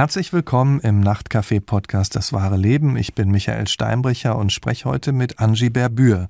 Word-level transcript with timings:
Herzlich 0.00 0.32
willkommen 0.32 0.80
im 0.80 1.00
Nachtcafé-Podcast 1.00 2.16
Das 2.16 2.32
wahre 2.32 2.56
Leben. 2.56 2.96
Ich 2.96 3.14
bin 3.14 3.30
Michael 3.30 3.68
Steinbrecher 3.68 4.34
und 4.34 4.50
spreche 4.50 4.88
heute 4.88 5.12
mit 5.12 5.40
Angie 5.40 5.68
Berbür. 5.68 6.28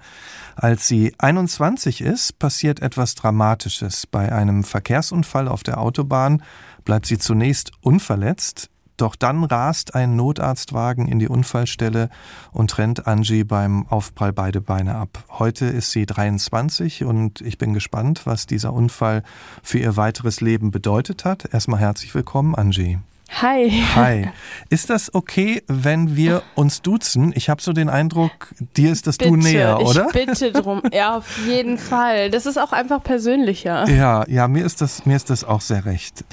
Als 0.57 0.89
sie 0.89 1.15
21 1.19 2.01
ist, 2.01 2.41
passiert 2.41 2.83
etwas 2.83 3.15
Dramatisches. 3.15 4.09
Bei 4.09 4.33
einem 4.33 4.65
Verkehrsunfall 4.65 5.47
auf 5.47 5.63
der 5.63 5.79
Autobahn 5.79 6.43
bleibt 6.85 7.07
sie 7.07 7.19
zunächst 7.19 7.71
unverletzt. 7.81 8.71
Doch 8.97 9.15
dann 9.15 9.45
rast 9.45 9.95
ein 9.95 10.17
Notarztwagen 10.17 11.07
in 11.07 11.21
die 11.21 11.29
Unfallstelle 11.29 12.11
und 12.51 12.73
trennt 12.73 13.07
Angie 13.07 13.45
beim 13.45 13.87
Aufprall 13.87 14.33
beide 14.33 14.61
Beine 14.61 14.97
ab. 14.97 15.23
Heute 15.39 15.67
ist 15.67 15.93
sie 15.93 16.07
23 16.07 17.05
und 17.05 17.41
ich 17.41 17.57
bin 17.57 17.73
gespannt, 17.73 18.23
was 18.25 18.47
dieser 18.47 18.73
Unfall 18.73 19.23
für 19.63 19.79
ihr 19.79 19.97
weiteres 19.97 20.41
Leben 20.41 20.73
bedeutet 20.73 21.25
hat. 21.25 21.55
Erstmal 21.55 21.79
herzlich 21.79 22.13
willkommen, 22.17 22.57
Angie. 22.57 22.99
Hi. 23.33 23.71
Hi. 23.95 24.31
Ist 24.71 24.91
das 24.91 25.15
okay, 25.15 25.63
wenn 25.67 26.17
wir 26.17 26.43
uns 26.57 26.83
duzen? 26.83 27.33
Ich 27.35 27.49
habe 27.49 27.63
so 27.63 27.73
den 27.73 27.89
Eindruck, 27.89 28.49
dir 28.77 28.91
ist 28.93 29.07
das 29.07 29.19
bitte, 29.19 29.31
Du 29.31 29.37
näher, 29.37 29.81
oder? 29.81 30.07
Ich 30.07 30.13
bitte 30.13 30.53
drum. 30.53 30.83
Ja, 30.93 31.17
auf 31.17 31.39
jeden 31.47 31.79
Fall. 31.79 32.31
Das 32.31 32.47
ist 32.47 32.59
auch 32.59 32.73
einfach 32.73 33.03
persönlicher. 33.03 33.89
Ja, 33.89 34.25
ja, 34.29 34.49
mir 34.49 34.65
ist 34.65 34.81
das, 34.81 35.07
mir 35.07 35.17
ist 35.17 35.31
das 35.31 35.45
auch 35.45 35.61
sehr 35.61 35.85
recht. 35.85 36.25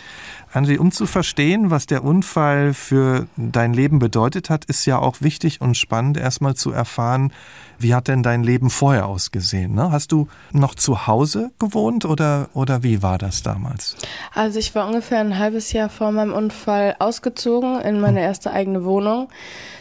Angie, 0.54 0.78
um 0.78 0.92
zu 0.92 1.06
verstehen, 1.06 1.70
was 1.70 1.86
der 1.86 2.04
Unfall 2.04 2.74
für 2.74 3.28
dein 3.36 3.74
Leben 3.74 4.00
bedeutet 4.00 4.50
hat, 4.50 4.66
ist 4.66 4.86
ja 4.86 4.98
auch 4.98 5.18
wichtig 5.22 5.62
und 5.62 5.76
spannend, 5.76 6.18
erstmal 6.18 6.56
zu 6.56 6.72
erfahren, 6.72 7.34
wie 7.80 7.94
hat 7.94 8.08
denn 8.08 8.24
dein 8.24 8.44
Leben 8.44 8.70
vorher 8.70 9.06
ausgesehen? 9.08 9.76
Ne? 9.76 9.92
Hast 9.92 10.12
du 10.12 10.28
noch 10.52 10.74
zu 10.74 11.06
Hause 11.06 11.52
gewohnt 11.60 12.06
oder, 12.06 12.50
oder 12.54 12.82
wie 12.82 13.04
war 13.04 13.18
das 13.18 13.44
damals? 13.44 13.96
Also 14.34 14.58
ich 14.58 14.74
war 14.74 14.88
ungefähr 14.88 15.20
ein 15.20 15.38
halbes 15.38 15.74
Jahr 15.74 15.90
vor 15.90 16.12
meinem 16.12 16.34
Unfall 16.34 16.96
ausgezogen 17.00 17.80
in 17.82 18.00
meine 18.00 18.20
hm. 18.20 18.26
erste 18.26 18.52
eigene 18.52 18.84
Wohnung. 18.84 19.30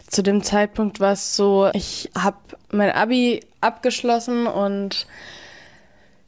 Zu 0.08 0.22
dem 0.22 0.42
Zeitpunkt 0.42 1.00
war 1.00 1.12
es 1.12 1.36
so, 1.36 1.70
ich 1.72 2.10
habe 2.16 2.36
mein 2.70 2.90
ABI 2.90 3.40
abgeschlossen 3.60 4.46
und 4.46 5.06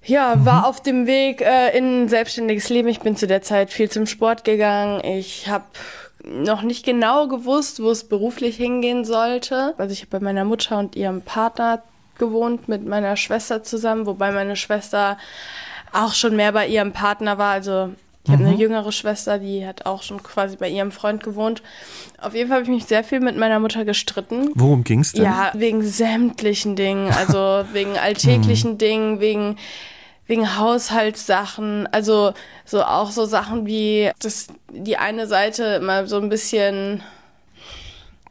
ja, 0.09 0.35
mhm. 0.35 0.45
war 0.47 0.67
auf 0.67 0.83
dem 0.83 1.07
Weg 1.07 1.41
äh, 1.41 1.77
in 1.77 2.05
ein 2.05 2.09
selbstständiges 2.09 2.69
Leben. 2.69 2.89
Ich 2.89 3.01
bin 3.01 3.17
zu 3.17 3.27
der 3.27 3.43
Zeit 3.43 3.71
viel 3.71 3.91
zum 3.91 4.07
Sport 4.07 4.45
gegangen. 4.45 5.03
Ich 5.05 5.49
habe 5.49 5.65
noch 6.25 6.63
nicht 6.63 6.85
genau 6.85 7.29
gewusst, 7.29 7.83
wo 7.83 7.91
es 7.91 8.05
beruflich 8.05 8.57
hingehen 8.57 9.05
sollte. 9.05 9.75
Also 9.79 9.93
ich 9.93 10.01
habe 10.01 10.19
bei 10.19 10.21
meiner 10.21 10.45
Mutter 10.45 10.79
und 10.79 10.97
ihrem 10.97 11.23
Partner 11.23 11.83
gewohnt 12.19 12.69
mit 12.69 12.87
meiner 12.87 13.17
Schwester 13.17 13.63
zusammen, 13.63 14.07
wobei 14.07 14.33
meine 14.33 14.57
Schwester 14.57 15.19
auch 15.93 16.15
schon 16.15 16.37
mehr 16.37 16.53
bei 16.53 16.67
ihrem 16.67 16.93
Partner 16.93 17.39
war. 17.39 17.53
Also 17.53 17.91
ich 18.25 18.33
habe 18.33 18.45
eine 18.45 18.55
mhm. 18.55 18.61
jüngere 18.61 18.93
Schwester, 18.93 19.39
die 19.39 19.67
hat 19.67 19.87
auch 19.87 20.03
schon 20.03 20.23
quasi 20.23 20.57
bei 20.57 20.69
ihrem 20.69 20.91
Freund 20.91 21.23
gewohnt. 21.23 21.63
Auf 22.21 22.35
jeden 22.35 22.49
Fall 22.49 22.59
habe 22.59 22.65
ich 22.65 22.71
mich 22.71 22.85
sehr 22.85 23.05
viel 23.05 23.21
mit 23.21 23.37
meiner 23.39 23.59
Mutter 23.59 23.85
gestritten. 23.85 24.51
Worum 24.55 24.85
ging 24.85 25.01
es 25.01 25.13
denn? 25.13 25.25
Ja, 25.25 25.51
wegen 25.55 25.83
sämtlichen 25.83 26.77
Dingen, 26.77 27.11
also 27.11 27.65
wegen 27.73 27.97
alltäglichen 27.97 28.73
mhm. 28.73 28.79
Dingen, 28.79 29.21
wegen 29.21 29.57
wegen 30.29 30.59
Haushaltssachen, 30.59 31.89
also 31.91 32.33
so 32.65 32.85
auch 32.85 33.11
so 33.11 33.25
Sachen 33.25 33.67
wie, 33.67 34.11
dass 34.21 34.49
die 34.71 34.97
eine 34.97 35.27
Seite 35.27 35.65
immer 35.65 36.07
so 36.07 36.19
ein 36.19 36.29
bisschen 36.29 37.03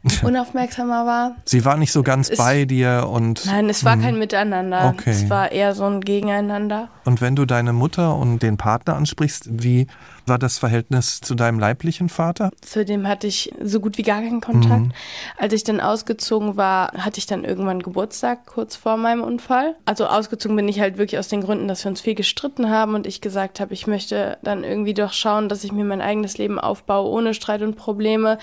unaufmerksamer 0.22 1.04
war. 1.04 1.36
Sie 1.44 1.64
war 1.64 1.76
nicht 1.76 1.92
so 1.92 2.02
ganz 2.02 2.30
es, 2.30 2.38
bei 2.38 2.64
dir 2.64 3.08
und. 3.10 3.44
Nein, 3.46 3.68
es 3.68 3.84
war 3.84 3.96
mh. 3.96 4.02
kein 4.04 4.18
Miteinander. 4.18 4.94
Okay. 4.94 5.10
Es 5.10 5.28
war 5.28 5.52
eher 5.52 5.74
so 5.74 5.84
ein 5.84 6.00
Gegeneinander. 6.00 6.88
Und 7.04 7.20
wenn 7.20 7.36
du 7.36 7.44
deine 7.44 7.72
Mutter 7.72 8.14
und 8.14 8.42
den 8.42 8.56
Partner 8.56 8.94
ansprichst, 8.96 9.48
wie 9.50 9.88
war 10.28 10.38
das 10.38 10.58
Verhältnis 10.58 11.20
zu 11.20 11.34
deinem 11.34 11.58
leiblichen 11.58 12.08
Vater? 12.08 12.50
Zu 12.60 12.84
dem 12.84 13.06
hatte 13.06 13.26
ich 13.26 13.52
so 13.62 13.80
gut 13.80 13.98
wie 13.98 14.02
gar 14.02 14.20
keinen 14.20 14.40
Kontakt. 14.40 14.86
Mhm. 14.86 14.92
Als 15.36 15.52
ich 15.52 15.64
dann 15.64 15.80
ausgezogen 15.80 16.56
war, 16.56 16.92
hatte 16.92 17.18
ich 17.18 17.26
dann 17.26 17.44
irgendwann 17.44 17.80
Geburtstag 17.80 18.46
kurz 18.46 18.76
vor 18.76 18.96
meinem 18.96 19.22
Unfall. 19.22 19.76
Also 19.84 20.06
ausgezogen 20.06 20.56
bin 20.56 20.68
ich 20.68 20.80
halt 20.80 20.98
wirklich 20.98 21.18
aus 21.18 21.28
den 21.28 21.42
Gründen, 21.42 21.68
dass 21.68 21.84
wir 21.84 21.90
uns 21.90 22.00
viel 22.00 22.14
gestritten 22.14 22.70
haben 22.70 22.94
und 22.94 23.06
ich 23.06 23.20
gesagt 23.20 23.60
habe, 23.60 23.74
ich 23.74 23.86
möchte 23.86 24.38
dann 24.42 24.64
irgendwie 24.64 24.94
doch 24.94 25.12
schauen, 25.12 25.48
dass 25.48 25.64
ich 25.64 25.72
mir 25.72 25.84
mein 25.84 26.00
eigenes 26.00 26.38
Leben 26.38 26.58
aufbaue 26.58 27.10
ohne 27.10 27.34
Streit 27.34 27.62
und 27.62 27.76
Probleme. 27.76 28.38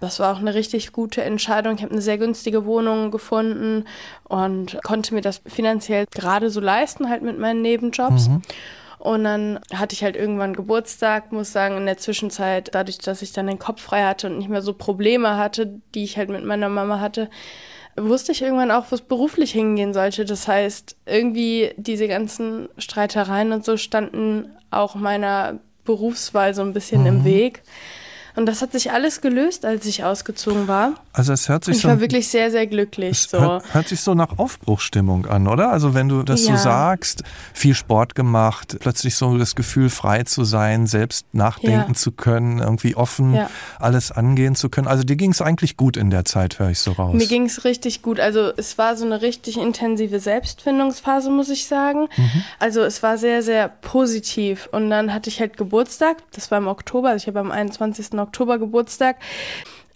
Das 0.00 0.18
war 0.18 0.34
auch 0.34 0.40
eine 0.40 0.54
richtig 0.54 0.92
gute 0.92 1.22
Entscheidung. 1.22 1.76
Ich 1.76 1.82
habe 1.82 1.92
eine 1.92 2.02
sehr 2.02 2.18
günstige 2.18 2.64
Wohnung 2.66 3.12
gefunden 3.12 3.84
und 4.24 4.78
konnte 4.82 5.14
mir 5.14 5.20
das 5.20 5.42
finanziell 5.46 6.06
gerade 6.10 6.50
so 6.50 6.60
leisten, 6.60 7.08
halt 7.08 7.22
mit 7.22 7.38
meinen 7.38 7.62
Nebenjobs. 7.62 8.28
Mhm. 8.28 8.42
Und 9.02 9.24
dann 9.24 9.58
hatte 9.74 9.96
ich 9.96 10.04
halt 10.04 10.14
irgendwann 10.14 10.54
Geburtstag, 10.54 11.32
muss 11.32 11.50
sagen, 11.50 11.76
in 11.76 11.86
der 11.86 11.96
Zwischenzeit, 11.98 12.72
dadurch, 12.72 12.98
dass 12.98 13.20
ich 13.20 13.32
dann 13.32 13.48
den 13.48 13.58
Kopf 13.58 13.82
frei 13.82 14.04
hatte 14.04 14.28
und 14.28 14.38
nicht 14.38 14.48
mehr 14.48 14.62
so 14.62 14.74
Probleme 14.74 15.36
hatte, 15.36 15.80
die 15.92 16.04
ich 16.04 16.18
halt 16.18 16.28
mit 16.28 16.44
meiner 16.44 16.68
Mama 16.68 17.00
hatte, 17.00 17.28
wusste 17.96 18.30
ich 18.30 18.42
irgendwann 18.42 18.70
auch, 18.70 18.84
wo 18.90 18.94
es 18.94 19.00
beruflich 19.00 19.50
hingehen 19.50 19.92
sollte. 19.92 20.24
Das 20.24 20.46
heißt, 20.46 20.94
irgendwie 21.04 21.72
diese 21.76 22.06
ganzen 22.06 22.68
Streitereien 22.78 23.50
und 23.50 23.64
so 23.64 23.76
standen 23.76 24.52
auch 24.70 24.94
meiner 24.94 25.58
Berufswahl 25.84 26.54
so 26.54 26.62
ein 26.62 26.72
bisschen 26.72 27.00
mhm. 27.00 27.06
im 27.08 27.24
Weg. 27.24 27.64
Und 28.34 28.46
das 28.46 28.62
hat 28.62 28.72
sich 28.72 28.92
alles 28.92 29.20
gelöst, 29.20 29.64
als 29.64 29.84
ich 29.86 30.04
ausgezogen 30.04 30.68
war. 30.68 30.94
Also 31.12 31.32
es 31.32 31.48
hört 31.48 31.64
sich 31.64 31.76
ich 31.76 31.82
so. 31.82 31.88
Ich 31.88 31.94
war 31.94 32.00
wirklich 32.00 32.28
sehr, 32.28 32.50
sehr 32.50 32.66
glücklich. 32.66 33.10
Es 33.10 33.24
so. 33.24 33.38
hört, 33.38 33.74
hört, 33.74 33.88
sich 33.88 34.00
so 34.00 34.14
nach 34.14 34.38
Aufbruchstimmung 34.38 35.26
an, 35.26 35.46
oder? 35.46 35.70
Also 35.70 35.92
wenn 35.92 36.08
du 36.08 36.22
das 36.22 36.46
ja. 36.46 36.56
so 36.56 36.62
sagst, 36.62 37.22
viel 37.52 37.74
Sport 37.74 38.14
gemacht, 38.14 38.78
plötzlich 38.80 39.16
so 39.16 39.36
das 39.36 39.54
Gefühl, 39.54 39.90
frei 39.90 40.22
zu 40.22 40.44
sein, 40.44 40.86
selbst 40.86 41.26
nachdenken 41.32 41.92
ja. 41.92 41.94
zu 41.94 42.12
können, 42.12 42.60
irgendwie 42.60 42.96
offen 42.96 43.34
ja. 43.34 43.50
alles 43.78 44.10
angehen 44.10 44.54
zu 44.54 44.70
können. 44.70 44.86
Also 44.86 45.02
dir 45.02 45.16
ging 45.16 45.32
es 45.32 45.42
eigentlich 45.42 45.76
gut 45.76 45.98
in 45.98 46.08
der 46.08 46.24
Zeit, 46.24 46.58
höre 46.58 46.70
ich 46.70 46.78
so 46.78 46.92
raus. 46.92 47.14
Mir 47.14 47.26
ging 47.26 47.44
es 47.44 47.64
richtig 47.64 48.00
gut. 48.00 48.18
Also 48.18 48.52
es 48.56 48.78
war 48.78 48.96
so 48.96 49.04
eine 49.04 49.20
richtig 49.20 49.58
intensive 49.58 50.20
Selbstfindungsphase, 50.20 51.30
muss 51.30 51.50
ich 51.50 51.66
sagen. 51.66 52.08
Mhm. 52.16 52.44
Also 52.58 52.80
es 52.80 53.02
war 53.02 53.18
sehr, 53.18 53.42
sehr 53.42 53.68
positiv. 53.68 54.70
Und 54.72 54.88
dann 54.88 55.12
hatte 55.12 55.28
ich 55.28 55.40
halt 55.40 55.58
Geburtstag, 55.58 56.16
das 56.32 56.50
war 56.50 56.56
im 56.58 56.68
Oktober, 56.68 57.10
also 57.10 57.24
ich 57.24 57.28
habe 57.28 57.40
am 57.40 57.50
21. 57.50 58.21
Oktober 58.22 58.58
Geburtstag. 58.58 59.16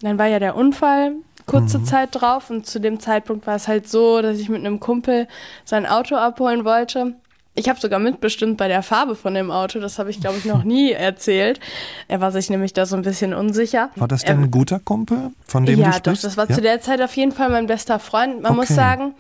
Dann 0.01 0.19
war 0.19 0.27
ja 0.27 0.39
der 0.39 0.57
Unfall 0.57 1.13
kurze 1.47 1.79
mhm. 1.79 1.85
Zeit 1.85 2.09
drauf 2.13 2.51
und 2.51 2.67
zu 2.67 2.81
dem 2.81 3.01
Zeitpunkt 3.01 3.47
war 3.47 3.57
es 3.57 3.69
halt 3.69 3.89
so, 3.89 4.21
dass 4.21 4.39
ich 4.39 4.49
mit 4.49 4.61
einem 4.61 4.81
Kumpel 4.81 5.29
sein 5.65 5.87
Auto 5.87 6.17
abholen 6.17 6.65
wollte. 6.65 7.15
Ich 7.59 7.71
habe 7.71 7.81
sogar 7.81 7.99
mitbestimmt 7.99 8.59
bei 8.59 8.69
der 8.69 8.83
Farbe 8.83 9.15
von 9.15 9.33
dem 9.33 9.51
Auto, 9.51 9.81
das 9.81 9.99
habe 9.99 10.11
ich 10.11 10.21
glaube 10.21 10.37
ich 10.37 10.45
noch 10.45 10.65
nie 10.65 10.93
erzählt. 10.93 11.59
Er 12.07 12.21
war 12.21 12.31
sich 12.31 12.51
nämlich 12.51 12.75
da 12.75 12.85
so 12.85 12.97
ein 12.97 13.03
bisschen 13.03 13.33
unsicher. 13.33 13.91
War 13.97 14.09
das 14.09 14.25
denn 14.25 14.39
er, 14.39 14.45
ein 14.45 14.51
guter 14.51 14.79
Kumpel, 14.79 15.31
von 15.47 15.65
dem 15.65 15.79
ja, 15.79 15.87
du 15.87 15.93
sprichst? 15.93 16.07
Ja, 16.07 16.13
doch, 16.13 16.21
das 16.23 16.37
war 16.37 16.51
ja? 16.51 16.55
zu 16.55 16.61
der 16.61 16.81
Zeit 16.81 17.01
auf 17.01 17.17
jeden 17.17 17.33
Fall 17.33 17.49
mein 17.49 17.67
bester 17.67 17.99
Freund. 17.99 18.43
Man 18.43 18.53
okay. 18.53 18.61
muss 18.61 18.69
sagen, 18.69 19.15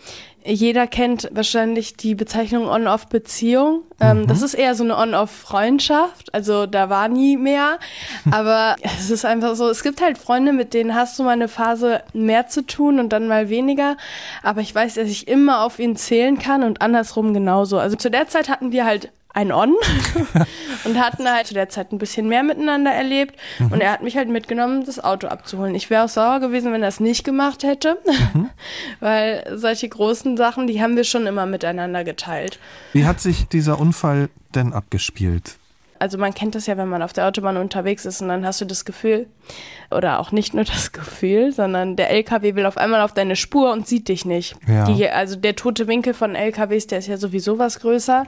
jeder 0.46 0.86
kennt 0.86 1.28
wahrscheinlich 1.32 1.96
die 1.96 2.14
Bezeichnung 2.14 2.68
On-Off-Beziehung. 2.68 3.82
Ähm, 4.00 4.22
mhm. 4.22 4.26
Das 4.26 4.42
ist 4.42 4.54
eher 4.54 4.74
so 4.74 4.84
eine 4.84 4.96
On-Off-Freundschaft. 4.96 6.32
Also 6.34 6.66
da 6.66 6.88
war 6.88 7.08
nie 7.08 7.36
mehr. 7.36 7.78
Aber 8.30 8.76
es 8.82 9.10
ist 9.10 9.24
einfach 9.24 9.56
so, 9.56 9.68
es 9.68 9.82
gibt 9.82 10.00
halt 10.00 10.18
Freunde, 10.18 10.52
mit 10.52 10.74
denen 10.74 10.94
hast 10.94 11.18
du 11.18 11.24
mal 11.24 11.30
eine 11.30 11.48
Phase 11.48 12.02
mehr 12.12 12.46
zu 12.48 12.64
tun 12.64 13.00
und 13.00 13.10
dann 13.10 13.28
mal 13.28 13.48
weniger. 13.48 13.96
Aber 14.42 14.60
ich 14.60 14.74
weiß, 14.74 14.94
dass 14.94 15.08
ich 15.08 15.28
immer 15.28 15.64
auf 15.64 15.78
ihn 15.78 15.96
zählen 15.96 16.38
kann 16.38 16.62
und 16.62 16.80
andersrum 16.80 17.34
genauso. 17.34 17.78
Also 17.78 17.96
zu 17.96 18.10
der 18.10 18.28
Zeit 18.28 18.48
hatten 18.48 18.72
wir 18.72 18.84
halt 18.84 19.10
ein 19.36 19.52
On 19.52 19.74
und 20.84 20.98
hatten 20.98 21.30
halt 21.30 21.46
zu 21.46 21.54
der 21.54 21.68
Zeit 21.68 21.92
ein 21.92 21.98
bisschen 21.98 22.26
mehr 22.28 22.42
miteinander 22.42 22.90
erlebt. 22.90 23.38
Mhm. 23.58 23.72
Und 23.72 23.80
er 23.80 23.92
hat 23.92 24.02
mich 24.02 24.16
halt 24.16 24.28
mitgenommen, 24.28 24.84
das 24.86 25.02
Auto 25.02 25.28
abzuholen. 25.28 25.74
Ich 25.74 25.90
wäre 25.90 26.04
auch 26.04 26.08
sauer 26.08 26.40
gewesen, 26.40 26.72
wenn 26.72 26.82
er 26.82 26.88
es 26.88 27.00
nicht 27.00 27.22
gemacht 27.22 27.62
hätte, 27.62 27.98
mhm. 28.34 28.48
weil 29.00 29.44
solche 29.54 29.88
großen 29.88 30.36
Sachen, 30.36 30.66
die 30.66 30.80
haben 30.80 30.96
wir 30.96 31.04
schon 31.04 31.26
immer 31.26 31.44
miteinander 31.44 32.02
geteilt. 32.02 32.58
Wie 32.94 33.04
hat 33.04 33.20
sich 33.20 33.46
dieser 33.46 33.78
Unfall 33.78 34.30
denn 34.54 34.72
abgespielt? 34.72 35.58
Also 35.98 36.18
man 36.18 36.34
kennt 36.34 36.54
das 36.54 36.66
ja, 36.66 36.76
wenn 36.76 36.88
man 36.88 37.02
auf 37.02 37.12
der 37.12 37.26
Autobahn 37.26 37.56
unterwegs 37.56 38.04
ist 38.04 38.20
und 38.20 38.28
dann 38.28 38.46
hast 38.46 38.60
du 38.60 38.64
das 38.64 38.84
Gefühl, 38.84 39.26
oder 39.90 40.20
auch 40.20 40.32
nicht 40.32 40.54
nur 40.54 40.64
das 40.64 40.92
Gefühl, 40.92 41.52
sondern 41.52 41.96
der 41.96 42.10
LKW 42.10 42.54
will 42.54 42.66
auf 42.66 42.76
einmal 42.76 43.00
auf 43.00 43.12
deine 43.12 43.36
Spur 43.36 43.72
und 43.72 43.86
sieht 43.86 44.08
dich 44.08 44.24
nicht. 44.24 44.56
Ja. 44.66 44.84
Die, 44.84 45.08
also 45.08 45.36
der 45.36 45.56
tote 45.56 45.86
Winkel 45.86 46.14
von 46.14 46.34
LKWs, 46.34 46.86
der 46.86 46.98
ist 46.98 47.08
ja 47.08 47.16
sowieso 47.16 47.58
was 47.58 47.80
größer. 47.80 48.24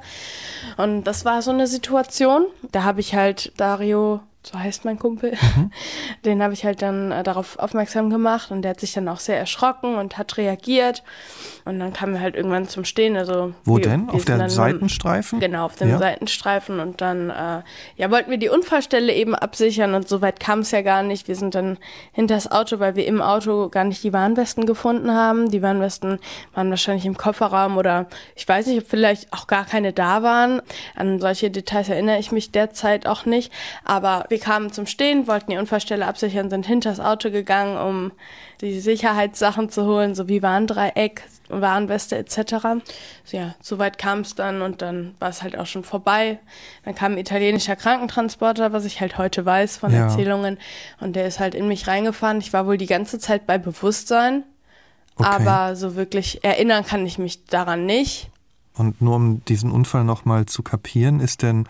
Und 0.77 1.05
das 1.05 1.25
war 1.25 1.43
so 1.43 1.51
eine 1.51 1.67
Situation. 1.67 2.47
Da 2.73 2.85
habe 2.85 3.01
ich 3.01 3.15
halt 3.15 3.53
Dario 3.57 4.21
so 4.51 4.59
heißt 4.59 4.85
mein 4.85 4.99
Kumpel, 4.99 5.33
mhm. 5.33 5.71
den 6.25 6.43
habe 6.43 6.55
ich 6.55 6.65
halt 6.65 6.83
dann 6.83 7.13
äh, 7.13 7.23
darauf 7.23 7.59
aufmerksam 7.59 8.11
gemacht 8.11 8.51
und 8.51 8.63
der 8.63 8.71
hat 8.71 8.81
sich 8.81 8.93
dann 8.93 9.09
auch 9.09 9.21
sehr 9.21 9.39
erschrocken 9.39 9.97
und 9.97 10.17
hat 10.17 10.37
reagiert 10.37 11.03
und 11.65 11.79
dann 11.79 11.93
kamen 11.93 12.15
wir 12.15 12.21
halt 12.21 12.35
irgendwann 12.35 12.69
zum 12.69 12.85
Stehen. 12.85 13.17
Also 13.17 13.53
wo 13.65 13.77
wir, 13.77 13.83
denn? 13.83 14.07
Wir 14.07 14.15
auf 14.15 14.25
der 14.25 14.49
Seitenstreifen? 14.49 15.41
Genau, 15.41 15.67
auf 15.67 15.77
dem 15.77 15.91
ja. 15.91 15.99
Seitenstreifen 15.99 16.81
und 16.81 17.01
dann 17.01 17.31
äh, 17.31 17.63
ja 17.97 18.11
wollten 18.11 18.31
wir 18.31 18.39
die 18.39 18.49
Unfallstelle 18.49 19.13
eben 19.13 19.35
absichern 19.35 19.95
und 19.95 20.09
so 20.09 20.23
weit 20.23 20.41
kam 20.41 20.61
es 20.61 20.71
ja 20.71 20.83
gar 20.83 21.03
nicht. 21.03 21.29
Wir 21.29 21.37
sind 21.37 21.55
dann 21.55 21.79
hinter 22.13 22.35
das 22.35 22.51
Auto, 22.51 22.79
weil 22.79 22.97
wir 22.97 23.07
im 23.07 23.21
Auto 23.21 23.69
gar 23.69 23.85
nicht 23.85 24.03
die 24.03 24.13
Warnwesten 24.13 24.65
gefunden 24.65 25.13
haben. 25.13 25.51
Die 25.51 25.63
Warnwesten 25.63 26.19
waren 26.55 26.71
wahrscheinlich 26.71 27.05
im 27.05 27.17
Kofferraum 27.17 27.77
oder 27.77 28.07
ich 28.35 28.49
weiß 28.49 28.67
nicht, 28.67 28.83
ob 28.83 28.89
vielleicht 28.89 29.33
auch 29.33 29.47
gar 29.47 29.65
keine 29.65 29.93
da 29.93 30.23
waren. 30.23 30.63
An 30.95 31.21
solche 31.21 31.51
Details 31.51 31.89
erinnere 31.89 32.19
ich 32.19 32.33
mich 32.33 32.51
derzeit 32.51 33.07
auch 33.07 33.27
nicht, 33.27 33.53
aber 33.85 34.25
wir 34.29 34.38
wir 34.39 34.45
kamen 34.45 34.73
zum 34.73 34.87
Stehen, 34.87 35.27
wollten 35.27 35.51
die 35.51 35.57
Unfallstelle 35.57 36.07
absichern, 36.07 36.49
sind 36.49 36.65
hinter 36.65 36.91
das 36.91 37.01
Auto 37.01 37.31
gegangen, 37.33 37.77
um 37.77 38.13
die 38.61 38.79
Sicherheitssachen 38.79 39.69
zu 39.69 39.85
holen, 39.85 40.15
so 40.15 40.29
wie 40.29 40.43
Warndreieck, 40.43 41.25
Warnweste 41.49 42.17
etc. 42.17 42.37
So, 43.25 43.37
ja, 43.37 43.57
soweit 43.61 43.99
kam 43.99 44.21
es 44.21 44.37
dann 44.37 44.63
und 44.63 44.81
dann 44.81 45.15
war 45.19 45.29
es 45.29 45.43
halt 45.43 45.59
auch 45.59 45.67
schon 45.67 45.83
vorbei. 45.83 46.39
Dann 46.85 46.95
kam 46.95 47.13
ein 47.13 47.19
italienischer 47.19 47.75
Krankentransporter, 47.75 48.73
was 48.73 48.85
ich 48.85 49.01
halt 49.01 49.19
heute 49.19 49.45
weiß 49.45 49.79
von 49.79 49.93
ja. 49.93 50.05
Erzählungen. 50.05 50.59
Und 51.01 51.17
der 51.17 51.27
ist 51.27 51.41
halt 51.41 51.57
in 51.57 51.67
mich 51.67 51.89
reingefahren. 51.89 52.39
Ich 52.39 52.53
war 52.53 52.65
wohl 52.67 52.79
die 52.79 52.87
ganze 52.87 53.19
Zeit 53.19 53.45
bei 53.45 53.59
Bewusstsein, 53.59 54.45
okay. 55.17 55.29
aber 55.29 55.75
so 55.75 55.97
wirklich 55.97 56.45
erinnern 56.45 56.87
kann 56.87 57.05
ich 57.05 57.19
mich 57.19 57.45
daran 57.47 57.87
nicht. 57.87 58.31
Und 58.77 59.03
nur 59.03 59.17
um 59.17 59.45
diesen 59.47 59.73
Unfall 59.73 60.05
nochmal 60.05 60.47
zu 60.47 60.63
kapieren, 60.63 61.19
ist 61.19 61.43
denn 61.43 61.67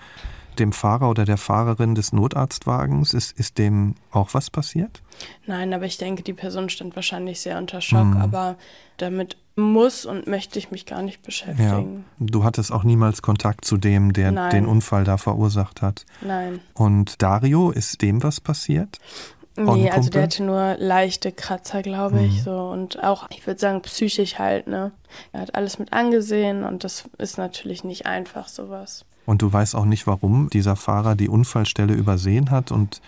dem 0.59 0.73
Fahrer 0.73 1.09
oder 1.11 1.25
der 1.25 1.39
Fahrerin 1.39 1.95
des 1.95 2.13
Notarztwagens, 2.13 3.15
ist, 3.15 3.39
ist 3.39 3.59
dem 3.59 3.95
auch 4.11 4.35
was 4.35 4.51
passiert? 4.51 5.03
Nein, 5.47 5.73
aber 5.73 5.87
ich 5.87 5.99
denke, 5.99 6.23
die 6.23 6.33
Person 6.33 6.69
stand 6.69 6.97
wahrscheinlich 6.97 7.41
sehr 7.41 7.59
unter 7.59 7.81
Schock, 7.81 8.07
mhm. 8.07 8.17
aber 8.19 8.57
damit 8.97 9.37
muss 9.57 10.07
und 10.07 10.27
möchte 10.27 10.59
ich 10.59 10.71
mich 10.71 10.87
gar 10.87 11.03
nicht 11.03 11.23
beschäftigen. 11.23 12.05
Ja. 12.21 12.27
Du 12.27 12.45
hattest 12.45 12.73
auch 12.73 12.85
niemals 12.85 13.23
Kontakt 13.23 13.65
zu 13.65 13.77
dem, 13.77 14.13
der 14.13 14.31
Nein. 14.31 14.51
den 14.51 14.67
Unfall 14.67 15.05
da 15.05 15.17
verursacht 15.17 15.83
hat. 15.83 16.07
Nein. 16.21 16.61
Und 16.75 17.21
Dario, 17.23 17.71
ist 17.71 18.01
dem 18.03 18.23
was 18.23 18.41
passiert? 18.41 18.99
Nee, 19.57 19.91
also 19.91 20.09
der 20.09 20.23
hatte 20.23 20.45
nur 20.45 20.77
leichte 20.79 21.33
Kratzer, 21.33 21.83
glaube 21.83 22.23
ich, 22.23 22.39
mhm. 22.39 22.45
so 22.45 22.69
und 22.69 23.03
auch, 23.03 23.27
ich 23.31 23.45
würde 23.45 23.59
sagen, 23.59 23.83
psychisch 23.83 24.39
halt, 24.39 24.69
ne. 24.69 24.93
Er 25.33 25.41
hat 25.41 25.57
alles 25.57 25.81
mit 25.81 25.93
angesehen 25.93 26.63
und 26.63 26.85
das 26.85 27.09
ist 27.19 27.39
natürlich 27.39 27.83
nicht 27.83 28.07
einfach, 28.07 28.47
sowas. 28.47 29.05
Und 29.29 29.43
du 29.43 29.53
weißt 29.53 29.77
auch 29.77 29.85
nicht, 29.85 30.07
warum 30.07 30.49
dieser 30.49 30.75
Fahrer 30.75 31.15
die 31.15 31.29
Unfallstelle 31.29 31.93
übersehen 31.93 32.51
hat 32.51 32.73
und 32.73 33.03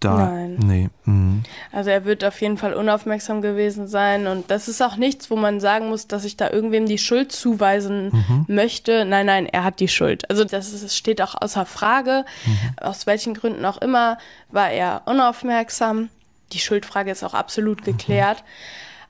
da. 0.00 0.30
Nein. 0.30 0.56
Nee. 0.64 0.88
Mhm. 1.04 1.42
Also 1.72 1.90
er 1.90 2.06
wird 2.06 2.24
auf 2.24 2.40
jeden 2.40 2.56
Fall 2.56 2.72
unaufmerksam 2.72 3.42
gewesen 3.42 3.86
sein 3.86 4.28
und 4.28 4.50
das 4.50 4.66
ist 4.66 4.80
auch 4.80 4.96
nichts, 4.96 5.30
wo 5.30 5.36
man 5.36 5.60
sagen 5.60 5.90
muss, 5.90 6.06
dass 6.06 6.24
ich 6.24 6.38
da 6.38 6.48
irgendwem 6.48 6.86
die 6.86 6.96
Schuld 6.96 7.32
zuweisen 7.32 8.12
mhm. 8.12 8.46
möchte. 8.48 9.04
Nein, 9.04 9.26
nein, 9.26 9.44
er 9.44 9.62
hat 9.62 9.78
die 9.80 9.88
Schuld. 9.88 10.28
Also 10.30 10.42
das 10.44 10.72
ist, 10.72 10.96
steht 10.96 11.20
auch 11.20 11.34
außer 11.38 11.66
Frage. 11.66 12.24
Mhm. 12.46 12.78
Aus 12.80 13.06
welchen 13.06 13.34
Gründen 13.34 13.66
auch 13.66 13.76
immer 13.82 14.16
war 14.50 14.70
er 14.70 15.02
unaufmerksam. 15.04 16.08
Die 16.54 16.60
Schuldfrage 16.60 17.10
ist 17.10 17.22
auch 17.22 17.34
absolut 17.34 17.82
mhm. 17.82 17.84
geklärt. 17.84 18.42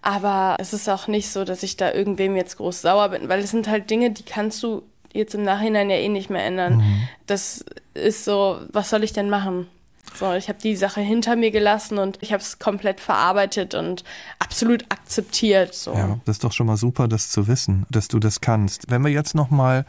Aber 0.02 0.56
es 0.58 0.72
ist 0.72 0.88
auch 0.88 1.06
nicht 1.06 1.30
so, 1.30 1.44
dass 1.44 1.62
ich 1.62 1.76
da 1.76 1.92
irgendwem 1.92 2.34
jetzt 2.34 2.56
groß 2.56 2.82
sauer 2.82 3.10
bin, 3.10 3.28
weil 3.28 3.40
es 3.40 3.52
sind 3.52 3.68
halt 3.68 3.90
Dinge, 3.90 4.10
die 4.10 4.24
kannst 4.24 4.60
du 4.64 4.82
jetzt 5.16 5.34
im 5.34 5.42
Nachhinein 5.42 5.90
ja 5.90 5.96
eh 5.96 6.08
nicht 6.08 6.30
mehr 6.30 6.44
ändern. 6.44 6.78
Mhm. 6.78 7.08
Das 7.26 7.64
ist 7.94 8.24
so, 8.24 8.60
was 8.72 8.90
soll 8.90 9.04
ich 9.04 9.12
denn 9.12 9.30
machen? 9.30 9.66
So, 10.14 10.32
ich 10.32 10.48
habe 10.48 10.58
die 10.62 10.76
Sache 10.76 11.00
hinter 11.00 11.36
mir 11.36 11.50
gelassen 11.50 11.98
und 11.98 12.18
ich 12.22 12.32
habe 12.32 12.42
es 12.42 12.58
komplett 12.58 13.00
verarbeitet 13.00 13.74
und 13.74 14.04
absolut 14.38 14.84
akzeptiert. 14.88 15.74
So. 15.74 15.92
Ja, 15.92 16.18
das 16.24 16.36
ist 16.36 16.44
doch 16.44 16.52
schon 16.52 16.66
mal 16.66 16.76
super, 16.76 17.08
das 17.08 17.30
zu 17.30 17.48
wissen, 17.48 17.86
dass 17.90 18.08
du 18.08 18.18
das 18.18 18.40
kannst. 18.40 18.90
Wenn 18.90 19.02
wir 19.02 19.10
jetzt 19.10 19.34
noch 19.34 19.50
mal 19.50 19.84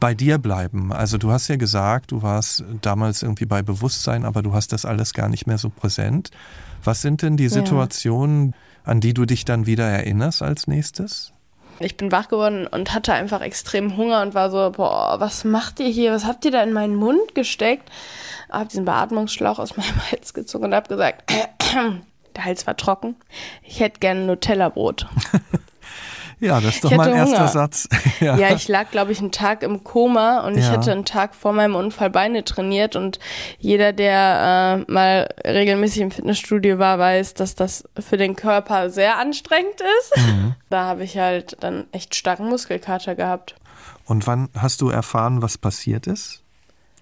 bei 0.00 0.14
dir 0.14 0.38
bleiben. 0.38 0.92
Also 0.92 1.18
du 1.18 1.30
hast 1.30 1.48
ja 1.48 1.56
gesagt, 1.56 2.12
du 2.12 2.22
warst 2.22 2.64
damals 2.82 3.22
irgendwie 3.22 3.46
bei 3.46 3.62
Bewusstsein, 3.62 4.24
aber 4.24 4.42
du 4.42 4.54
hast 4.54 4.72
das 4.72 4.84
alles 4.84 5.12
gar 5.12 5.28
nicht 5.28 5.46
mehr 5.46 5.58
so 5.58 5.70
präsent. 5.70 6.30
Was 6.84 7.02
sind 7.02 7.22
denn 7.22 7.36
die 7.36 7.48
Situationen, 7.48 8.50
ja. 8.50 8.56
an 8.84 9.00
die 9.00 9.14
du 9.14 9.24
dich 9.24 9.44
dann 9.44 9.66
wieder 9.66 9.86
erinnerst 9.86 10.42
als 10.42 10.66
nächstes? 10.66 11.32
Ich 11.80 11.96
bin 11.96 12.10
wach 12.10 12.28
geworden 12.28 12.66
und 12.66 12.92
hatte 12.92 13.12
einfach 13.12 13.40
extrem 13.40 13.96
Hunger 13.96 14.22
und 14.22 14.34
war 14.34 14.50
so, 14.50 14.70
boah, 14.70 15.20
was 15.20 15.44
macht 15.44 15.78
ihr 15.80 15.88
hier? 15.88 16.12
Was 16.12 16.24
habt 16.24 16.44
ihr 16.44 16.50
da 16.50 16.62
in 16.62 16.72
meinen 16.72 16.96
Mund 16.96 17.34
gesteckt? 17.34 17.90
Hab 18.50 18.68
diesen 18.68 18.84
Beatmungsschlauch 18.84 19.58
aus 19.58 19.76
meinem 19.76 20.10
Hals 20.10 20.34
gezogen 20.34 20.64
und 20.64 20.74
hab 20.74 20.88
gesagt, 20.88 21.30
der 22.36 22.44
Hals 22.44 22.66
war 22.66 22.76
trocken. 22.76 23.16
Ich 23.62 23.80
hätte 23.80 24.00
gerne 24.00 24.26
Nutella-Brot. 24.26 25.06
Ja, 26.40 26.60
das 26.60 26.76
ist 26.76 26.84
doch 26.84 26.90
mein 26.90 27.12
erster 27.12 27.38
Hunger. 27.38 27.48
Satz. 27.48 27.88
ja. 28.20 28.36
ja. 28.36 28.54
ich 28.54 28.68
lag, 28.68 28.90
glaube 28.90 29.12
ich, 29.12 29.18
einen 29.18 29.32
Tag 29.32 29.62
im 29.62 29.84
Koma 29.84 30.46
und 30.46 30.54
ja. 30.54 30.60
ich 30.60 30.68
hatte 30.68 30.92
einen 30.92 31.04
Tag 31.04 31.34
vor 31.34 31.52
meinem 31.52 31.74
Unfall 31.74 32.10
Beine 32.10 32.44
trainiert 32.44 32.96
und 32.96 33.18
jeder, 33.58 33.92
der 33.92 34.84
äh, 34.88 34.92
mal 34.92 35.28
regelmäßig 35.44 36.02
im 36.02 36.10
Fitnessstudio 36.10 36.78
war, 36.78 36.98
weiß, 36.98 37.34
dass 37.34 37.54
das 37.54 37.84
für 37.98 38.16
den 38.16 38.36
Körper 38.36 38.90
sehr 38.90 39.18
anstrengend 39.18 39.80
ist. 40.00 40.16
Mhm. 40.16 40.54
Da 40.70 40.84
habe 40.84 41.02
ich 41.02 41.16
halt 41.16 41.56
dann 41.60 41.86
echt 41.92 42.14
starken 42.14 42.46
Muskelkater 42.46 43.14
gehabt. 43.14 43.54
Und 44.04 44.26
wann 44.26 44.50
hast 44.54 44.82
du 44.82 44.90
erfahren, 44.90 45.40
was 45.40 45.56
passiert 45.56 46.06
ist? 46.06 46.42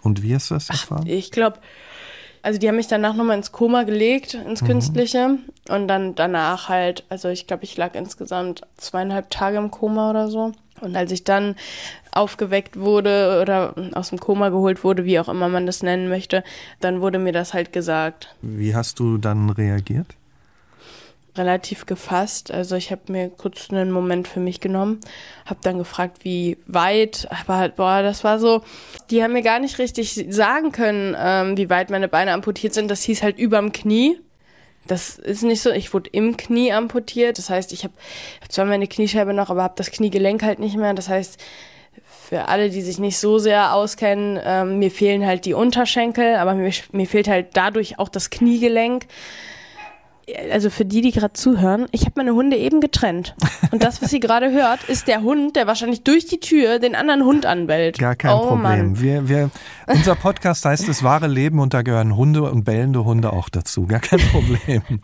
Und 0.03 0.23
wie 0.23 0.37
hast 0.37 0.51
du 0.51 0.55
das 0.55 0.71
erfahren? 0.71 1.03
Ach, 1.05 1.11
ich 1.11 1.33
glaube, 1.33 1.59
also 2.47 2.61
die 2.61 2.69
haben 2.69 2.77
mich 2.77 2.87
danach 2.87 3.17
nochmal 3.17 3.37
ins 3.37 3.51
Koma 3.51 3.83
gelegt, 3.83 4.35
ins 4.35 4.63
mhm. 4.63 4.67
Künstliche. 4.67 5.39
Und 5.69 5.89
dann 5.89 6.15
danach 6.15 6.69
halt, 6.69 7.03
also 7.09 7.29
ich 7.29 7.49
glaube, 7.49 7.65
ich 7.65 7.77
lag 7.77 7.97
insgesamt 7.97 8.63
zweieinhalb 8.77 9.31
Tage 9.31 9.57
im 9.57 9.73
Koma 9.73 10.11
oder 10.11 10.29
so. 10.29 10.53
Und 10.81 10.95
als 10.95 11.11
ich 11.11 11.25
dann 11.25 11.57
aufgeweckt 12.13 12.79
wurde 12.79 13.41
oder 13.43 13.75
aus 13.95 14.11
dem 14.11 14.21
Koma 14.21 14.51
geholt 14.51 14.85
wurde, 14.85 15.05
wie 15.05 15.19
auch 15.19 15.29
immer 15.29 15.49
man 15.49 15.67
das 15.67 15.83
nennen 15.83 16.09
möchte, 16.09 16.45
dann 16.79 17.01
wurde 17.01 17.19
mir 17.19 17.33
das 17.33 17.53
halt 17.53 17.73
gesagt. 17.73 18.33
Wie 18.43 18.77
hast 18.77 19.01
du 19.01 19.19
dann 19.19 19.51
reagiert? 19.51 20.07
Relativ 21.39 21.87
gefasst. 21.87 22.51
Also 22.51 22.77
ich 22.77 22.91
habe 22.91 23.13
mir 23.13 23.29
kurz 23.31 23.71
einen 23.71 23.91
Moment 23.91 24.29
für 24.29 24.41
mich 24.41 24.61
genommen, 24.61 25.01
habe 25.45 25.61
dann 25.63 25.79
gefragt, 25.79 26.25
wie 26.25 26.59
weit, 26.67 27.29
aber 27.31 27.57
halt, 27.57 27.77
boah, 27.77 28.03
das 28.03 28.25
war 28.25 28.39
so, 28.39 28.63
die 29.11 29.23
haben 29.23 29.33
mir 29.33 29.43
gar 29.43 29.59
nicht 29.59 29.79
richtig 29.79 30.27
sagen 30.31 30.73
können, 30.73 31.17
ähm, 31.19 31.57
wie 31.57 31.71
weit 31.71 31.91
meine 31.91 32.09
Beine 32.09 32.33
amputiert 32.33 32.75
sind. 32.75 32.91
Das 32.91 33.03
hieß 33.03 33.23
halt 33.23 33.39
überm 33.39 33.73
Knie. 33.73 34.19
Das 34.87 35.19
ist 35.19 35.43
nicht 35.43 35.63
so, 35.63 35.71
ich 35.71 35.93
wurde 35.93 36.11
im 36.11 36.37
Knie 36.37 36.73
amputiert. 36.73 37.39
Das 37.39 37.51
heißt, 37.51 37.73
ich 37.73 37.85
habe 37.85 37.95
hab 38.41 38.53
zwar 38.53 38.65
meine 38.65 38.87
Kniescheibe 38.87 39.35
noch, 39.35 39.51
aber 39.51 39.63
habe 39.63 39.75
das 39.77 39.91
Kniegelenk 39.91 40.43
halt 40.43 40.59
nicht 40.59 40.77
mehr. 40.77 40.95
Das 40.95 41.09
heißt, 41.09 41.41
für 42.29 42.49
alle, 42.49 42.71
die 42.71 42.83
sich 42.83 42.99
nicht 42.99 43.19
so 43.19 43.39
sehr 43.39 43.73
auskennen, 43.73 44.39
ähm, 44.45 44.79
mir 44.79 44.91
fehlen 44.91 45.25
halt 45.25 45.45
die 45.45 45.55
Unterschenkel, 45.55 46.37
aber 46.37 46.55
mir, 46.55 46.73
mir 46.93 47.07
fehlt 47.07 47.29
halt 47.29 47.49
dadurch 47.55 47.99
auch 47.99 48.09
das 48.09 48.31
Kniegelenk 48.31 49.07
also 50.51 50.71
für 50.71 50.85
die, 50.85 51.03
die 51.03 51.13
gerade 51.13 51.35
zuhören, 51.35 51.87
ich 51.93 52.03
habe 52.03 52.13
meine 52.17 52.35
Hunde 52.35 52.57
eben 52.57 52.81
getrennt. 52.81 53.37
Und 53.71 53.83
das, 53.83 54.03
was 54.03 54.11
sie 54.11 54.19
gerade 54.19 54.51
hört, 54.51 54.83
ist 54.89 55.07
der 55.07 55.23
Hund, 55.23 55.55
der 55.55 55.67
wahrscheinlich 55.69 56.03
durch 56.03 56.27
die 56.27 56.41
Tür 56.41 56.81
den 56.81 56.97
anderen 56.97 57.25
Hund 57.25 57.47
anbellt. 57.47 57.99
Gar 57.99 58.17
kein 58.17 58.33
oh, 58.33 58.49
Problem. 58.49 59.01
Wir, 59.01 59.29
wir, 59.29 59.51
unser 59.87 60.17
Podcast 60.17 60.65
heißt 60.65 60.89
das 60.89 61.05
wahre 61.05 61.29
Leben 61.29 61.61
und 61.61 61.75
da 61.75 61.83
gehören 61.83 62.17
Hunde 62.17 62.43
und 62.43 62.65
bellende 62.65 63.05
Hunde 63.05 63.33
auch 63.33 63.49
dazu. 63.49 63.87
Gar 63.87 64.01
kein 64.01 64.19
Problem. 64.19 64.83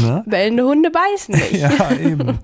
Ne? 0.00 0.22
Bellende 0.26 0.64
Hunde 0.64 0.90
beißen 0.90 1.34
nicht. 1.34 1.52
ja, 1.60 1.90
eben. 1.92 2.38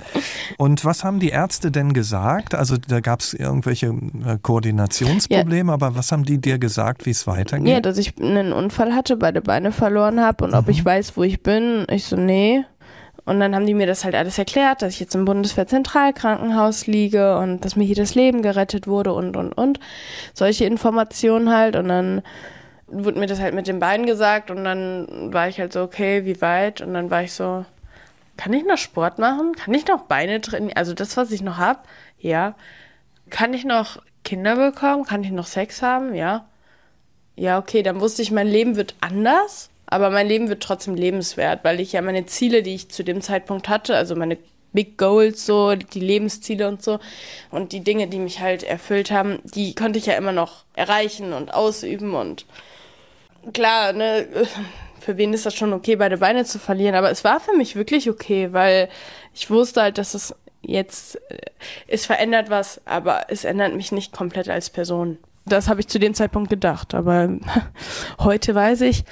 Und 0.58 0.84
was 0.84 1.04
haben 1.04 1.20
die 1.20 1.28
Ärzte 1.28 1.70
denn 1.70 1.92
gesagt? 1.92 2.54
Also 2.54 2.76
da 2.76 3.00
gab 3.00 3.20
es 3.20 3.32
irgendwelche 3.34 3.86
äh, 3.86 4.38
Koordinationsprobleme, 4.42 5.70
ja. 5.70 5.74
aber 5.74 5.94
was 5.94 6.12
haben 6.12 6.24
die 6.24 6.38
dir 6.38 6.58
gesagt, 6.58 7.06
wie 7.06 7.10
es 7.10 7.26
weitergeht? 7.26 7.68
Ja, 7.68 7.80
dass 7.80 7.98
ich 7.98 8.18
einen 8.20 8.52
Unfall 8.52 8.94
hatte, 8.94 9.16
beide 9.16 9.40
Beine 9.40 9.72
verloren 9.72 10.20
habe 10.20 10.44
und 10.44 10.50
mhm. 10.50 10.58
ob 10.58 10.68
ich 10.68 10.84
weiß, 10.84 11.16
wo 11.16 11.22
ich 11.22 11.42
bin. 11.42 11.86
Ich 11.88 12.04
so, 12.04 12.15
nee. 12.16 12.64
Und 13.24 13.40
dann 13.40 13.54
haben 13.54 13.66
die 13.66 13.74
mir 13.74 13.86
das 13.86 14.04
halt 14.04 14.14
alles 14.14 14.38
erklärt, 14.38 14.82
dass 14.82 14.94
ich 14.94 15.00
jetzt 15.00 15.14
im 15.16 15.24
Bundeswehrzentralkrankenhaus 15.24 16.86
liege 16.86 17.38
und 17.38 17.64
dass 17.64 17.74
mir 17.74 17.84
hier 17.84 17.96
das 17.96 18.14
Leben 18.14 18.40
gerettet 18.40 18.86
wurde 18.86 19.12
und, 19.12 19.36
und, 19.36 19.52
und. 19.52 19.80
Solche 20.32 20.64
Informationen 20.64 21.52
halt. 21.52 21.74
Und 21.74 21.88
dann 21.88 22.22
wurde 22.86 23.18
mir 23.18 23.26
das 23.26 23.40
halt 23.40 23.54
mit 23.54 23.66
den 23.66 23.80
Beinen 23.80 24.06
gesagt 24.06 24.50
und 24.50 24.64
dann 24.64 25.32
war 25.32 25.48
ich 25.48 25.58
halt 25.58 25.72
so, 25.72 25.82
okay, 25.82 26.24
wie 26.24 26.40
weit? 26.40 26.80
Und 26.80 26.94
dann 26.94 27.10
war 27.10 27.24
ich 27.24 27.32
so, 27.32 27.64
kann 28.36 28.52
ich 28.52 28.64
noch 28.64 28.78
Sport 28.78 29.18
machen? 29.18 29.54
Kann 29.54 29.74
ich 29.74 29.86
noch 29.88 30.02
Beine 30.02 30.40
trainieren? 30.40 30.76
Also 30.76 30.94
das, 30.94 31.16
was 31.16 31.32
ich 31.32 31.42
noch 31.42 31.58
hab, 31.58 31.88
ja. 32.20 32.54
Kann 33.28 33.54
ich 33.54 33.64
noch 33.64 34.00
Kinder 34.22 34.54
bekommen? 34.54 35.04
Kann 35.04 35.24
ich 35.24 35.32
noch 35.32 35.46
Sex 35.46 35.82
haben? 35.82 36.14
Ja. 36.14 36.46
Ja, 37.34 37.58
okay, 37.58 37.82
dann 37.82 38.00
wusste 38.00 38.22
ich, 38.22 38.30
mein 38.30 38.46
Leben 38.46 38.76
wird 38.76 38.94
anders. 39.00 39.68
Aber 39.86 40.10
mein 40.10 40.28
Leben 40.28 40.48
wird 40.48 40.62
trotzdem 40.62 40.94
lebenswert, 40.94 41.62
weil 41.62 41.80
ich 41.80 41.92
ja 41.92 42.02
meine 42.02 42.26
Ziele, 42.26 42.62
die 42.62 42.74
ich 42.74 42.90
zu 42.90 43.04
dem 43.04 43.20
Zeitpunkt 43.20 43.68
hatte, 43.68 43.96
also 43.96 44.16
meine 44.16 44.38
Big 44.72 44.98
Goals, 44.98 45.46
so, 45.46 45.74
die 45.74 46.00
Lebensziele 46.00 46.68
und 46.68 46.82
so, 46.82 46.98
und 47.50 47.72
die 47.72 47.82
Dinge, 47.82 48.08
die 48.08 48.18
mich 48.18 48.40
halt 48.40 48.62
erfüllt 48.62 49.10
haben, 49.10 49.38
die 49.44 49.74
konnte 49.74 49.98
ich 49.98 50.06
ja 50.06 50.14
immer 50.14 50.32
noch 50.32 50.64
erreichen 50.74 51.32
und 51.32 51.54
ausüben 51.54 52.14
und 52.14 52.46
klar, 53.52 53.92
ne, 53.92 54.26
für 55.00 55.16
wen 55.16 55.32
ist 55.32 55.46
das 55.46 55.54
schon 55.54 55.72
okay, 55.72 55.96
beide 55.96 56.18
Beine 56.18 56.44
zu 56.44 56.58
verlieren, 56.58 56.94
aber 56.94 57.10
es 57.10 57.24
war 57.24 57.40
für 57.40 57.56
mich 57.56 57.76
wirklich 57.76 58.10
okay, 58.10 58.52
weil 58.52 58.88
ich 59.34 59.48
wusste 59.50 59.82
halt, 59.82 59.98
dass 59.98 60.14
es 60.14 60.34
jetzt, 60.62 61.16
äh, 61.30 61.38
es 61.86 62.06
verändert 62.06 62.50
was, 62.50 62.80
aber 62.84 63.26
es 63.28 63.44
ändert 63.44 63.74
mich 63.74 63.92
nicht 63.92 64.12
komplett 64.12 64.48
als 64.48 64.68
Person. 64.68 65.18
Das 65.46 65.68
habe 65.68 65.80
ich 65.80 65.86
zu 65.86 66.00
dem 66.00 66.12
Zeitpunkt 66.12 66.50
gedacht, 66.50 66.92
aber 66.92 67.38
heute 68.18 68.54
weiß 68.54 68.80
ich, 68.82 69.04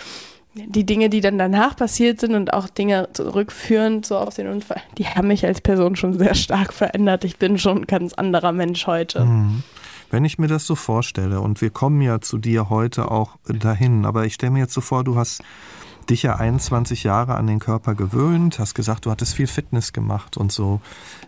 die 0.55 0.87
Dinge, 0.87 1.11
die 1.11 1.21
dann 1.21 1.39
danach 1.39 1.77
passiert 1.77 2.21
sind 2.21 2.35
und 2.35 2.53
auch 2.53 2.69
Dinge 2.69 3.09
zurückführend 3.13 4.07
so 4.07 4.17
auf 4.17 4.35
den 4.35 4.49
Unfall, 4.49 4.81
die 4.99 5.07
haben 5.07 5.29
mich 5.29 5.45
als 5.45 5.61
Person 5.61 5.97
schon 5.97 6.17
sehr 6.19 6.35
stark 6.35 6.73
verändert. 6.73 7.25
Ich 7.25 7.39
bin 7.39 7.59
schon 7.59 7.79
ein 7.79 7.87
ganz 7.87 8.15
anderer 8.15 8.53
Mensch 8.53 8.87
heute. 8.87 9.25
Mhm. 9.25 9.63
Wenn 10.11 10.25
ich 10.25 10.39
mir 10.39 10.47
das 10.47 10.65
so 10.67 10.77
vorstelle, 10.77 11.41
und 11.41 11.61
wir 11.61 11.71
kommen 11.71 12.01
ja 12.01 12.21
zu 12.21 12.39
dir 12.39 12.71
heute 12.71 13.11
auch 13.11 13.37
dahin, 13.47 14.05
aber 14.05 14.27
ich 14.27 14.35
stelle 14.35 14.53
mir 14.53 14.61
jetzt 14.61 14.75
so 14.75 14.81
vor, 14.81 15.03
du 15.03 15.17
hast 15.17 15.43
dich 16.11 16.23
ja 16.23 16.37
21 16.37 17.03
Jahre 17.03 17.35
an 17.35 17.47
den 17.47 17.59
Körper 17.59 17.95
gewöhnt, 17.95 18.59
hast 18.59 18.75
gesagt, 18.75 19.07
du 19.07 19.11
hattest 19.11 19.35
viel 19.35 19.47
Fitness 19.47 19.93
gemacht 19.93 20.37
und 20.37 20.53
so. 20.53 20.81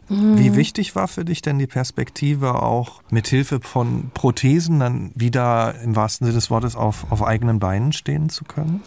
Mhm. 0.08 0.38
Wie 0.38 0.54
wichtig 0.54 0.94
war 0.94 1.08
für 1.08 1.24
dich 1.24 1.42
denn 1.42 1.58
die 1.58 1.66
Perspektive 1.66 2.62
auch 2.62 3.02
mit 3.10 3.26
Hilfe 3.26 3.60
von 3.60 4.10
Prothesen 4.14 4.78
dann 4.78 5.10
wieder 5.14 5.74
im 5.82 5.96
wahrsten 5.96 6.26
Sinne 6.26 6.36
des 6.36 6.50
Wortes 6.50 6.76
auf, 6.76 7.10
auf 7.10 7.22
eigenen 7.22 7.58
Beinen 7.58 7.92
stehen 7.92 8.28
zu 8.28 8.44
können? 8.44 8.82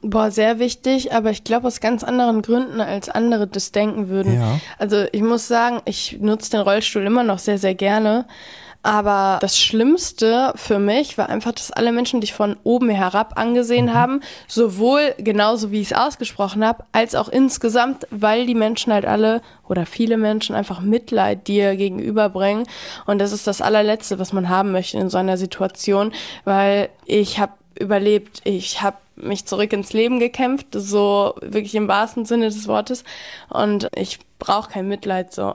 Boah, 0.00 0.30
sehr 0.30 0.60
wichtig, 0.60 1.12
aber 1.12 1.30
ich 1.30 1.42
glaube 1.42 1.66
aus 1.66 1.80
ganz 1.80 2.04
anderen 2.04 2.42
Gründen, 2.42 2.80
als 2.80 3.08
andere 3.08 3.48
das 3.48 3.72
denken 3.72 4.08
würden. 4.08 4.34
Ja. 4.34 4.60
Also 4.78 5.06
ich 5.10 5.22
muss 5.22 5.48
sagen, 5.48 5.80
ich 5.86 6.18
nutze 6.20 6.52
den 6.52 6.60
Rollstuhl 6.60 7.04
immer 7.04 7.24
noch 7.24 7.40
sehr, 7.40 7.58
sehr 7.58 7.74
gerne. 7.74 8.26
Aber 8.84 9.38
das 9.40 9.58
Schlimmste 9.58 10.52
für 10.54 10.78
mich 10.78 11.18
war 11.18 11.28
einfach, 11.28 11.50
dass 11.50 11.72
alle 11.72 11.90
Menschen 11.90 12.20
dich 12.20 12.32
von 12.32 12.56
oben 12.62 12.90
herab 12.90 13.32
angesehen 13.36 13.86
mhm. 13.86 13.94
haben, 13.94 14.20
sowohl 14.46 15.14
genauso 15.18 15.72
wie 15.72 15.80
ich 15.80 15.90
es 15.90 15.96
ausgesprochen 15.96 16.64
habe, 16.64 16.84
als 16.92 17.16
auch 17.16 17.28
insgesamt, 17.28 18.06
weil 18.10 18.46
die 18.46 18.54
Menschen 18.54 18.92
halt 18.92 19.04
alle 19.04 19.42
oder 19.68 19.84
viele 19.84 20.16
Menschen 20.16 20.54
einfach 20.54 20.80
Mitleid 20.80 21.48
dir 21.48 21.74
gegenüberbringen. 21.74 22.66
Und 23.04 23.18
das 23.18 23.32
ist 23.32 23.48
das 23.48 23.60
allerletzte, 23.60 24.20
was 24.20 24.32
man 24.32 24.48
haben 24.48 24.70
möchte 24.70 24.96
in 24.96 25.10
so 25.10 25.18
einer 25.18 25.36
Situation, 25.36 26.12
weil 26.44 26.88
ich 27.04 27.40
habe 27.40 27.52
überlebt, 27.80 28.40
ich 28.44 28.80
habe 28.80 28.96
mich 29.22 29.46
zurück 29.46 29.72
ins 29.72 29.92
Leben 29.92 30.18
gekämpft, 30.18 30.68
so 30.72 31.34
wirklich 31.40 31.74
im 31.74 31.88
wahrsten 31.88 32.24
Sinne 32.24 32.46
des 32.46 32.68
Wortes. 32.68 33.04
Und 33.48 33.88
ich 33.94 34.18
brauche 34.38 34.70
kein 34.70 34.88
Mitleid 34.88 35.32
so. 35.32 35.54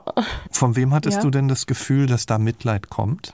Von 0.51 0.75
wem 0.75 0.93
hattest 0.93 1.17
ja? 1.17 1.23
du 1.23 1.29
denn 1.29 1.47
das 1.47 1.65
Gefühl, 1.65 2.07
dass 2.07 2.25
da 2.25 2.37
Mitleid 2.37 2.89
kommt? 2.89 3.33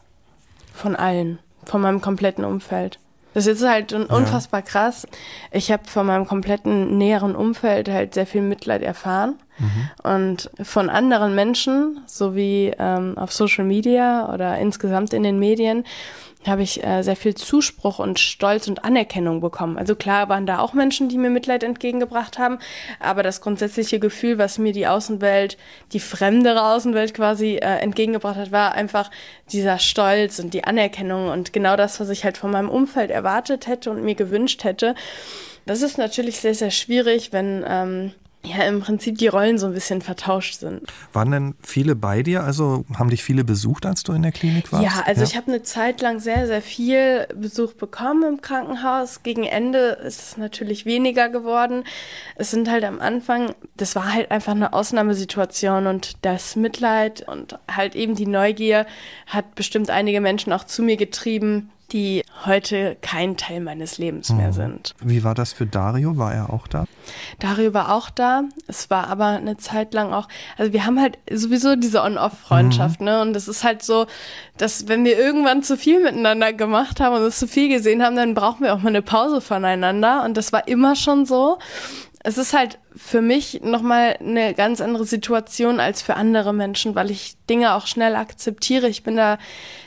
Von 0.74 0.96
allen, 0.96 1.40
von 1.66 1.82
meinem 1.82 2.02
kompletten 2.02 2.46
Umfeld. 2.46 3.00
Das 3.34 3.46
ist 3.46 3.64
halt 3.66 3.94
unfassbar 3.94 4.62
ja. 4.62 4.66
krass. 4.66 5.08
Ich 5.52 5.72
habe 5.72 5.84
von 5.86 6.06
meinem 6.06 6.26
kompletten 6.26 6.98
näheren 6.98 7.36
Umfeld 7.36 7.88
halt 7.88 8.16
sehr 8.16 8.26
viel 8.26 8.42
Mitleid 8.42 8.82
erfahren. 8.82 9.36
Mhm. 9.60 9.90
Und 10.12 10.50
von 10.64 10.90
anderen 10.90 11.36
Menschen, 11.36 12.02
sowie 12.08 12.74
ähm, 12.80 13.18
auf 13.18 13.32
Social 13.32 13.66
Media 13.66 14.34
oder 14.34 14.58
insgesamt 14.58 15.14
in 15.14 15.24
den 15.24 15.38
Medien, 15.38 15.84
habe 16.48 16.64
ich 16.64 16.84
äh, 16.84 17.02
sehr 17.02 17.18
viel 17.18 17.36
Zuspruch 17.36 18.00
und 18.00 18.18
Stolz 18.18 18.68
und 18.68 18.86
Anerkennung 18.86 19.42
bekommen. 19.42 19.78
Also 19.78 19.96
klar 19.96 20.30
waren 20.30 20.46
da 20.46 20.60
auch 20.60 20.74
Menschen, 20.74 21.10
die 21.10 21.18
mir 21.18 21.30
Mitleid 21.30 21.64
entgegengebracht 21.64 22.40
haben, 22.40 22.60
aber 23.00 23.24
das 23.24 23.42
grundsätzliche 23.42 24.00
Gefühl, 24.00 24.38
was 24.38 24.58
mir 24.58 24.72
die 24.72 24.88
Außenwelt, 24.88 25.58
die 25.92 26.00
fremdere 26.00 26.64
Außenwelt 26.64 27.14
quasi 27.14 27.56
äh, 27.56 27.80
entgegengebracht 27.80 28.38
hat, 28.38 28.52
war 28.52 28.72
einfach 28.72 29.12
dieser 29.52 29.80
Stolz 29.80 30.40
und 30.40 30.54
die 30.54 30.64
Anerkennung 30.64 31.28
und 31.28 31.52
genau 31.52 31.76
das, 31.76 32.00
was 32.00 32.10
ich 32.10 32.24
halt 32.24 32.38
von 32.38 32.52
meinem 32.52 32.70
Umfeld 32.70 33.12
erwartet 33.12 33.68
hätte 33.68 33.92
und 33.92 34.04
mir 34.04 34.16
gewünscht 34.16 34.64
hätte. 34.64 34.96
Das 35.66 35.82
ist 35.82 35.98
natürlich 35.98 36.40
sehr, 36.40 36.56
sehr 36.56 36.72
schwierig, 36.72 37.34
wenn 37.34 37.66
ähm, 37.68 38.14
ja 38.44 38.64
im 38.64 38.80
Prinzip 38.80 39.18
die 39.18 39.28
Rollen 39.28 39.58
so 39.58 39.68
ein 39.68 39.74
bisschen 39.74 40.02
vertauscht 40.02 40.60
sind. 40.60 40.82
Waren 41.12 41.32
denn 41.32 41.56
viele 41.62 41.96
bei 41.96 42.24
dir? 42.24 42.44
Also 42.44 42.86
haben 42.98 43.10
dich 43.10 43.24
viele 43.24 43.44
besucht, 43.44 43.86
als 43.86 44.04
du 44.04 44.14
in 44.14 44.22
der 44.22 44.32
Klinik 44.32 44.72
warst? 44.72 44.84
Ja, 44.84 45.04
also 45.06 45.22
ja. 45.22 45.28
ich 45.28 45.36
habe 45.36 45.48
eine 45.48 45.62
Zeit 45.62 46.02
lang 46.02 46.20
sehr, 46.20 46.48
sehr 46.48 46.62
viel 46.62 47.28
Besuch 47.36 47.74
bekommen 47.74 48.24
im 48.24 48.42
Krankenhaus. 48.42 49.24
Gegen 49.24 49.44
Ende 49.44 50.00
ist 50.06 50.22
es 50.22 50.38
natürlich 50.38 50.86
weniger 50.86 51.30
geworden. 51.30 51.84
Es 52.36 52.52
sind 52.52 52.70
halt 52.70 52.86
am 52.86 53.02
Anfang, 53.02 53.54
das 53.76 53.96
war 53.96 54.14
halt 54.14 54.32
einfach 54.32 54.54
eine 54.54 54.74
Ausnahmesituation 54.74 55.88
und 55.88 56.14
das 56.26 56.56
Mitleid 56.56 57.28
und 57.28 57.60
halt 57.70 57.96
eben 57.96 58.16
die 58.16 58.28
Neugier 58.28 58.86
hat 59.28 59.56
bestimmt 59.56 59.90
einige 59.90 60.22
Menschen 60.22 60.54
auch 60.54 60.64
zu 60.64 60.82
mir 60.82 60.96
getrieben, 60.96 61.72
die 61.92 62.24
heute 62.46 62.98
kein 63.02 63.38
Teil 63.38 63.62
meines 63.62 63.98
Lebens 63.98 64.30
mehr 64.32 64.48
mhm. 64.48 64.54
sind. 64.54 64.96
Wie 65.02 65.24
war 65.24 65.36
das 65.36 65.54
für 65.54 65.66
Dario? 65.66 66.18
War 66.18 66.34
er 66.34 66.54
auch 66.54 66.68
da? 66.68 66.86
Dario 67.40 67.74
war 67.74 67.94
auch 67.94 68.10
da. 68.10 68.44
Es 68.68 68.90
war 68.90 69.08
aber 69.08 69.28
eine 69.28 69.58
Zeit 69.58 69.94
lang 69.94 70.14
auch, 70.14 70.28
also 70.58 70.74
wir 70.74 70.86
haben 70.86 71.00
halt 71.00 71.18
sowieso 71.32 71.76
diese 71.76 72.02
On-Off-Freundschaft, 72.02 73.00
mhm. 73.00 73.06
ne? 73.06 73.22
Und 73.22 73.36
es 73.36 73.48
ist 73.48 73.64
halt 73.64 73.84
so, 73.84 74.08
dass 74.58 74.88
wenn 74.88 75.04
wir 75.06 75.18
irgendwann 75.18 75.64
zu 75.64 75.78
viel 75.78 76.02
miteinander 76.02 76.54
gemacht 76.54 77.00
haben 77.00 77.16
und 77.16 77.22
es 77.24 77.40
zu 77.40 77.48
viel 77.48 77.70
gesehen 77.70 78.04
haben, 78.04 78.16
dann 78.16 78.34
brauchen 78.34 78.64
wir 78.64 78.74
auch 78.74 78.82
mal 78.82 78.90
eine 78.90 79.02
Pause 79.02 79.42
voneinander. 79.42 80.24
Und 80.24 80.38
das 80.38 80.54
war 80.54 80.68
immer 80.68 80.96
schon 80.96 81.26
so 81.26 81.60
es 82.30 82.38
ist 82.38 82.54
halt 82.54 82.78
für 82.96 83.22
mich 83.22 83.62
nochmal 83.64 84.16
eine 84.20 84.54
ganz 84.54 84.82
andere 84.82 85.06
Situation 85.06 85.80
als 85.80 86.04
für 86.04 86.16
andere 86.16 86.54
Menschen, 86.54 86.94
weil 86.94 87.10
ich 87.10 87.38
Dinge 87.50 87.74
auch 87.74 87.88
schnell 87.88 88.16
akzeptiere. 88.16 88.88
Ich 88.88 89.02
bin 89.02 89.18
da, 89.18 89.40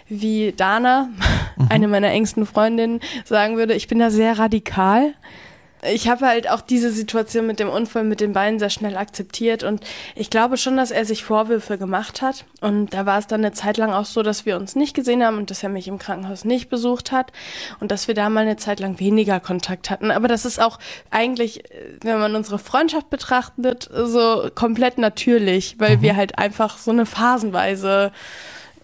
wie 0.08 0.52
Dana, 0.52 1.08
mhm. 1.56 1.66
eine 1.70 1.86
meiner 1.86 2.10
engsten 2.10 2.44
Freundinnen, 2.44 2.98
sagen 3.24 3.56
würde, 3.58 3.74
ich 3.74 3.86
bin 3.86 4.00
da 4.00 4.10
sehr 4.10 4.40
radikal 4.40 5.14
ich 5.84 6.08
habe 6.08 6.26
halt 6.26 6.48
auch 6.48 6.60
diese 6.60 6.92
Situation 6.92 7.46
mit 7.46 7.58
dem 7.58 7.68
Unfall 7.68 8.04
mit 8.04 8.20
den 8.20 8.32
Beinen 8.32 8.60
sehr 8.60 8.70
schnell 8.70 8.96
akzeptiert 8.96 9.64
und 9.64 9.84
ich 10.14 10.30
glaube 10.30 10.56
schon, 10.56 10.76
dass 10.76 10.92
er 10.92 11.04
sich 11.04 11.24
Vorwürfe 11.24 11.76
gemacht 11.76 12.22
hat. 12.22 12.44
Und 12.60 12.94
da 12.94 13.04
war 13.04 13.18
es 13.18 13.26
dann 13.26 13.40
eine 13.40 13.52
Zeit 13.52 13.78
lang 13.78 13.92
auch 13.92 14.04
so, 14.04 14.22
dass 14.22 14.46
wir 14.46 14.56
uns 14.56 14.76
nicht 14.76 14.94
gesehen 14.94 15.24
haben 15.24 15.38
und 15.38 15.50
dass 15.50 15.62
er 15.62 15.68
mich 15.68 15.88
im 15.88 15.98
Krankenhaus 15.98 16.44
nicht 16.44 16.68
besucht 16.68 17.10
hat 17.10 17.32
und 17.80 17.90
dass 17.90 18.06
wir 18.06 18.14
da 18.14 18.28
mal 18.28 18.40
eine 18.40 18.56
Zeit 18.56 18.78
lang 18.78 19.00
weniger 19.00 19.40
Kontakt 19.40 19.90
hatten. 19.90 20.12
Aber 20.12 20.28
das 20.28 20.44
ist 20.44 20.60
auch 20.60 20.78
eigentlich, 21.10 21.64
wenn 22.00 22.20
man 22.20 22.36
unsere 22.36 22.60
Freundschaft 22.60 23.10
betrachtet, 23.10 23.90
so 23.92 24.50
komplett 24.54 24.98
natürlich, 24.98 25.80
weil 25.80 25.96
mhm. 25.96 26.02
wir 26.02 26.16
halt 26.16 26.38
einfach 26.38 26.78
so 26.78 26.92
eine 26.92 27.06
phasenweise 27.06 28.12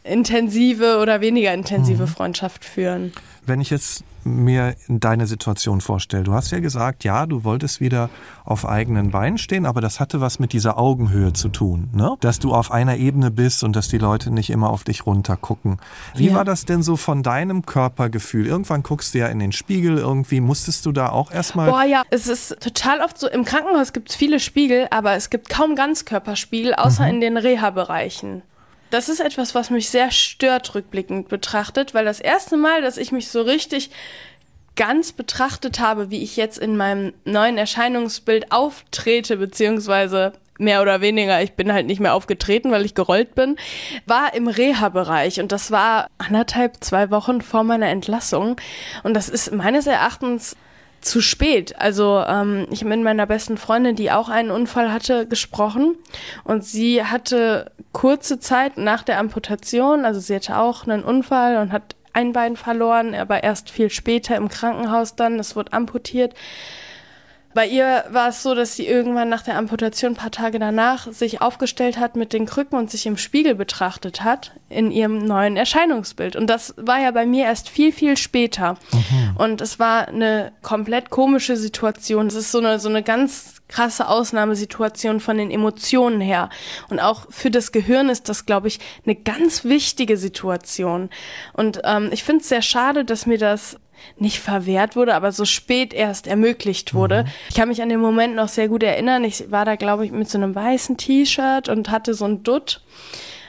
intensive 0.02 0.98
oder 0.98 1.20
weniger 1.20 1.54
intensive 1.54 2.04
mhm. 2.04 2.08
Freundschaft 2.08 2.64
führen. 2.64 3.12
Wenn 3.46 3.60
ich 3.60 3.70
jetzt 3.70 4.02
mir 4.36 4.76
deine 4.88 5.26
Situation 5.26 5.80
vorstelle. 5.80 6.24
Du 6.24 6.32
hast 6.32 6.50
ja 6.50 6.60
gesagt, 6.60 7.04
ja, 7.04 7.26
du 7.26 7.44
wolltest 7.44 7.80
wieder 7.80 8.10
auf 8.44 8.66
eigenen 8.66 9.10
Beinen 9.10 9.38
stehen, 9.38 9.66
aber 9.66 9.80
das 9.80 10.00
hatte 10.00 10.20
was 10.20 10.38
mit 10.38 10.52
dieser 10.52 10.78
Augenhöhe 10.78 11.32
zu 11.32 11.48
tun, 11.48 11.88
ne? 11.92 12.16
Dass 12.20 12.38
du 12.38 12.54
auf 12.54 12.70
einer 12.70 12.96
Ebene 12.96 13.30
bist 13.30 13.64
und 13.64 13.76
dass 13.76 13.88
die 13.88 13.98
Leute 13.98 14.30
nicht 14.30 14.50
immer 14.50 14.70
auf 14.70 14.84
dich 14.84 15.06
runter 15.06 15.36
gucken. 15.36 15.78
Wie 16.14 16.28
ja. 16.28 16.34
war 16.34 16.44
das 16.44 16.64
denn 16.64 16.82
so 16.82 16.96
von 16.96 17.22
deinem 17.22 17.66
Körpergefühl? 17.66 18.46
Irgendwann 18.46 18.82
guckst 18.82 19.14
du 19.14 19.18
ja 19.18 19.26
in 19.26 19.38
den 19.38 19.52
Spiegel 19.52 19.98
irgendwie. 19.98 20.40
Musstest 20.40 20.86
du 20.86 20.92
da 20.92 21.10
auch 21.10 21.30
erstmal. 21.30 21.70
Boah, 21.70 21.84
ja, 21.84 22.02
es 22.10 22.26
ist 22.26 22.56
total 22.60 23.00
oft 23.00 23.18
so. 23.18 23.28
Im 23.28 23.44
Krankenhaus 23.44 23.92
gibt 23.92 24.10
es 24.10 24.16
viele 24.16 24.40
Spiegel, 24.40 24.88
aber 24.90 25.12
es 25.14 25.30
gibt 25.30 25.48
kaum 25.48 25.74
Ganzkörperspiegel, 25.74 26.74
außer 26.74 27.04
mhm. 27.04 27.10
in 27.10 27.20
den 27.20 27.36
Reha-Bereichen. 27.36 28.42
Das 28.90 29.08
ist 29.08 29.20
etwas, 29.20 29.54
was 29.54 29.70
mich 29.70 29.90
sehr 29.90 30.10
stört, 30.10 30.74
rückblickend 30.74 31.28
betrachtet, 31.28 31.94
weil 31.94 32.04
das 32.04 32.20
erste 32.20 32.56
Mal, 32.56 32.82
dass 32.82 32.96
ich 32.96 33.12
mich 33.12 33.28
so 33.28 33.42
richtig 33.42 33.90
ganz 34.76 35.12
betrachtet 35.12 35.80
habe, 35.80 36.10
wie 36.10 36.22
ich 36.22 36.36
jetzt 36.36 36.58
in 36.58 36.76
meinem 36.76 37.12
neuen 37.24 37.58
Erscheinungsbild 37.58 38.52
auftrete, 38.52 39.36
beziehungsweise 39.36 40.32
mehr 40.58 40.82
oder 40.82 41.00
weniger, 41.00 41.42
ich 41.42 41.52
bin 41.52 41.72
halt 41.72 41.86
nicht 41.86 42.00
mehr 42.00 42.14
aufgetreten, 42.14 42.70
weil 42.70 42.84
ich 42.84 42.94
gerollt 42.94 43.34
bin, 43.34 43.56
war 44.06 44.34
im 44.34 44.48
Reha-Bereich. 44.48 45.40
Und 45.40 45.52
das 45.52 45.70
war 45.70 46.08
anderthalb, 46.18 46.82
zwei 46.82 47.10
Wochen 47.10 47.40
vor 47.40 47.64
meiner 47.64 47.88
Entlassung. 47.88 48.56
Und 49.02 49.14
das 49.14 49.28
ist 49.28 49.52
meines 49.52 49.86
Erachtens 49.86 50.56
zu 51.00 51.20
spät. 51.20 51.78
Also 51.78 52.22
ähm, 52.26 52.66
ich 52.70 52.80
habe 52.80 52.90
mit 52.90 53.02
meiner 53.02 53.26
besten 53.26 53.56
Freundin, 53.56 53.96
die 53.96 54.10
auch 54.10 54.28
einen 54.28 54.50
Unfall 54.50 54.92
hatte, 54.92 55.26
gesprochen 55.26 55.96
und 56.44 56.64
sie 56.64 57.04
hatte 57.04 57.72
kurze 57.92 58.38
Zeit 58.38 58.78
nach 58.78 59.02
der 59.02 59.18
Amputation, 59.18 60.04
also 60.04 60.20
sie 60.20 60.34
hatte 60.34 60.58
auch 60.58 60.86
einen 60.86 61.04
Unfall 61.04 61.58
und 61.58 61.72
hat 61.72 61.96
ein 62.12 62.32
Bein 62.32 62.56
verloren, 62.56 63.14
aber 63.14 63.44
erst 63.44 63.70
viel 63.70 63.90
später 63.90 64.36
im 64.36 64.48
Krankenhaus 64.48 65.14
dann, 65.14 65.38
es 65.38 65.54
wurde 65.54 65.72
amputiert. 65.72 66.34
Bei 67.58 67.66
ihr 67.66 68.04
war 68.10 68.28
es 68.28 68.44
so, 68.44 68.54
dass 68.54 68.76
sie 68.76 68.86
irgendwann 68.86 69.28
nach 69.28 69.42
der 69.42 69.56
Amputation 69.56 70.12
ein 70.12 70.14
paar 70.14 70.30
Tage 70.30 70.60
danach 70.60 71.10
sich 71.10 71.42
aufgestellt 71.42 71.98
hat 71.98 72.14
mit 72.14 72.32
den 72.32 72.46
Krücken 72.46 72.78
und 72.78 72.88
sich 72.88 73.04
im 73.04 73.16
Spiegel 73.16 73.56
betrachtet 73.56 74.22
hat 74.22 74.52
in 74.68 74.92
ihrem 74.92 75.18
neuen 75.18 75.56
Erscheinungsbild. 75.56 76.36
Und 76.36 76.46
das 76.46 76.72
war 76.76 77.00
ja 77.00 77.10
bei 77.10 77.26
mir 77.26 77.46
erst 77.46 77.68
viel, 77.68 77.90
viel 77.90 78.16
später. 78.16 78.74
Mhm. 78.92 79.36
Und 79.38 79.60
es 79.60 79.80
war 79.80 80.06
eine 80.06 80.52
komplett 80.62 81.10
komische 81.10 81.56
Situation. 81.56 82.28
Es 82.28 82.36
ist 82.36 82.52
so 82.52 82.58
eine, 82.58 82.78
so 82.78 82.88
eine 82.88 83.02
ganz 83.02 83.60
krasse 83.66 84.08
Ausnahmesituation 84.08 85.18
von 85.18 85.36
den 85.36 85.50
Emotionen 85.50 86.20
her. 86.20 86.50
Und 86.90 87.00
auch 87.00 87.26
für 87.28 87.50
das 87.50 87.72
Gehirn 87.72 88.08
ist 88.08 88.28
das, 88.28 88.46
glaube 88.46 88.68
ich, 88.68 88.78
eine 89.04 89.16
ganz 89.16 89.64
wichtige 89.64 90.16
Situation. 90.16 91.10
Und 91.54 91.80
ähm, 91.82 92.10
ich 92.12 92.22
finde 92.22 92.42
es 92.42 92.48
sehr 92.48 92.62
schade, 92.62 93.04
dass 93.04 93.26
mir 93.26 93.38
das 93.38 93.76
nicht 94.16 94.40
verwehrt 94.40 94.96
wurde, 94.96 95.14
aber 95.14 95.32
so 95.32 95.44
spät 95.44 95.92
erst 95.92 96.26
ermöglicht 96.26 96.94
wurde. 96.94 97.24
Mhm. 97.24 97.28
Ich 97.48 97.54
kann 97.54 97.68
mich 97.68 97.82
an 97.82 97.88
den 97.88 98.00
Moment 98.00 98.34
noch 98.34 98.48
sehr 98.48 98.68
gut 98.68 98.82
erinnern. 98.82 99.24
Ich 99.24 99.50
war 99.50 99.64
da, 99.64 99.76
glaube 99.76 100.04
ich, 100.04 100.12
mit 100.12 100.28
so 100.28 100.38
einem 100.38 100.54
weißen 100.54 100.96
T-Shirt 100.96 101.68
und 101.68 101.90
hatte 101.90 102.14
so 102.14 102.24
ein 102.24 102.42
Dutt, 102.42 102.82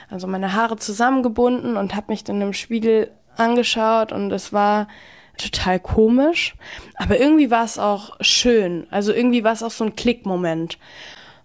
also 0.08 0.26
meine 0.26 0.54
Haare 0.54 0.76
zusammengebunden 0.76 1.76
und 1.76 1.94
habe 1.94 2.06
mich 2.08 2.24
dann 2.24 2.40
im 2.40 2.52
Spiegel 2.52 3.10
angeschaut 3.36 4.12
und 4.12 4.30
es 4.32 4.52
war 4.52 4.88
total 5.38 5.80
komisch, 5.80 6.54
aber 6.96 7.18
irgendwie 7.18 7.50
war 7.50 7.64
es 7.64 7.78
auch 7.78 8.16
schön. 8.20 8.86
Also 8.90 9.12
irgendwie 9.12 9.44
war 9.44 9.52
es 9.52 9.62
auch 9.62 9.70
so 9.70 9.84
ein 9.84 9.96
Klickmoment. 9.96 10.78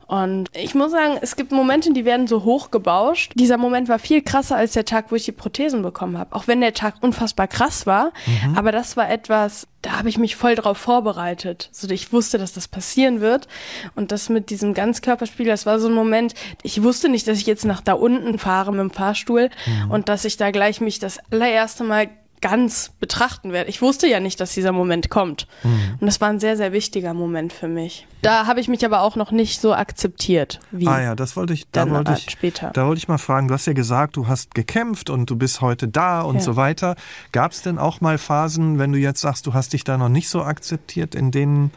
Und 0.08 0.50
ich 0.54 0.76
muss 0.76 0.92
sagen, 0.92 1.18
es 1.22 1.36
gibt 1.36 1.52
Momente, 1.52 1.92
die 1.94 2.06
werden 2.06 2.28
so 2.28 2.44
hochgebauscht. 2.44 3.34
Dieser 3.36 3.58
Moment 3.58 3.90
war 3.90 4.00
viel 4.00 4.22
krasser 4.22 4.56
als 4.56 4.74
der 4.74 4.86
Tag, 4.86 5.12
wo 5.12 5.16
ich 5.16 5.26
die 5.26 5.32
Prothesen 5.32 5.82
bekommen 5.82 6.18
habe. 6.18 6.36
Auch 6.36 6.48
wenn 6.48 6.62
der 6.62 6.74
Tag 6.74 6.96
unfassbar 7.02 7.48
krass 7.48 7.88
war. 7.88 8.12
Mhm. 8.26 8.58
Aber 8.58 8.72
das 8.72 8.98
war 8.98 9.10
etwas, 9.10 9.68
da 9.82 9.98
habe 9.98 10.10
ich 10.10 10.18
mich 10.18 10.36
voll 10.36 10.56
drauf 10.56 10.78
vorbereitet. 10.78 11.70
So, 11.72 11.90
ich 11.90 12.14
wusste, 12.14 12.38
dass 12.38 12.54
das 12.54 12.68
passieren 12.68 13.22
wird. 13.22 13.48
Und 13.96 14.12
das 14.12 14.30
mit 14.30 14.50
diesem 14.50 14.74
Ganzkörperspiel, 14.74 15.48
das 15.48 15.66
war 15.66 15.80
so 15.80 15.88
ein 15.88 15.94
Moment, 15.94 16.34
ich 16.62 16.84
wusste 16.84 17.10
nicht, 17.10 17.28
dass 17.28 17.40
ich 17.40 17.46
jetzt 17.46 17.66
nach 17.66 17.82
da 17.82 17.94
unten 17.94 18.38
fahre 18.38 18.72
mit 18.72 18.82
dem 18.82 18.92
Fahrstuhl 18.92 19.50
mhm. 19.66 19.92
und 19.92 20.10
dass 20.10 20.26
ich 20.26 20.38
da 20.38 20.52
gleich 20.52 20.82
mich 20.82 21.00
das 21.00 21.20
allererste 21.32 21.84
Mal 21.84 22.10
ganz 22.42 22.92
betrachten 23.00 23.52
werde. 23.52 23.70
Ich 23.70 23.82
wusste 23.82 24.08
ja 24.08 24.20
nicht, 24.20 24.40
dass 24.40 24.54
dieser 24.54 24.72
Moment 24.72 25.10
kommt. 25.10 25.48
Mhm. 25.64 25.98
Und 26.00 26.06
das 26.06 26.22
war 26.22 26.30
ein 26.30 26.40
sehr, 26.40 26.58
sehr 26.58 26.72
wichtiger 26.74 27.14
Moment 27.14 27.54
für 27.54 27.68
mich. 27.68 28.06
Da 28.22 28.48
habe 28.48 28.60
ich 28.60 28.68
mich 28.68 28.86
aber 28.86 29.02
auch 29.02 29.16
noch 29.16 29.32
nicht 29.32 29.62
so 29.62 29.74
akzeptiert 29.74 30.60
wie. 30.72 30.88
Ah 30.88 31.02
ja, 31.02 31.16
das 31.16 31.36
wollte 31.36 31.54
ich, 31.54 31.70
da 31.72 31.90
wollte 31.90 32.14
ich, 32.14 32.30
später. 32.30 32.72
da 32.74 32.88
wollte 32.88 33.00
ich 33.00 33.08
mal 33.08 33.18
fragen. 33.18 33.48
Du 33.48 33.54
hast 33.54 33.66
ja 33.66 33.74
gesagt, 33.74 34.16
du 34.18 34.28
hast 34.28 34.56
gekämpft 34.56 35.10
und 35.10 35.30
du 35.30 35.36
bist 35.36 35.62
heute 35.62 35.88
da 35.88 36.22
und 36.22 36.36
ja. 36.36 36.42
so 36.42 36.56
weiter. 36.56 36.96
Gab 37.32 37.52
es 37.52 37.62
denn 37.62 37.78
auch 37.78 38.02
mal 38.02 38.18
Phasen, 38.18 38.80
wenn 38.80 38.92
du 38.92 39.00
jetzt 39.00 39.22
sagst, 39.22 39.46
du 39.48 39.54
hast 39.54 39.74
dich 39.74 39.84
da 39.84 39.98
noch 39.98 40.10
nicht 40.10 40.30
so 40.30 40.44
akzeptiert, 40.44 41.16
in 41.16 41.32
denen 41.32 41.72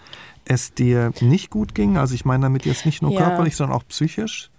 es 0.44 0.74
dir 0.74 1.12
nicht 1.20 1.50
gut 1.50 1.74
ging? 1.74 1.96
Also 1.96 2.14
ich 2.14 2.24
meine 2.24 2.42
damit 2.42 2.64
jetzt 2.64 2.86
nicht 2.86 3.02
nur 3.02 3.12
ja. 3.12 3.20
körperlich, 3.20 3.56
sondern 3.56 3.76
auch 3.76 3.86
psychisch? 3.88 4.50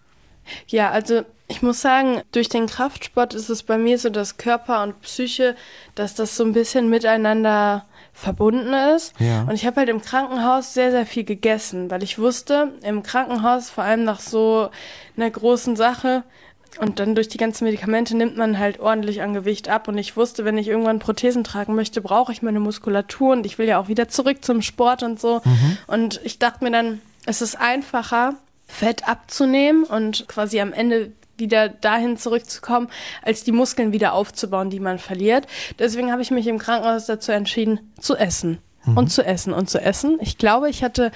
Ja, 0.68 0.90
also 0.90 1.24
ich 1.50 1.62
muss 1.62 1.82
sagen, 1.82 2.22
durch 2.32 2.48
den 2.48 2.68
Kraftsport 2.68 3.34
ist 3.34 3.50
es 3.50 3.64
bei 3.64 3.78
mir 3.78 3.98
so, 3.98 4.10
dass 4.10 4.38
Körper 4.38 4.84
und 4.84 5.02
Psyche, 5.02 5.56
dass 5.96 6.16
das 6.16 6.38
so 6.38 6.46
ein 6.46 6.54
bisschen 6.54 6.90
miteinander 6.90 7.86
verbunden 8.14 8.74
ist. 8.96 9.14
Ja. 9.20 9.42
Und 9.42 9.54
ich 9.56 9.66
habe 9.66 9.78
halt 9.78 9.90
im 9.90 10.02
Krankenhaus 10.02 10.74
sehr, 10.74 10.92
sehr 10.92 11.06
viel 11.06 11.24
gegessen, 11.24 11.90
weil 11.90 12.04
ich 12.04 12.20
wusste, 12.20 12.74
im 12.84 13.02
Krankenhaus, 13.02 13.70
vor 13.70 13.84
allem 13.84 14.04
nach 14.04 14.20
so 14.20 14.70
einer 15.18 15.30
großen 15.30 15.76
Sache, 15.76 16.24
und 16.80 17.00
dann 17.00 17.16
durch 17.16 17.28
die 17.28 17.38
ganzen 17.38 17.64
Medikamente 17.64 18.16
nimmt 18.16 18.38
man 18.38 18.60
halt 18.60 18.80
ordentlich 18.80 19.24
an 19.24 19.34
Gewicht 19.34 19.70
ab. 19.70 19.88
Und 19.88 19.98
ich 19.98 20.16
wusste, 20.16 20.46
wenn 20.46 20.58
ich 20.58 20.68
irgendwann 20.68 21.00
Prothesen 21.00 21.44
tragen 21.44 21.74
möchte, 21.74 22.00
brauche 22.00 22.32
ich 22.32 22.44
meine 22.44 22.60
Muskulatur 22.60 23.34
und 23.34 23.46
ich 23.46 23.58
will 23.58 23.68
ja 23.68 23.80
auch 23.80 23.88
wieder 23.88 24.08
zurück 24.08 24.46
zum 24.46 24.62
Sport 24.62 25.02
und 25.02 25.20
so. 25.20 25.42
Mhm. 25.44 25.78
Und 25.88 26.22
ich 26.24 26.38
dachte 26.38 26.64
mir 26.64 26.72
dann, 26.72 27.02
es 27.26 27.42
ist 27.42 27.60
einfacher, 27.60 28.36
Fett 28.68 29.10
abzunehmen 29.10 29.84
und 29.84 30.28
quasi 30.28 30.62
am 30.62 30.72
Ende 30.72 31.12
wieder 31.40 31.70
dahin 31.70 32.18
zurückzukommen, 32.18 32.90
als 33.22 33.44
die 33.44 33.52
Muskeln 33.52 33.94
wieder 33.94 34.14
aufzubauen, 34.14 34.70
die 34.70 34.80
man 34.80 35.00
verliert. 35.00 35.48
Deswegen 35.78 36.12
habe 36.12 36.22
ich 36.22 36.32
mich 36.32 36.48
im 36.48 36.58
Krankenhaus 36.58 37.06
dazu 37.06 37.32
entschieden, 37.32 37.80
zu 38.00 38.16
essen 38.16 38.60
mhm. 38.86 38.98
und 38.98 39.12
zu 39.12 39.26
essen 39.26 39.54
und 39.54 39.70
zu 39.70 39.80
essen. 39.82 40.18
Ich 40.22 40.38
glaube, 40.38 40.70
ich 40.70 40.84
hatte, 40.84 41.12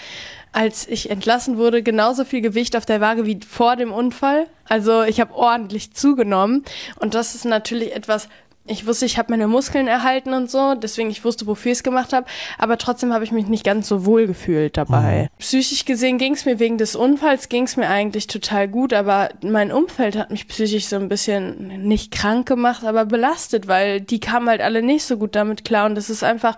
als 0.51 0.87
ich 0.87 1.09
entlassen 1.09 1.57
wurde, 1.57 1.83
genauso 1.83 2.25
viel 2.25 2.41
Gewicht 2.41 2.75
auf 2.75 2.85
der 2.85 3.01
Waage 3.01 3.25
wie 3.25 3.39
vor 3.47 3.75
dem 3.75 3.91
Unfall. 3.91 4.47
Also 4.67 5.03
ich 5.03 5.19
habe 5.19 5.35
ordentlich 5.35 5.93
zugenommen 5.93 6.63
und 6.99 7.15
das 7.15 7.35
ist 7.35 7.45
natürlich 7.45 7.95
etwas, 7.95 8.29
ich 8.65 8.87
wusste, 8.87 9.05
ich 9.05 9.17
habe 9.17 9.31
meine 9.31 9.47
Muskeln 9.47 9.87
erhalten 9.87 10.33
und 10.33 10.49
so, 10.49 10.73
deswegen 10.75 11.09
ich 11.09 11.25
wusste, 11.25 11.47
wofür 11.47 11.73
ich 11.73 11.79
es 11.79 11.83
gemacht 11.83 12.13
habe, 12.13 12.27
aber 12.57 12.77
trotzdem 12.77 13.11
habe 13.11 13.25
ich 13.25 13.33
mich 13.33 13.47
nicht 13.47 13.65
ganz 13.65 13.89
so 13.89 14.05
wohl 14.05 14.25
gefühlt 14.25 14.77
dabei. 14.77 15.23
Mhm. 15.23 15.39
Psychisch 15.39 15.83
gesehen 15.83 16.17
ging 16.17 16.33
es 16.33 16.45
mir 16.45 16.59
wegen 16.59 16.77
des 16.77 16.95
Unfalls 16.95 17.49
ging 17.49 17.63
es 17.63 17.75
mir 17.75 17.89
eigentlich 17.89 18.27
total 18.27 18.69
gut, 18.69 18.93
aber 18.93 19.29
mein 19.43 19.73
Umfeld 19.73 20.15
hat 20.15 20.31
mich 20.31 20.47
psychisch 20.47 20.85
so 20.85 20.95
ein 20.95 21.09
bisschen 21.09 21.85
nicht 21.85 22.11
krank 22.11 22.47
gemacht, 22.47 22.85
aber 22.85 23.05
belastet, 23.05 23.67
weil 23.67 23.99
die 23.99 24.21
kamen 24.21 24.47
halt 24.47 24.61
alle 24.61 24.81
nicht 24.81 25.03
so 25.03 25.17
gut 25.17 25.35
damit 25.35 25.65
klar 25.65 25.85
und 25.85 25.95
das 25.95 26.09
ist 26.09 26.23
einfach 26.23 26.57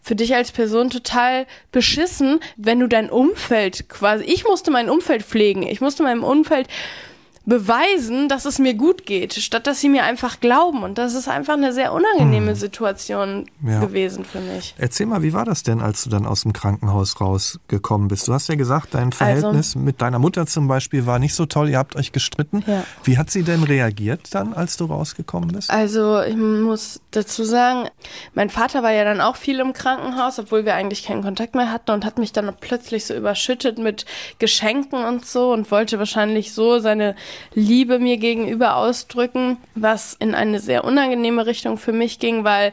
für 0.00 0.16
dich 0.16 0.34
als 0.34 0.52
Person 0.52 0.88
total 0.88 1.46
beschissen, 1.70 2.40
wenn 2.56 2.80
du 2.80 2.86
dein 2.86 3.10
Umfeld 3.10 3.90
quasi 3.90 4.24
ich 4.24 4.44
musste 4.44 4.70
mein 4.70 4.88
Umfeld 4.88 5.22
pflegen, 5.22 5.64
ich 5.64 5.82
musste 5.82 6.02
meinem 6.02 6.24
Umfeld 6.24 6.66
beweisen, 7.44 8.28
dass 8.28 8.44
es 8.44 8.58
mir 8.58 8.74
gut 8.74 9.04
geht, 9.04 9.34
statt 9.34 9.66
dass 9.66 9.80
sie 9.80 9.88
mir 9.88 10.04
einfach 10.04 10.40
glauben. 10.40 10.82
Und 10.82 10.98
das 10.98 11.14
ist 11.14 11.28
einfach 11.28 11.54
eine 11.54 11.72
sehr 11.72 11.92
unangenehme 11.92 12.50
hm. 12.50 12.56
Situation 12.56 13.46
ja. 13.66 13.80
gewesen 13.80 14.24
für 14.24 14.40
mich. 14.40 14.74
Erzähl 14.78 15.06
mal, 15.06 15.22
wie 15.22 15.32
war 15.32 15.44
das 15.44 15.62
denn, 15.62 15.80
als 15.80 16.04
du 16.04 16.10
dann 16.10 16.24
aus 16.24 16.42
dem 16.42 16.52
Krankenhaus 16.52 17.20
rausgekommen 17.20 18.08
bist? 18.08 18.28
Du 18.28 18.32
hast 18.32 18.48
ja 18.48 18.54
gesagt, 18.54 18.94
dein 18.94 19.06
also 19.06 19.16
Verhältnis 19.16 19.74
also, 19.74 19.78
mit 19.80 20.00
deiner 20.00 20.18
Mutter 20.18 20.46
zum 20.46 20.68
Beispiel 20.68 21.06
war 21.06 21.18
nicht 21.18 21.34
so 21.34 21.46
toll, 21.46 21.68
ihr 21.68 21.78
habt 21.78 21.96
euch 21.96 22.12
gestritten. 22.12 22.62
Ja. 22.66 22.84
Wie 23.02 23.18
hat 23.18 23.30
sie 23.30 23.42
denn 23.42 23.64
reagiert 23.64 24.34
dann, 24.34 24.54
als 24.54 24.76
du 24.76 24.84
rausgekommen 24.84 25.50
bist? 25.50 25.70
Also 25.70 26.22
ich 26.22 26.36
muss 26.36 27.00
dazu 27.10 27.44
sagen, 27.44 27.88
mein 28.34 28.50
Vater 28.50 28.82
war 28.82 28.92
ja 28.92 29.04
dann 29.04 29.20
auch 29.20 29.36
viel 29.36 29.58
im 29.58 29.72
Krankenhaus, 29.72 30.38
obwohl 30.38 30.64
wir 30.64 30.74
eigentlich 30.74 31.04
keinen 31.04 31.22
Kontakt 31.22 31.56
mehr 31.56 31.72
hatten 31.72 31.90
und 31.90 32.04
hat 32.04 32.18
mich 32.18 32.32
dann 32.32 32.52
plötzlich 32.60 33.04
so 33.04 33.14
überschüttet 33.14 33.78
mit 33.78 34.06
Geschenken 34.38 35.04
und 35.04 35.26
so 35.26 35.52
und 35.52 35.70
wollte 35.72 35.98
wahrscheinlich 35.98 36.52
so 36.52 36.78
seine 36.78 37.16
Liebe 37.54 37.98
mir 37.98 38.16
gegenüber 38.16 38.76
ausdrücken, 38.76 39.58
was 39.74 40.14
in 40.18 40.34
eine 40.34 40.60
sehr 40.60 40.84
unangenehme 40.84 41.46
Richtung 41.46 41.78
für 41.78 41.92
mich 41.92 42.18
ging, 42.18 42.44
weil 42.44 42.72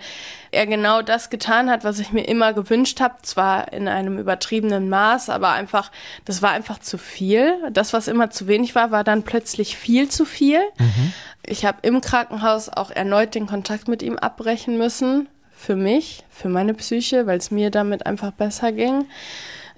er 0.51 0.65
genau 0.65 1.01
das 1.01 1.29
getan 1.29 1.69
hat, 1.69 1.83
was 1.83 1.99
ich 1.99 2.11
mir 2.11 2.23
immer 2.23 2.53
gewünscht 2.53 2.99
habe, 3.01 3.15
zwar 3.21 3.71
in 3.71 3.87
einem 3.87 4.17
übertriebenen 4.17 4.89
Maß, 4.89 5.29
aber 5.29 5.51
einfach, 5.51 5.91
das 6.25 6.41
war 6.41 6.51
einfach 6.51 6.79
zu 6.79 6.97
viel. 6.97 7.53
Das, 7.71 7.93
was 7.93 8.07
immer 8.07 8.29
zu 8.29 8.47
wenig 8.47 8.75
war, 8.75 8.91
war 8.91 9.03
dann 9.03 9.23
plötzlich 9.23 9.77
viel 9.77 10.09
zu 10.09 10.25
viel. 10.25 10.59
Mhm. 10.77 11.13
Ich 11.45 11.65
habe 11.65 11.79
im 11.83 12.01
Krankenhaus 12.01 12.69
auch 12.69 12.91
erneut 12.91 13.35
den 13.35 13.47
Kontakt 13.47 13.87
mit 13.87 14.01
ihm 14.01 14.17
abbrechen 14.17 14.77
müssen, 14.77 15.27
für 15.59 15.75
mich, 15.75 16.23
für 16.29 16.47
meine 16.47 16.73
Psyche, 16.73 17.27
weil 17.27 17.37
es 17.37 17.51
mir 17.51 17.69
damit 17.69 18.05
einfach 18.05 18.31
besser 18.31 18.71
ging. 18.71 19.05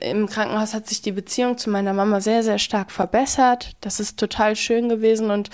Im 0.01 0.27
Krankenhaus 0.27 0.73
hat 0.73 0.87
sich 0.87 1.01
die 1.01 1.11
Beziehung 1.11 1.57
zu 1.57 1.69
meiner 1.69 1.93
Mama 1.93 2.21
sehr, 2.21 2.43
sehr 2.43 2.59
stark 2.59 2.91
verbessert. 2.91 3.75
Das 3.81 3.99
ist 3.99 4.19
total 4.19 4.55
schön 4.55 4.89
gewesen 4.89 5.31
und 5.31 5.49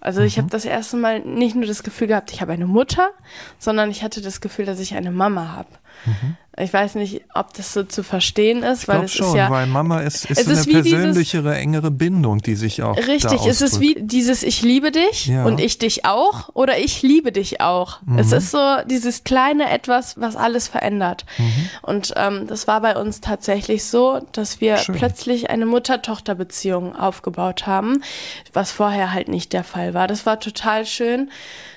also 0.00 0.20
ich 0.20 0.36
habe 0.36 0.46
mhm. 0.46 0.50
das 0.50 0.66
erste 0.66 0.96
Mal 0.96 1.20
nicht 1.20 1.56
nur 1.56 1.66
das 1.66 1.82
Gefühl 1.82 2.08
gehabt, 2.08 2.30
ich 2.30 2.42
habe 2.42 2.52
eine 2.52 2.66
Mutter, 2.66 3.10
sondern 3.58 3.90
ich 3.90 4.02
hatte 4.02 4.20
das 4.20 4.42
Gefühl, 4.42 4.66
dass 4.66 4.78
ich 4.78 4.94
eine 4.94 5.10
Mama 5.10 5.56
habe. 5.56 5.70
Mhm. 6.04 6.36
Ich 6.56 6.72
weiß 6.72 6.94
nicht, 6.94 7.22
ob 7.34 7.52
das 7.54 7.72
so 7.72 7.82
zu 7.82 8.04
verstehen 8.04 8.62
ist, 8.62 8.82
ich 8.82 8.88
weil 8.88 9.04
es 9.04 9.12
schon, 9.12 9.26
ist 9.26 9.34
ja, 9.34 9.50
weil 9.50 9.66
Mama 9.66 10.00
ist, 10.00 10.30
ist, 10.30 10.38
ist 10.42 10.48
eine 10.48 10.82
persönlichere, 10.82 11.42
dieses, 11.42 11.58
engere 11.58 11.90
Bindung, 11.90 12.42
die 12.42 12.54
sich 12.54 12.82
auch 12.82 12.96
richtig. 12.96 13.44
ist 13.44 13.60
es 13.60 13.80
wie 13.80 13.96
dieses 13.98 14.44
Ich 14.44 14.62
liebe 14.62 14.92
dich 14.92 15.26
ja. 15.26 15.44
und 15.44 15.60
ich 15.60 15.78
dich 15.78 16.04
auch 16.04 16.50
oder 16.54 16.78
ich 16.78 17.02
liebe 17.02 17.32
dich 17.32 17.60
auch. 17.60 18.00
Mhm. 18.02 18.18
Es 18.18 18.30
ist 18.30 18.52
so 18.52 18.76
dieses 18.88 19.24
kleine 19.24 19.68
etwas, 19.68 20.20
was 20.20 20.36
alles 20.36 20.68
verändert. 20.68 21.24
Mhm. 21.38 21.68
Und 21.82 22.14
ähm, 22.16 22.46
das 22.46 22.68
war 22.68 22.80
bei 22.80 22.96
uns 22.96 23.20
tatsächlich 23.20 23.84
so, 23.84 24.20
dass 24.30 24.60
wir 24.60 24.76
Schön. 24.76 24.94
plötzlich 24.94 25.50
eine 25.50 25.66
Mutter-Tochter-Beziehung 25.66 26.94
aufgebaut 26.94 27.66
haben, 27.66 28.04
was 28.52 28.70
vorher 28.70 29.12
halt 29.12 29.26
nicht 29.26 29.52
der 29.52 29.64
Fall 29.64 29.92
war. 29.92 30.06
Das 30.06 30.24
war 30.24 30.38
total 30.38 30.86
schön. 30.86 31.30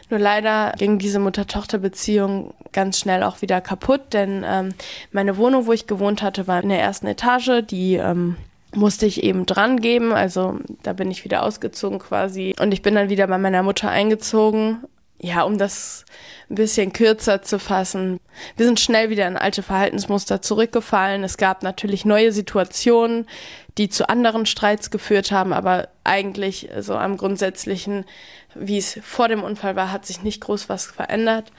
Nur 0.09 0.19
leider 0.19 0.73
ging 0.77 0.99
diese 0.99 1.19
Mutter-Tochter-Beziehung 1.19 2.53
ganz 2.71 2.99
schnell 2.99 3.23
auch 3.23 3.41
wieder 3.41 3.59
kaputt, 3.59 4.13
denn 4.13 4.45
ähm, 4.47 4.73
meine 5.11 5.37
Wohnung, 5.37 5.65
wo 5.65 5.73
ich 5.73 5.87
gewohnt 5.87 6.21
hatte, 6.21 6.47
war 6.47 6.61
in 6.61 6.69
der 6.69 6.79
ersten 6.79 7.07
Etage. 7.07 7.63
Die 7.69 7.95
ähm, 7.95 8.37
musste 8.73 9.05
ich 9.05 9.23
eben 9.23 9.45
dran 9.45 9.79
geben. 9.79 10.13
Also 10.13 10.59
da 10.83 10.93
bin 10.93 11.11
ich 11.11 11.25
wieder 11.25 11.43
ausgezogen 11.43 11.99
quasi. 11.99 12.55
Und 12.59 12.73
ich 12.73 12.81
bin 12.81 12.95
dann 12.95 13.09
wieder 13.09 13.27
bei 13.27 13.37
meiner 13.37 13.63
Mutter 13.63 13.89
eingezogen. 13.89 14.79
Ja, 15.19 15.43
um 15.43 15.57
das 15.57 16.05
ein 16.49 16.55
bisschen 16.55 16.93
kürzer 16.93 17.41
zu 17.41 17.57
fassen. 17.57 18.19
Wir 18.55 18.65
sind 18.67 18.79
schnell 18.79 19.09
wieder 19.09 19.27
in 19.27 19.35
alte 19.35 19.63
Verhaltensmuster 19.63 20.41
zurückgefallen. 20.41 21.23
Es 21.23 21.37
gab 21.37 21.63
natürlich 21.63 22.05
neue 22.05 22.31
Situationen, 22.31 23.25
die 23.79 23.89
zu 23.89 24.09
anderen 24.09 24.45
Streits 24.45 24.91
geführt 24.91 25.31
haben, 25.31 25.53
aber 25.53 25.89
eigentlich 26.03 26.69
so 26.79 26.95
am 26.95 27.17
grundsätzlichen 27.17 28.05
wie 28.59 28.77
es 28.77 28.99
vor 29.03 29.27
dem 29.27 29.43
Unfall 29.43 29.75
war, 29.75 29.91
hat 29.91 30.05
sich 30.05 30.23
nicht 30.23 30.41
groß 30.41 30.69
was 30.69 30.85
verändert. 30.85 31.51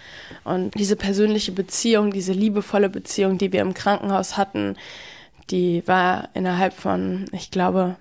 Und 0.45 0.75
diese 0.75 0.97
persönliche 0.97 1.53
Beziehung, 1.53 2.13
diese 2.13 2.33
liebevolle 2.33 2.89
Beziehung, 2.89 3.39
die 3.39 3.53
wir 3.53 3.61
im 3.61 3.75
Krankenhaus 3.75 4.37
hatten, 4.37 4.77
die 5.51 5.83
war 5.87 6.29
innerhalb 6.35 6.75
von, 6.75 7.27
ich 7.33 7.51
glaube, 7.51 7.97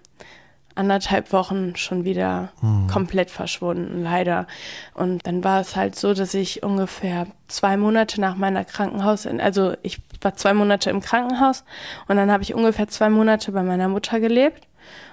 anderthalb 0.78 1.34
Wochen 1.34 1.76
schon 1.76 2.06
wieder 2.06 2.50
hm. 2.62 2.88
komplett 2.88 3.32
verschwunden, 3.32 4.04
leider. 4.04 4.48
Und 4.94 5.26
dann 5.28 5.44
war 5.44 5.60
es 5.60 5.76
halt 5.76 5.96
so, 5.96 6.14
dass 6.14 6.34
ich 6.34 6.64
ungefähr 6.64 7.28
zwei 7.48 7.78
Monate 7.78 8.22
nach 8.22 8.36
meiner 8.36 8.64
Krankenhaus, 8.64 9.26
also 9.26 9.74
ich 9.84 10.00
war 10.22 10.36
zwei 10.36 10.54
Monate 10.54 10.90
im 10.90 11.02
Krankenhaus 11.02 11.64
und 12.08 12.18
dann 12.18 12.32
habe 12.32 12.44
ich 12.44 12.54
ungefähr 12.54 12.88
zwei 12.88 13.10
Monate 13.10 13.52
bei 13.52 13.64
meiner 13.64 13.88
Mutter 13.88 14.20
gelebt 14.20 14.68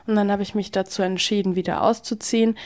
und 0.07 0.17
dann 0.17 0.31
habe 0.31 0.43
ich 0.43 0.55
mich 0.55 0.71
dazu 0.71 1.03
entschieden, 1.03 1.57
wieder 1.57 1.83
auszuziehen 1.83 2.57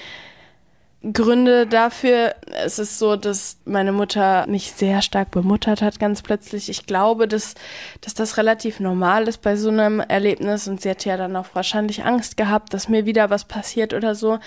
Gründe 1.00 1.68
dafür, 1.68 2.34
es 2.64 2.80
ist 2.80 2.98
so, 2.98 3.14
dass 3.14 3.58
meine 3.64 3.92
Mutter 3.92 4.44
mich 4.48 4.72
sehr 4.72 5.00
stark 5.00 5.30
bemuttert 5.30 5.80
hat, 5.80 6.00
ganz 6.00 6.22
plötzlich. 6.22 6.68
Ich 6.68 6.86
glaube, 6.86 7.28
dass, 7.28 7.54
dass 8.00 8.14
das 8.14 8.36
relativ 8.36 8.80
normal 8.80 9.28
ist 9.28 9.40
bei 9.40 9.54
so 9.54 9.68
einem 9.68 10.00
Erlebnis 10.00 10.66
und 10.66 10.80
sie 10.80 10.90
hat 10.90 11.04
ja 11.04 11.16
dann 11.16 11.36
auch 11.36 11.46
wahrscheinlich 11.52 12.04
Angst 12.04 12.36
gehabt, 12.36 12.74
dass 12.74 12.88
mir 12.88 13.06
wieder 13.06 13.30
was 13.30 13.44
passiert 13.44 13.94
oder 13.94 14.16
so. 14.16 14.40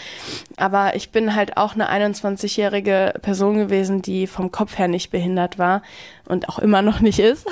Aber 0.57 0.97
ich 0.97 1.11
bin 1.11 1.35
halt 1.35 1.55
auch 1.55 1.73
eine 1.73 1.89
21-jährige 1.89 3.13
Person 3.21 3.55
gewesen, 3.57 4.01
die 4.01 4.27
vom 4.27 4.51
Kopf 4.51 4.77
her 4.77 4.89
nicht 4.89 5.09
behindert 5.09 5.57
war 5.57 5.81
und 6.27 6.49
auch 6.49 6.59
immer 6.59 6.81
noch 6.81 6.99
nicht 6.99 7.19
ist. 7.19 7.47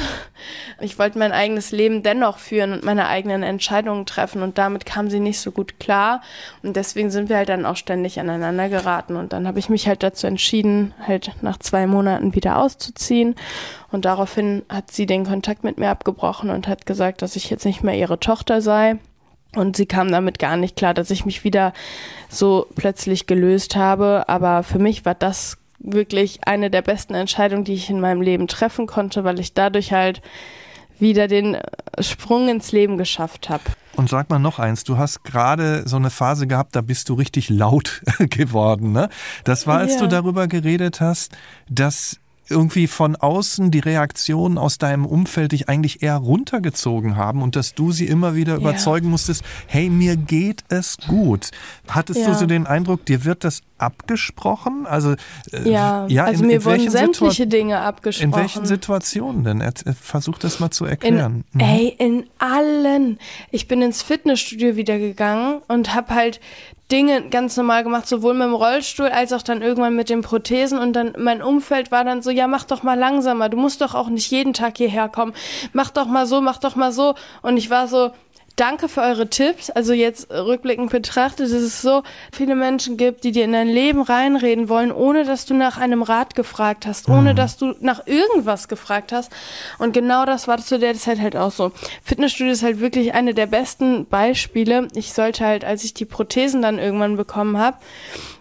Ich 0.82 1.00
wollte 1.00 1.20
mein 1.20 1.32
eigenes 1.32 1.72
Leben 1.72 2.04
dennoch 2.04 2.38
führen 2.38 2.74
und 2.74 2.84
meine 2.84 3.08
eigenen 3.08 3.44
Entscheidungen 3.44 4.06
treffen 4.06 4.42
und 4.42 4.58
damit 4.58 4.86
kam 4.86 5.10
sie 5.10 5.20
nicht 5.20 5.40
so 5.40 5.52
gut 5.52 5.80
klar 5.80 6.22
und 6.64 6.76
deswegen 6.76 7.12
sind 7.12 7.28
wir 7.28 7.38
halt 7.38 7.50
dann 7.50 7.66
auch 7.66 7.76
ständig 7.76 8.20
aneinander 8.20 8.70
geraten 8.70 8.89
und 9.16 9.34
dann 9.34 9.48
habe 9.48 9.60
ich 9.60 9.70
mich 9.70 9.88
halt 9.88 10.04
dazu 10.04 10.28
entschieden, 10.28 10.94
halt 11.06 11.32
nach 11.42 11.58
zwei 11.58 11.88
Monaten 11.88 12.36
wieder 12.36 12.58
auszuziehen 12.58 13.36
und 13.92 14.06
daraufhin 14.06 14.64
hat 14.70 14.92
sie 14.92 15.06
den 15.06 15.26
Kontakt 15.26 15.64
mit 15.64 15.78
mir 15.78 15.90
abgebrochen 15.90 16.50
und 16.50 16.68
hat 16.68 16.86
gesagt, 16.86 17.22
dass 17.22 17.36
ich 17.36 17.50
jetzt 17.50 17.66
nicht 17.66 17.84
mehr 17.84 17.96
ihre 17.96 18.20
Tochter 18.20 18.62
sei. 18.62 18.98
Und 19.56 19.76
sie 19.76 19.88
kam 19.88 20.12
damit 20.12 20.38
gar 20.38 20.58
nicht 20.58 20.76
klar, 20.76 20.94
dass 20.94 21.10
ich 21.10 21.26
mich 21.26 21.44
wieder 21.44 21.74
so 22.30 22.68
plötzlich 22.76 23.26
gelöst 23.26 23.76
habe. 23.76 24.26
Aber 24.28 24.62
für 24.62 24.78
mich 24.78 25.06
war 25.06 25.16
das 25.16 25.58
wirklich 25.80 26.42
eine 26.46 26.70
der 26.70 26.84
besten 26.84 27.16
Entscheidungen, 27.16 27.64
die 27.64 27.74
ich 27.74 27.90
in 27.90 28.00
meinem 28.00 28.22
Leben 28.22 28.48
treffen 28.48 28.86
konnte, 28.86 29.24
weil 29.24 29.40
ich 29.40 29.54
dadurch 29.54 29.92
halt 29.92 30.22
wieder 31.00 31.28
den 31.28 31.58
Sprung 32.00 32.50
ins 32.50 32.72
Leben 32.72 32.98
geschafft 32.98 33.50
habe. 33.50 33.64
Und 33.96 34.10
sag 34.10 34.30
mal 34.30 34.40
noch 34.40 34.60
eins, 34.60 34.84
du 34.84 34.98
hast 34.98 35.24
gerade 35.24 35.88
so 35.88 35.98
eine 35.98 36.10
Phase 36.10 36.48
gehabt, 36.48 36.76
da 36.76 36.82
bist 36.82 37.10
du 37.10 37.16
richtig 37.16 37.50
laut 37.50 38.02
geworden. 38.20 38.94
Ne? 38.94 39.10
Das 39.44 39.68
war, 39.68 39.80
als 39.80 39.96
ja. 39.96 40.00
du 40.02 40.08
darüber 40.08 40.48
geredet 40.48 41.02
hast, 41.02 41.36
dass 41.70 42.20
irgendwie 42.50 42.88
von 42.88 43.16
außen 43.16 43.72
die 43.72 43.80
Reaktionen 43.80 44.58
aus 44.58 44.78
deinem 44.78 45.06
Umfeld 45.06 45.52
dich 45.52 45.70
eigentlich 45.70 46.02
eher 46.02 46.16
runtergezogen 46.16 47.16
haben 47.16 47.42
und 47.42 47.56
dass 47.56 47.74
du 47.74 47.92
sie 47.92 48.08
immer 48.08 48.36
wieder 48.36 48.54
ja. 48.54 48.60
überzeugen 48.60 49.10
musstest, 49.10 49.44
hey, 49.68 49.90
mir 49.90 50.16
geht 50.16 50.64
es 50.70 50.98
gut. 51.08 51.50
Hattest 51.88 52.22
ja. 52.22 52.28
du 52.28 52.36
so 52.36 52.46
den 52.46 52.68
Eindruck, 52.68 53.06
dir 53.06 53.26
wird 53.26 53.44
das 53.44 53.62
abgesprochen? 53.78 54.86
Also, 54.86 55.16
äh, 55.52 55.70
ja, 55.70 56.06
ja, 56.08 56.26
also 56.26 56.44
in, 56.44 56.48
mir 56.48 56.56
in 56.58 56.66
wurden 56.66 56.90
sämtliche 56.90 57.44
Situa 57.44 57.46
Dinge 57.46 57.80
abgesprochen. 57.80 58.34
In 58.34 58.36
welchen 58.36 58.66
Situationen 58.66 59.44
denn? 59.44 59.64
Versuch 60.02 60.38
das 60.38 60.60
mal 60.60 60.72
zu 60.72 60.86
erklären. 60.86 61.44
In, 61.54 61.62
mhm. 61.62 61.68
Ey, 61.68 61.96
in 61.98 62.26
allen. 62.38 63.20
Ich 63.52 63.68
bin 63.68 63.82
ins 63.82 64.02
Fitnessstudio 64.02 64.76
wieder 64.76 65.00
gegangen 65.00 65.62
und 65.68 65.94
habe 65.94 66.14
halt 66.14 66.40
Dinge 66.92 67.30
ganz 67.30 67.56
normal 67.56 67.84
gemacht, 67.84 68.08
sowohl 68.08 68.34
mit 68.34 68.44
dem 68.44 68.54
Rollstuhl 68.54 69.10
als 69.10 69.32
auch 69.32 69.44
dann 69.44 69.62
irgendwann 69.62 69.96
mit 69.96 70.10
den 70.10 70.22
Prothesen. 70.22 70.80
Und 70.80 70.94
dann 70.94 71.14
mein 71.18 71.42
Umfeld 71.42 71.92
war 71.92 72.04
dann 72.04 72.22
so, 72.22 72.32
ja, 72.32 72.48
mach 72.48 72.64
doch 72.64 72.84
mal 72.84 72.98
langsamer, 72.98 73.50
du 73.50 73.58
musst 73.58 73.82
doch 73.82 73.94
auch 73.94 74.10
nicht 74.10 74.32
jeden 74.32 74.54
Tag 74.54 74.78
hierher 74.78 75.08
kommen. 75.08 75.34
Mach 75.74 75.92
doch 75.92 76.08
mal 76.08 76.26
so, 76.26 76.42
mach 76.42 76.58
doch 76.58 76.76
mal 76.76 76.92
so. 76.92 77.16
Und 77.42 77.58
ich 77.58 77.70
war 77.70 77.88
so, 77.88 78.12
danke 78.60 78.90
für 78.90 79.02
eure 79.02 79.30
Tipps. 79.30 79.70
Also 79.70 79.94
jetzt 79.94 80.30
rückblickend 80.32 80.92
betrachtet, 80.92 81.46
dass 81.48 81.52
es 81.52 81.82
so 81.82 82.04
viele 82.32 82.56
Menschen 82.56 82.98
gibt, 82.98 83.24
die 83.24 83.32
dir 83.32 83.46
in 83.46 83.54
dein 83.54 83.70
Leben 83.70 84.02
reinreden 84.02 84.70
wollen, 84.70 84.92
ohne 84.92 85.24
dass 85.24 85.46
du 85.46 85.54
nach 85.54 85.78
einem 85.78 86.04
Rat 86.04 86.36
gefragt 86.36 86.86
hast, 86.86 87.08
ohne 87.10 87.32
mhm. 87.32 87.36
dass 87.38 87.58
du 87.58 87.76
nach 87.80 88.06
irgendwas 88.06 88.68
gefragt 88.68 89.12
hast. 89.12 89.32
Und 89.78 89.94
genau 89.94 90.26
das 90.26 90.48
war 90.48 90.58
zu 90.58 90.78
der 90.78 90.96
Zeit 90.96 91.20
halt 91.20 91.36
auch 91.36 91.52
so. 91.52 91.72
Fitnessstudio 92.04 92.52
ist 92.52 92.64
halt 92.64 92.80
wirklich 92.80 93.14
eine 93.14 93.34
der 93.34 93.48
besten 93.48 94.06
Beispiele. 94.06 94.88
Ich 94.94 95.14
sollte 95.14 95.46
halt, 95.46 95.64
als 95.64 95.84
ich 95.84 95.94
die 95.94 96.06
Prothesen 96.06 96.62
dann 96.62 96.80
irgendwann 96.80 97.16
bekommen 97.16 97.58
habe, 97.58 97.78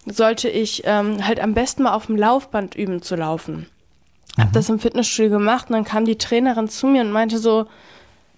sollte 0.06 0.48
ich 0.48 0.82
ähm, 0.84 1.26
halt 1.26 1.40
am 1.40 1.54
besten 1.54 1.84
mal 1.84 1.92
auf 1.92 2.06
dem 2.06 2.16
Laufband 2.16 2.74
üben 2.74 3.02
zu 3.02 3.14
laufen. 3.14 3.66
Hab 4.36 4.48
mhm. 4.48 4.52
das 4.52 4.68
im 4.68 4.78
Fitnessstudio 4.78 5.30
gemacht 5.30 5.68
und 5.68 5.74
dann 5.74 5.84
kam 5.84 6.04
die 6.04 6.18
Trainerin 6.18 6.68
zu 6.68 6.86
mir 6.86 7.02
und 7.02 7.12
meinte 7.12 7.38
so, 7.38 7.66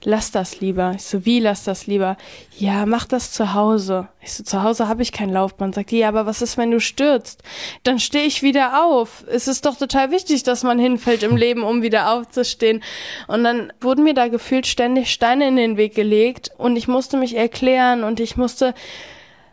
lass 0.05 0.31
das 0.31 0.61
lieber. 0.61 0.93
Ich 0.97 1.05
so, 1.05 1.25
wie 1.25 1.41
lass 1.41 1.65
das 1.65 1.87
lieber? 1.87 2.17
Ja, 2.57 2.87
mach 2.87 3.07
das 3.07 3.33
zu 3.33 3.55
Hause. 3.55 4.09
Ich 4.23 4.33
so, 4.33 4.43
zu 4.43 4.63
Hause 4.63 4.89
habe 4.89 5.03
ich 5.03 5.13
kein 5.13 5.31
Laufband. 5.31 5.75
Sagt 5.75 5.91
die, 5.91 5.99
ja, 5.99 6.09
aber 6.09 6.27
was 6.27 6.43
ist, 6.43 6.57
wenn 6.57 6.71
du 6.71 6.81
stürzt? 6.81 7.43
Dann 7.83 7.99
stehe 7.99 8.25
ich 8.25 8.43
wieder 8.43 8.85
auf. 8.85 9.25
Es 9.31 9.49
ist 9.49 9.67
doch 9.67 9.77
total 9.77 10.11
wichtig, 10.11 10.43
dass 10.43 10.63
man 10.63 10.79
hinfällt 10.79 11.23
im 11.23 11.37
Leben, 11.39 11.63
um 11.63 11.83
wieder 11.83 12.13
aufzustehen. 12.13 12.83
Und 13.27 13.45
dann 13.45 13.73
wurden 13.81 14.05
mir 14.05 14.15
da 14.15 14.29
gefühlt 14.29 14.67
ständig 14.67 15.13
Steine 15.13 15.49
in 15.49 15.57
den 15.57 15.77
Weg 15.77 15.95
gelegt 15.95 16.51
und 16.57 16.77
ich 16.77 16.89
musste 16.89 17.17
mich 17.17 17.37
erklären 17.37 18.05
und 18.05 18.21
ich 18.21 18.37
musste 18.37 18.75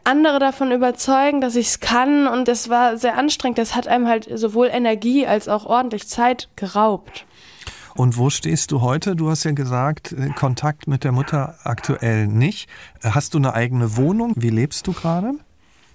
andere 0.06 0.40
davon 0.40 0.72
überzeugen, 0.72 1.42
dass 1.42 1.58
ich 1.58 1.68
es 1.68 1.80
kann 1.82 2.28
und 2.28 2.48
das 2.48 2.70
war 2.70 2.96
sehr 2.96 3.18
anstrengend. 3.18 3.58
Das 3.58 3.76
hat 3.76 3.90
einem 3.90 4.08
halt 4.08 4.28
sowohl 4.34 4.68
Energie 4.68 5.28
als 5.28 5.50
auch 5.50 5.66
ordentlich 5.66 6.08
Zeit 6.08 6.48
geraubt. 6.56 7.26
Und 7.98 8.16
wo 8.18 8.30
stehst 8.30 8.72
du 8.72 8.82
heute? 8.82 9.16
Du 9.16 9.30
hast 9.30 9.44
ja 9.44 9.52
gesagt, 9.52 10.12
äh, 10.12 10.30
Kontakt 10.30 10.88
mit 10.88 11.04
der 11.04 11.12
Mutter 11.12 11.56
aktuell 11.64 12.28
nicht. 12.28 12.70
Äh, 13.02 13.10
hast 13.10 13.34
du 13.34 13.40
eine 13.40 13.56
eigene 13.56 13.98
Wohnung? 13.98 14.34
Wie 14.36 14.52
lebst 14.52 14.86
du 14.86 14.94
gerade? 14.94 15.34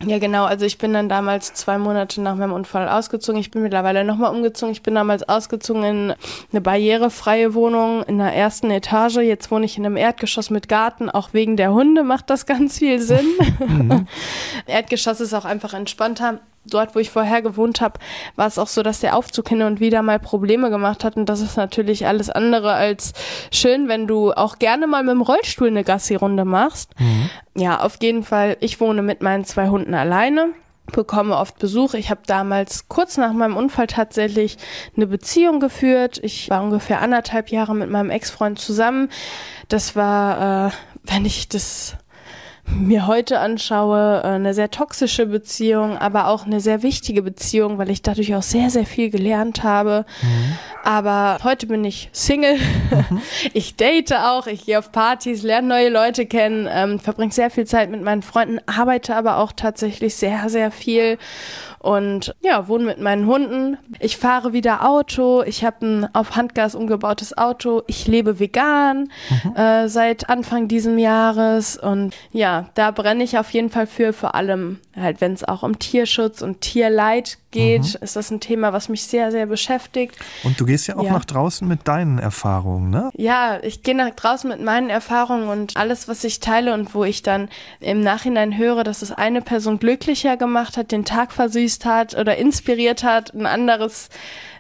Ja, 0.05 0.19
genau. 0.19 0.45
Also 0.45 0.67
ich 0.67 0.79
bin 0.79 0.93
dann 0.93 1.09
damals 1.09 1.55
zwei 1.55 1.79
Monate 1.79 2.21
nach 2.21 2.35
meinem 2.35 2.53
Unfall 2.53 2.89
ausgezogen. 2.89 3.41
Ich 3.41 3.53
bin 3.53 3.63
mittlerweile 3.63 4.05
nochmal 4.05 4.35
umgezogen. 4.35 4.73
Ich 4.73 4.83
bin 4.83 4.97
damals 4.97 5.29
ausgezogen 5.29 5.85
in 5.85 6.15
eine 6.51 6.61
barrierefreie 6.61 7.55
Wohnung 7.55 8.03
in 8.03 8.19
der 8.19 8.35
ersten 8.35 8.73
Etage. 8.73 9.19
Jetzt 9.19 9.53
wohne 9.53 9.65
ich 9.65 9.79
in 9.79 9.87
einem 9.87 9.97
Erdgeschoss 9.97 10.51
mit 10.51 10.69
Garten. 10.69 11.09
Auch 11.09 11.33
wegen 11.35 11.57
der 11.57 11.73
Hunde 11.73 12.03
macht 12.03 12.31
das 12.31 12.47
ganz 12.47 12.79
viel 12.79 13.01
Sinn. 13.01 13.27
Mhm. 13.63 14.09
Erdgeschoss 14.67 15.21
ist 15.21 15.35
auch 15.35 15.45
einfach 15.45 15.73
entspannter 15.73 16.41
dort, 16.65 16.95
wo 16.95 16.99
ich 16.99 17.11
vorher 17.11 17.43
gewohnt 17.43 17.81
habe, 17.81 17.99
war 18.37 18.47
es 18.47 18.59
auch 18.59 18.67
so, 18.67 18.83
dass 18.83 19.01
der 19.01 19.17
Aufzug 19.17 19.49
hin 19.49 19.63
und 19.63 19.81
wieder 19.81 20.03
mal 20.03 20.19
Probleme 20.19 20.71
gemacht 20.71 21.05
hat. 21.05 21.17
Und 21.17 21.27
das 21.27 21.41
ist 21.41 21.57
natürlich 21.57 22.07
alles 22.07 22.31
andere 22.31 22.73
als 22.73 23.13
schön, 23.51 23.89
wenn 23.89 24.07
du 24.07 24.33
auch 24.33 24.59
gerne 24.59 24.87
mal 24.87 25.03
mit 25.03 25.13
dem 25.13 25.23
Rollstuhl 25.23 25.69
eine 25.69 25.85
Gassi-Runde 25.85 26.45
machst. 26.45 26.91
Mhm. 26.99 27.31
Ja, 27.55 27.81
auf 27.81 27.99
jeden 28.01 28.23
Fall. 28.23 28.57
Ich 28.61 28.81
wohne 28.81 29.03
mit 29.03 29.23
meinen 29.23 29.45
zwei 29.45 29.69
Hunden 29.69 29.95
alleine 29.95 30.51
bekomme 30.91 31.37
oft 31.37 31.59
Besuch. 31.59 31.95
Ich 31.95 32.11
habe 32.11 32.23
damals 32.27 32.89
kurz 32.89 33.17
nach 33.17 33.33
meinem 33.33 33.57
Unfall 33.57 33.87
tatsächlich 33.87 34.59
eine 34.97 35.07
Beziehung 35.07 35.61
geführt. 35.61 36.19
Ich 36.23 36.51
war 36.51 36.63
ungefähr 36.63 37.01
anderthalb 37.01 37.51
Jahre 37.51 37.75
mit 37.75 37.91
meinem 37.91 38.11
Ex-Freund 38.11 38.59
zusammen. 38.59 39.09
Das 39.69 39.95
war, 39.97 40.69
äh, 40.69 40.73
wenn 41.05 41.25
ich 41.25 41.49
das 41.49 41.97
mir 42.65 43.07
heute 43.07 43.39
anschaue, 43.41 44.23
äh, 44.23 44.29
eine 44.29 44.55
sehr 44.55 44.71
toxische 44.71 45.27
Beziehung, 45.27 45.99
aber 45.99 46.29
auch 46.29 46.47
eine 46.47 46.61
sehr 46.61 46.83
wichtige 46.83 47.23
Beziehung, 47.23 47.79
weil 47.79 47.91
ich 47.91 48.03
dadurch 48.03 48.35
auch 48.35 48.43
sehr, 48.43 48.71
sehr 48.71 48.87
viel 48.87 49.11
gelernt 49.11 49.63
habe. 49.63 50.07
Mhm. 50.23 50.57
Aber 50.85 51.39
heute 51.45 51.67
bin 51.67 51.85
ich 51.85 52.09
Single. 52.13 52.57
Mhm. 52.57 53.23
Ich 53.55 53.77
date 53.77 54.13
auch, 54.15 54.47
ich 54.47 54.67
gehe 54.67 54.79
auf 54.79 54.93
Partys, 54.93 55.43
lerne 55.43 55.69
neue 55.69 55.89
Leute 55.89 56.27
kennen, 56.27 56.69
ähm, 56.71 56.99
verbringe 56.99 57.33
sehr 57.33 57.51
viel 57.51 57.67
Zeit 57.67 57.91
mit 57.91 58.03
meinen 58.03 58.23
Freunden, 58.23 58.61
arbeite 58.67 59.17
aber 59.17 59.39
auch 59.39 59.53
tatsächlich 59.53 60.15
sehr, 60.15 60.49
sehr 60.49 60.71
viel 60.71 61.19
und 61.83 62.35
ja, 62.43 62.69
wohne 62.69 62.85
mit 62.85 63.01
meinen 63.01 63.27
Hunden. 63.27 63.77
Ich 63.99 64.17
fahre 64.17 64.53
wieder 64.53 64.89
Auto. 64.89 65.43
Ich 65.43 65.65
habe 65.65 65.85
ein 65.85 66.15
auf 66.15 66.37
Handgas 66.37 66.75
umgebautes 66.75 67.37
Auto. 67.37 67.83
Ich 67.89 68.07
lebe 68.07 68.39
vegan 68.39 69.11
mhm. 69.29 69.57
äh, 69.57 69.89
seit 69.89 70.29
Anfang 70.29 70.69
diesen 70.69 70.99
Jahres 70.99 71.77
und 71.77 72.15
ja, 72.33 72.69
da 72.75 72.93
brenne 72.93 73.25
ich 73.25 73.37
auf 73.37 73.51
jeden 73.51 73.71
Fall 73.71 73.87
für, 73.87 74.13
vor 74.13 74.35
allem 74.35 74.79
halt, 74.97 75.21
wenn 75.21 75.33
es 75.33 75.45
auch 75.45 75.63
um 75.63 75.79
Tierschutz 75.79 76.43
und 76.43 76.61
Tierleid 76.61 77.39
geht, 77.51 77.83
mhm. 77.83 77.99
ist 78.01 78.17
das 78.17 78.31
ein 78.31 78.41
Thema, 78.41 78.73
was 78.73 78.89
mich 78.89 79.05
sehr, 79.05 79.31
sehr 79.31 79.47
beschäftigt. 79.47 80.17
Und 80.43 80.61
du 80.61 80.67
gehst 80.67 80.87
ja 80.87 80.97
auch 80.97 81.05
ja. 81.05 81.13
nach 81.13 81.25
draußen 81.25 81.67
mit 81.67 81.87
deinen 81.87 82.19
Erfahrungen, 82.19 82.91
ne? 82.91 83.11
Ja, 83.15 83.59
ich 83.63 83.83
gehe 83.83 83.95
nach 83.95 84.11
draußen 84.11 84.49
mit 84.51 84.61
meinen 84.61 84.91
Erfahrungen 84.91 85.49
und 85.49 85.77
alles, 85.77 86.09
was 86.09 86.25
ich 86.25 86.41
teile 86.41 86.75
und 86.75 86.95
wo 86.95 87.05
ich 87.05 87.23
dann 87.23 87.49
im 87.81 88.01
Nachhinein 88.01 88.57
höre, 88.57 88.85
dass 88.85 89.03
es 89.03 89.13
eine 89.13 89.43
Person 89.43 89.79
glücklicher 89.79 90.37
gemacht 90.37 90.77
hat, 90.77 90.93
den 90.93 91.05
Tag 91.05 91.33
versüßt 91.33 91.72
hat 91.85 92.17
oder 92.17 92.37
inspiriert 92.37 93.03
hat, 93.03 93.35
ein 93.35 93.47
anderes 93.47 94.09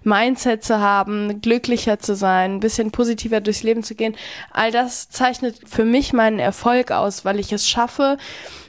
Mindset 0.05 0.65
zu 0.65 0.81
haben, 0.81 1.41
glücklicher 1.41 1.99
zu 1.99 2.15
sein, 2.17 2.55
ein 2.55 2.61
bisschen 2.61 2.91
positiver 2.91 3.41
durchs 3.41 3.63
Leben 3.63 3.83
zu 3.83 3.95
gehen. 3.95 4.17
All 4.51 4.71
das 4.71 5.09
zeichnet 5.11 5.57
für 5.67 5.85
mich 5.85 6.13
meinen 6.13 6.39
Erfolg 6.39 6.91
aus, 6.91 7.25
weil 7.25 7.39
ich 7.39 7.53
es 7.53 7.69
schaffe, 7.69 8.17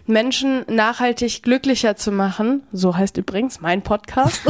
Menschen 0.06 0.65
nachhaltig 0.67 1.43
glücklicher 1.43 1.95
zu 1.95 2.12
machen. 2.12 2.63
So 2.71 2.95
heißt 2.95 3.17
übrigens 3.17 3.62
mein 3.62 3.82
Podcast. 3.82 4.41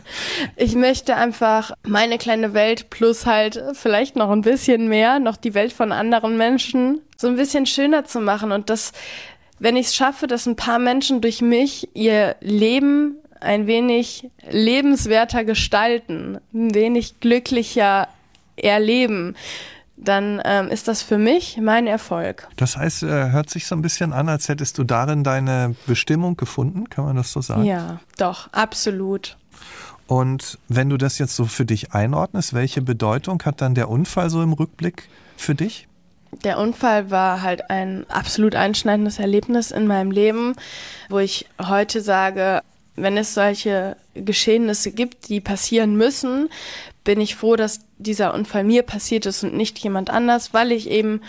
ich 0.56 0.74
möchte 0.74 1.16
einfach 1.16 1.72
meine 1.82 2.18
kleine 2.18 2.54
Welt 2.54 2.88
plus 2.88 3.26
halt 3.26 3.62
vielleicht 3.74 4.16
noch 4.16 4.30
ein 4.30 4.42
bisschen 4.42 4.88
mehr, 4.88 5.18
noch 5.18 5.36
die 5.36 5.54
Welt 5.54 5.72
von 5.72 5.92
anderen 5.92 6.36
Menschen 6.36 7.00
so 7.16 7.28
ein 7.28 7.36
bisschen 7.36 7.66
schöner 7.66 8.04
zu 8.04 8.20
machen 8.20 8.52
und 8.52 8.70
das 8.70 8.92
wenn 9.58 9.76
ich 9.76 9.86
es 9.86 9.94
schaffe, 9.94 10.26
dass 10.26 10.46
ein 10.46 10.56
paar 10.56 10.80
Menschen 10.80 11.20
durch 11.20 11.40
mich 11.40 11.88
ihr 11.94 12.34
Leben 12.40 13.21
ein 13.42 13.66
wenig 13.66 14.30
lebenswerter 14.50 15.44
gestalten, 15.44 16.38
ein 16.52 16.74
wenig 16.74 17.20
glücklicher 17.20 18.08
erleben, 18.56 19.34
dann 19.96 20.40
ähm, 20.44 20.68
ist 20.68 20.88
das 20.88 21.02
für 21.02 21.18
mich 21.18 21.58
mein 21.60 21.86
Erfolg. 21.86 22.48
Das 22.56 22.76
heißt, 22.76 23.04
äh, 23.04 23.30
hört 23.30 23.50
sich 23.50 23.66
so 23.66 23.74
ein 23.74 23.82
bisschen 23.82 24.12
an, 24.12 24.28
als 24.28 24.48
hättest 24.48 24.78
du 24.78 24.84
darin 24.84 25.22
deine 25.22 25.74
Bestimmung 25.86 26.36
gefunden, 26.36 26.90
kann 26.90 27.04
man 27.04 27.16
das 27.16 27.32
so 27.32 27.40
sagen? 27.40 27.64
Ja, 27.64 28.00
doch, 28.18 28.52
absolut. 28.52 29.36
Und 30.06 30.58
wenn 30.68 30.90
du 30.90 30.96
das 30.96 31.18
jetzt 31.18 31.36
so 31.36 31.44
für 31.44 31.64
dich 31.64 31.92
einordnest, 31.92 32.52
welche 32.52 32.82
Bedeutung 32.82 33.42
hat 33.44 33.60
dann 33.60 33.74
der 33.74 33.88
Unfall 33.88 34.28
so 34.30 34.42
im 34.42 34.52
Rückblick 34.52 35.08
für 35.36 35.54
dich? 35.54 35.88
Der 36.44 36.58
Unfall 36.58 37.10
war 37.10 37.42
halt 37.42 37.70
ein 37.70 38.06
absolut 38.08 38.54
einschneidendes 38.54 39.18
Erlebnis 39.18 39.70
in 39.70 39.86
meinem 39.86 40.10
Leben, 40.10 40.54
wo 41.08 41.18
ich 41.18 41.46
heute 41.60 42.00
sage, 42.00 42.62
wenn 42.96 43.16
es 43.16 43.34
solche 43.34 43.96
Geschehnisse 44.14 44.92
gibt, 44.92 45.28
die 45.28 45.40
passieren 45.40 45.96
müssen, 45.96 46.50
bin 47.04 47.20
ich 47.20 47.34
froh, 47.34 47.56
dass 47.56 47.80
dieser 47.98 48.34
Unfall 48.34 48.64
mir 48.64 48.82
passiert 48.82 49.26
ist 49.26 49.42
und 49.42 49.54
nicht 49.54 49.78
jemand 49.78 50.10
anders, 50.10 50.52
weil 50.54 50.72
ich 50.72 50.90
eben 50.90 51.20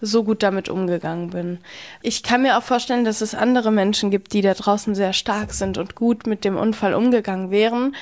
so 0.00 0.24
gut 0.24 0.42
damit 0.42 0.68
umgegangen 0.68 1.30
bin. 1.30 1.58
Ich 2.02 2.22
kann 2.22 2.42
mir 2.42 2.56
auch 2.56 2.62
vorstellen, 2.62 3.04
dass 3.04 3.20
es 3.20 3.34
andere 3.34 3.70
Menschen 3.70 4.10
gibt, 4.10 4.32
die 4.32 4.40
da 4.40 4.54
draußen 4.54 4.94
sehr 4.94 5.12
stark 5.12 5.52
sind 5.52 5.78
und 5.78 5.94
gut 5.94 6.26
mit 6.26 6.44
dem 6.44 6.56
Unfall 6.56 6.94
umgegangen 6.94 7.50
wären. 7.50 7.94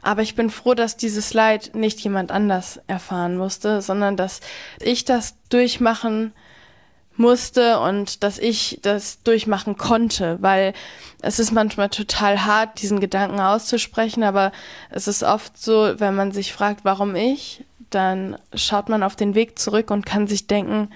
Aber 0.00 0.22
ich 0.22 0.34
bin 0.34 0.50
froh, 0.50 0.74
dass 0.74 0.96
dieses 0.96 1.32
Leid 1.34 1.72
nicht 1.74 2.00
jemand 2.00 2.32
anders 2.32 2.80
erfahren 2.86 3.36
musste, 3.36 3.82
sondern 3.82 4.16
dass 4.16 4.40
ich 4.80 5.04
das 5.04 5.36
durchmachen 5.48 6.32
musste 7.16 7.78
und 7.80 8.22
dass 8.22 8.38
ich 8.38 8.78
das 8.82 9.22
durchmachen 9.22 9.76
konnte, 9.76 10.38
weil 10.40 10.72
es 11.20 11.38
ist 11.38 11.52
manchmal 11.52 11.88
total 11.88 12.44
hart, 12.44 12.82
diesen 12.82 13.00
Gedanken 13.00 13.40
auszusprechen, 13.40 14.22
aber 14.24 14.52
es 14.90 15.08
ist 15.08 15.22
oft 15.22 15.56
so, 15.56 15.94
wenn 15.98 16.14
man 16.14 16.32
sich 16.32 16.52
fragt, 16.52 16.84
warum 16.84 17.14
ich, 17.14 17.64
dann 17.90 18.36
schaut 18.54 18.88
man 18.88 19.02
auf 19.02 19.16
den 19.16 19.34
Weg 19.34 19.58
zurück 19.58 19.90
und 19.90 20.06
kann 20.06 20.26
sich 20.26 20.46
denken, 20.46 20.88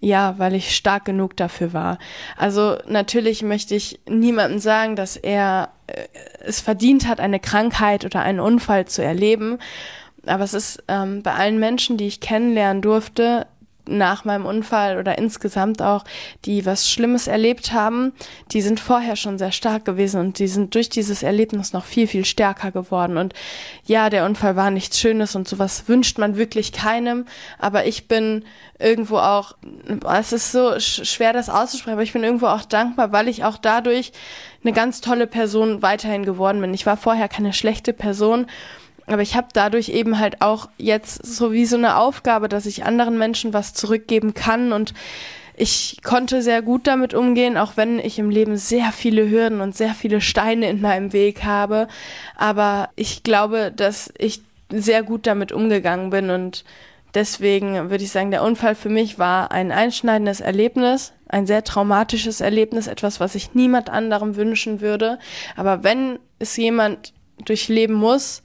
ja, 0.00 0.34
weil 0.38 0.54
ich 0.54 0.74
stark 0.74 1.04
genug 1.04 1.36
dafür 1.36 1.72
war. 1.72 1.98
Also 2.36 2.78
natürlich 2.86 3.42
möchte 3.42 3.74
ich 3.74 4.00
niemandem 4.08 4.58
sagen, 4.58 4.96
dass 4.96 5.16
er 5.16 5.70
äh, 5.86 6.06
es 6.40 6.60
verdient 6.60 7.06
hat, 7.06 7.20
eine 7.20 7.38
Krankheit 7.38 8.04
oder 8.06 8.22
einen 8.22 8.40
Unfall 8.40 8.86
zu 8.86 9.04
erleben. 9.04 9.58
Aber 10.24 10.44
es 10.44 10.54
ist 10.54 10.82
ähm, 10.88 11.22
bei 11.22 11.34
allen 11.34 11.58
Menschen, 11.58 11.98
die 11.98 12.06
ich 12.06 12.20
kennenlernen 12.20 12.82
durfte, 12.82 13.46
nach 13.90 14.24
meinem 14.24 14.46
Unfall 14.46 14.98
oder 14.98 15.18
insgesamt 15.18 15.82
auch, 15.82 16.04
die 16.44 16.64
was 16.64 16.88
Schlimmes 16.88 17.26
erlebt 17.26 17.72
haben, 17.72 18.12
die 18.52 18.62
sind 18.62 18.80
vorher 18.80 19.16
schon 19.16 19.38
sehr 19.38 19.52
stark 19.52 19.84
gewesen 19.84 20.20
und 20.20 20.38
die 20.38 20.48
sind 20.48 20.74
durch 20.74 20.88
dieses 20.88 21.22
Erlebnis 21.22 21.72
noch 21.72 21.84
viel, 21.84 22.06
viel 22.06 22.24
stärker 22.24 22.70
geworden. 22.70 23.16
Und 23.16 23.34
ja, 23.84 24.10
der 24.10 24.24
Unfall 24.24 24.56
war 24.56 24.70
nichts 24.70 24.98
Schönes 24.98 25.36
und 25.36 25.48
sowas 25.48 25.84
wünscht 25.88 26.18
man 26.18 26.36
wirklich 26.36 26.72
keinem, 26.72 27.26
aber 27.58 27.86
ich 27.86 28.08
bin 28.08 28.44
irgendwo 28.78 29.18
auch, 29.18 29.56
es 30.18 30.32
ist 30.32 30.52
so 30.52 30.78
schwer 30.80 31.32
das 31.32 31.50
auszusprechen, 31.50 31.94
aber 31.94 32.02
ich 32.02 32.12
bin 32.12 32.24
irgendwo 32.24 32.46
auch 32.46 32.64
dankbar, 32.64 33.12
weil 33.12 33.28
ich 33.28 33.44
auch 33.44 33.58
dadurch 33.58 34.12
eine 34.62 34.72
ganz 34.72 35.00
tolle 35.00 35.26
Person 35.26 35.82
weiterhin 35.82 36.24
geworden 36.24 36.60
bin. 36.60 36.74
Ich 36.74 36.86
war 36.86 36.96
vorher 36.96 37.28
keine 37.28 37.52
schlechte 37.52 37.92
Person 37.92 38.46
aber 39.06 39.22
ich 39.22 39.36
habe 39.36 39.48
dadurch 39.52 39.88
eben 39.88 40.18
halt 40.18 40.40
auch 40.42 40.68
jetzt 40.78 41.24
so 41.24 41.52
wie 41.52 41.66
so 41.66 41.76
eine 41.76 41.96
Aufgabe, 41.96 42.48
dass 42.48 42.66
ich 42.66 42.84
anderen 42.84 43.18
Menschen 43.18 43.52
was 43.52 43.74
zurückgeben 43.74 44.34
kann 44.34 44.72
und 44.72 44.94
ich 45.56 45.98
konnte 46.02 46.40
sehr 46.40 46.62
gut 46.62 46.86
damit 46.86 47.12
umgehen, 47.12 47.58
auch 47.58 47.72
wenn 47.76 47.98
ich 47.98 48.18
im 48.18 48.30
Leben 48.30 48.56
sehr 48.56 48.92
viele 48.92 49.28
Hürden 49.28 49.60
und 49.60 49.76
sehr 49.76 49.92
viele 49.92 50.22
Steine 50.22 50.70
in 50.70 50.80
meinem 50.80 51.12
Weg 51.12 51.44
habe. 51.44 51.86
Aber 52.34 52.88
ich 52.96 53.24
glaube, 53.24 53.70
dass 53.70 54.10
ich 54.16 54.40
sehr 54.70 55.02
gut 55.02 55.26
damit 55.26 55.52
umgegangen 55.52 56.08
bin 56.08 56.30
und 56.30 56.64
deswegen 57.14 57.90
würde 57.90 58.04
ich 58.04 58.10
sagen, 58.10 58.30
der 58.30 58.42
Unfall 58.42 58.74
für 58.74 58.88
mich 58.88 59.18
war 59.18 59.50
ein 59.50 59.70
einschneidendes 59.70 60.40
Erlebnis, 60.40 61.12
ein 61.28 61.46
sehr 61.46 61.62
traumatisches 61.62 62.40
Erlebnis, 62.40 62.86
etwas, 62.86 63.20
was 63.20 63.34
ich 63.34 63.54
niemand 63.54 63.90
anderem 63.90 64.36
wünschen 64.36 64.80
würde. 64.80 65.18
Aber 65.56 65.84
wenn 65.84 66.18
es 66.38 66.56
jemand 66.56 67.12
durchleben 67.44 67.96
muss, 67.96 68.42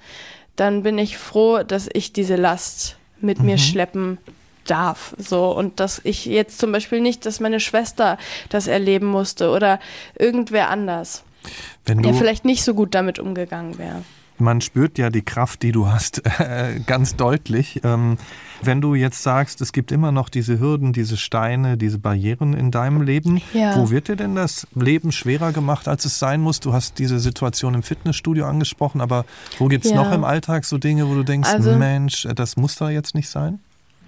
dann 0.55 0.83
bin 0.83 0.97
ich 0.97 1.17
froh, 1.17 1.63
dass 1.63 1.89
ich 1.91 2.13
diese 2.13 2.35
Last 2.35 2.97
mit 3.21 3.39
mhm. 3.39 3.45
mir 3.45 3.57
schleppen 3.57 4.17
darf. 4.65 5.15
So, 5.17 5.55
und 5.55 5.79
dass 5.79 6.01
ich 6.03 6.25
jetzt 6.25 6.59
zum 6.59 6.71
Beispiel 6.71 7.01
nicht, 7.01 7.25
dass 7.25 7.39
meine 7.39 7.59
Schwester 7.59 8.17
das 8.49 8.67
erleben 8.67 9.07
musste 9.07 9.51
oder 9.51 9.79
irgendwer 10.17 10.69
anders, 10.69 11.23
der 11.87 12.13
vielleicht 12.13 12.45
nicht 12.45 12.63
so 12.63 12.73
gut 12.73 12.95
damit 12.95 13.19
umgegangen 13.19 13.77
wäre. 13.77 14.03
Man 14.37 14.59
spürt 14.59 14.97
ja 14.97 15.09
die 15.09 15.21
Kraft, 15.21 15.63
die 15.63 15.71
du 15.71 15.87
hast, 15.87 16.23
äh, 16.39 16.79
ganz 16.85 17.15
deutlich. 17.15 17.81
Ähm, 17.83 18.17
wenn 18.61 18.81
du 18.81 18.95
jetzt 18.95 19.23
sagst, 19.23 19.61
es 19.61 19.71
gibt 19.71 19.91
immer 19.91 20.11
noch 20.11 20.29
diese 20.29 20.59
Hürden, 20.59 20.93
diese 20.93 21.17
Steine, 21.17 21.77
diese 21.77 21.99
Barrieren 21.99 22.53
in 22.53 22.71
deinem 22.71 23.01
Leben, 23.01 23.41
ja. 23.53 23.77
wo 23.77 23.89
wird 23.89 24.07
dir 24.07 24.15
denn 24.15 24.35
das 24.35 24.67
Leben 24.75 25.11
schwerer 25.11 25.51
gemacht, 25.51 25.87
als 25.87 26.05
es 26.05 26.19
sein 26.19 26.41
muss? 26.41 26.59
Du 26.59 26.73
hast 26.73 26.99
diese 26.99 27.19
Situation 27.19 27.73
im 27.73 27.83
Fitnessstudio 27.83 28.45
angesprochen, 28.45 29.01
aber 29.01 29.25
wo 29.59 29.67
gibt 29.67 29.85
es 29.85 29.91
ja. 29.91 29.97
noch 29.97 30.11
im 30.11 30.23
Alltag 30.23 30.65
so 30.65 30.77
Dinge, 30.77 31.07
wo 31.07 31.13
du 31.13 31.23
denkst, 31.23 31.49
also, 31.49 31.75
Mensch, 31.75 32.27
das 32.35 32.57
muss 32.57 32.75
da 32.75 32.89
jetzt 32.89 33.15
nicht 33.15 33.29
sein? 33.29 33.59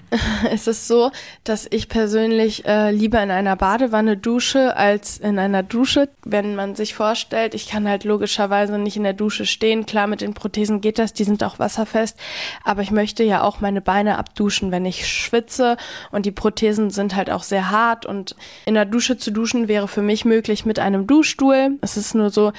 Es 0.52 0.68
ist 0.68 0.88
so, 0.88 1.12
dass 1.44 1.68
ich 1.70 1.90
persönlich 1.90 2.66
äh, 2.66 2.92
lieber 2.92 3.22
in 3.22 3.32
einer 3.32 3.56
Badewanne 3.56 4.18
dusche 4.18 4.76
als 4.76 5.18
in 5.18 5.40
einer 5.40 5.64
Dusche. 5.64 6.10
Wenn 6.24 6.56
man 6.56 6.76
sich 6.76 6.94
vorstellt, 6.94 7.54
ich 7.54 7.68
kann 7.68 7.88
halt 7.88 8.04
logischerweise 8.04 8.78
nicht 8.78 8.98
in 8.98 9.04
der 9.04 9.14
Dusche 9.14 9.46
stehen. 9.46 9.86
Klar, 9.86 10.08
mit 10.08 10.22
den 10.22 10.34
Prothesen 10.34 10.82
geht 10.82 11.00
das, 11.00 11.14
die 11.14 11.24
sind 11.24 11.44
auch 11.44 11.60
wasserfest. 11.60 12.18
Aber 12.64 12.82
ich 12.82 12.92
möchte 12.92 13.24
ja 13.24 13.44
auch 13.44 13.60
meine 13.60 13.82
Beine 13.82 14.18
abduschen, 14.18 14.72
wenn 14.72 14.86
ich 14.86 15.08
schwitze. 15.08 15.78
Und 16.12 16.26
die 16.26 16.32
Prothesen 16.32 16.90
sind 16.90 17.16
halt 17.16 17.30
auch 17.30 17.44
sehr 17.44 17.70
hart. 17.70 18.06
Und 18.06 18.36
in 18.66 18.74
der 18.74 18.86
Dusche 18.86 19.18
zu 19.18 19.32
duschen 19.32 19.68
wäre 19.68 19.88
für 19.88 20.02
mich 20.02 20.26
möglich 20.26 20.66
mit 20.66 20.80
einem 20.80 21.08
Duschstuhl. 21.08 21.78
Es 21.82 21.98
ist 21.98 22.16
nur 22.16 22.30
so, 22.30 22.54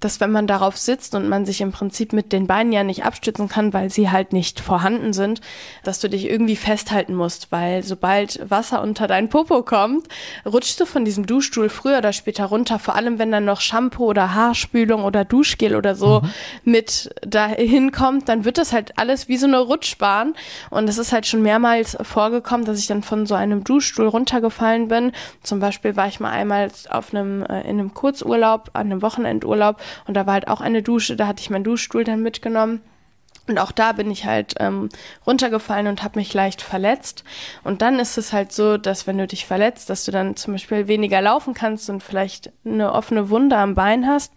dass 0.00 0.20
wenn 0.20 0.30
man 0.30 0.46
darauf 0.46 0.76
sitzt 0.76 1.14
und 1.14 1.28
man 1.28 1.46
sich 1.46 1.60
im 1.60 1.72
Prinzip 1.72 2.12
mit 2.12 2.32
den 2.32 2.46
Beinen 2.46 2.72
ja 2.72 2.84
nicht 2.84 3.04
abstützen 3.04 3.48
kann, 3.48 3.72
weil 3.72 3.90
sie 3.90 4.10
halt 4.10 4.32
nicht 4.32 4.60
vorhanden 4.60 5.12
sind, 5.12 5.40
dass 5.82 6.00
du 6.00 6.08
dich 6.08 6.28
irgendwie 6.28 6.56
festhalten 6.56 7.14
musst, 7.14 7.50
weil 7.50 7.82
sobald 7.82 8.50
Wasser 8.50 8.82
unter 8.82 9.06
deinen 9.06 9.28
Popo 9.28 9.62
kommt, 9.62 10.06
rutschst 10.46 10.80
du 10.80 10.86
von 10.86 11.04
diesem 11.04 11.26
Duschstuhl 11.26 11.68
früher 11.68 11.98
oder 11.98 12.12
später 12.12 12.46
runter, 12.46 12.78
vor 12.78 12.94
allem 12.94 13.18
wenn 13.18 13.32
dann 13.32 13.44
noch 13.44 13.60
Shampoo 13.60 14.06
oder 14.06 14.34
Haarspülung 14.34 15.04
oder 15.04 15.24
Duschgel 15.24 15.74
oder 15.76 15.94
so 15.94 16.20
mhm. 16.20 16.30
mit 16.64 17.10
dahin 17.26 17.92
kommt, 17.92 18.28
dann 18.28 18.44
wird 18.44 18.58
das 18.58 18.72
halt 18.72 18.98
alles 18.98 19.28
wie 19.28 19.36
so 19.36 19.46
eine 19.46 19.58
Rutschbahn 19.58 20.34
und 20.70 20.88
es 20.88 20.98
ist 20.98 21.12
halt 21.12 21.26
schon 21.26 21.42
mehrmals 21.42 21.96
vorgekommen, 22.02 22.66
dass 22.66 22.78
ich 22.78 22.86
dann 22.86 23.02
von 23.02 23.26
so 23.26 23.34
einem 23.34 23.64
Duschstuhl 23.64 24.06
runtergefallen 24.06 24.88
bin. 24.88 25.12
Zum 25.42 25.60
Beispiel 25.60 25.96
war 25.96 26.08
ich 26.08 26.20
mal 26.20 26.30
einmal 26.30 26.70
auf 26.90 27.14
einem, 27.14 27.42
äh, 27.42 27.60
in 27.62 27.78
einem 27.78 27.94
Kurzurlaub, 27.94 28.70
an 28.72 28.86
einem 28.86 29.02
Wochenendurlaub 29.02 29.80
und 30.06 30.14
da 30.14 30.26
war 30.26 30.34
halt 30.34 30.48
auch 30.48 30.60
eine 30.60 30.82
Dusche, 30.82 31.16
da 31.16 31.26
hatte 31.26 31.40
ich 31.40 31.50
meinen 31.50 31.64
Duschstuhl 31.64 32.04
dann 32.04 32.22
mitgenommen. 32.22 32.80
Und 33.48 33.58
auch 33.58 33.72
da 33.72 33.92
bin 33.92 34.10
ich 34.10 34.26
halt 34.26 34.54
ähm, 34.60 34.88
runtergefallen 35.26 35.86
und 35.86 36.02
habe 36.02 36.18
mich 36.18 36.32
leicht 36.34 36.60
verletzt. 36.60 37.24
Und 37.64 37.82
dann 37.82 37.98
ist 37.98 38.18
es 38.18 38.32
halt 38.32 38.52
so, 38.52 38.76
dass 38.76 39.06
wenn 39.06 39.18
du 39.18 39.26
dich 39.26 39.46
verletzt, 39.46 39.90
dass 39.90 40.04
du 40.04 40.12
dann 40.12 40.36
zum 40.36 40.54
Beispiel 40.54 40.88
weniger 40.88 41.20
laufen 41.20 41.54
kannst 41.54 41.88
und 41.88 42.02
vielleicht 42.02 42.52
eine 42.64 42.92
offene 42.92 43.30
Wunde 43.30 43.56
am 43.56 43.74
Bein 43.74 44.06
hast 44.06 44.32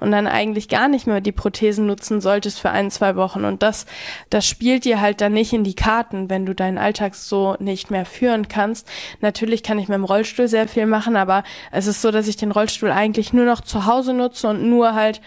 und 0.00 0.10
dann 0.10 0.26
eigentlich 0.26 0.68
gar 0.68 0.88
nicht 0.88 1.06
mehr 1.06 1.20
die 1.20 1.32
Prothesen 1.32 1.86
nutzen 1.86 2.20
solltest 2.20 2.60
für 2.60 2.70
ein, 2.70 2.90
zwei 2.90 3.16
Wochen. 3.16 3.44
Und 3.44 3.62
das, 3.62 3.86
das 4.30 4.46
spielt 4.46 4.84
dir 4.84 5.00
halt 5.00 5.20
dann 5.20 5.32
nicht 5.32 5.52
in 5.52 5.64
die 5.64 5.74
Karten, 5.74 6.28
wenn 6.28 6.46
du 6.46 6.54
deinen 6.54 6.78
Alltag 6.78 7.14
so 7.14 7.56
nicht 7.58 7.90
mehr 7.90 8.04
führen 8.04 8.48
kannst. 8.48 8.88
Natürlich 9.20 9.62
kann 9.62 9.78
ich 9.78 9.88
mit 9.88 9.94
dem 9.94 10.04
Rollstuhl 10.04 10.48
sehr 10.48 10.68
viel 10.68 10.86
machen, 10.86 11.16
aber 11.16 11.44
es 11.70 11.86
ist 11.86 12.02
so, 12.02 12.10
dass 12.10 12.28
ich 12.28 12.36
den 12.36 12.52
Rollstuhl 12.52 12.90
eigentlich 12.90 13.32
nur 13.32 13.44
noch 13.44 13.60
zu 13.60 13.86
Hause 13.86 14.12
nutze 14.12 14.48
und 14.48 14.68
nur 14.68 14.94
halt 14.94 15.20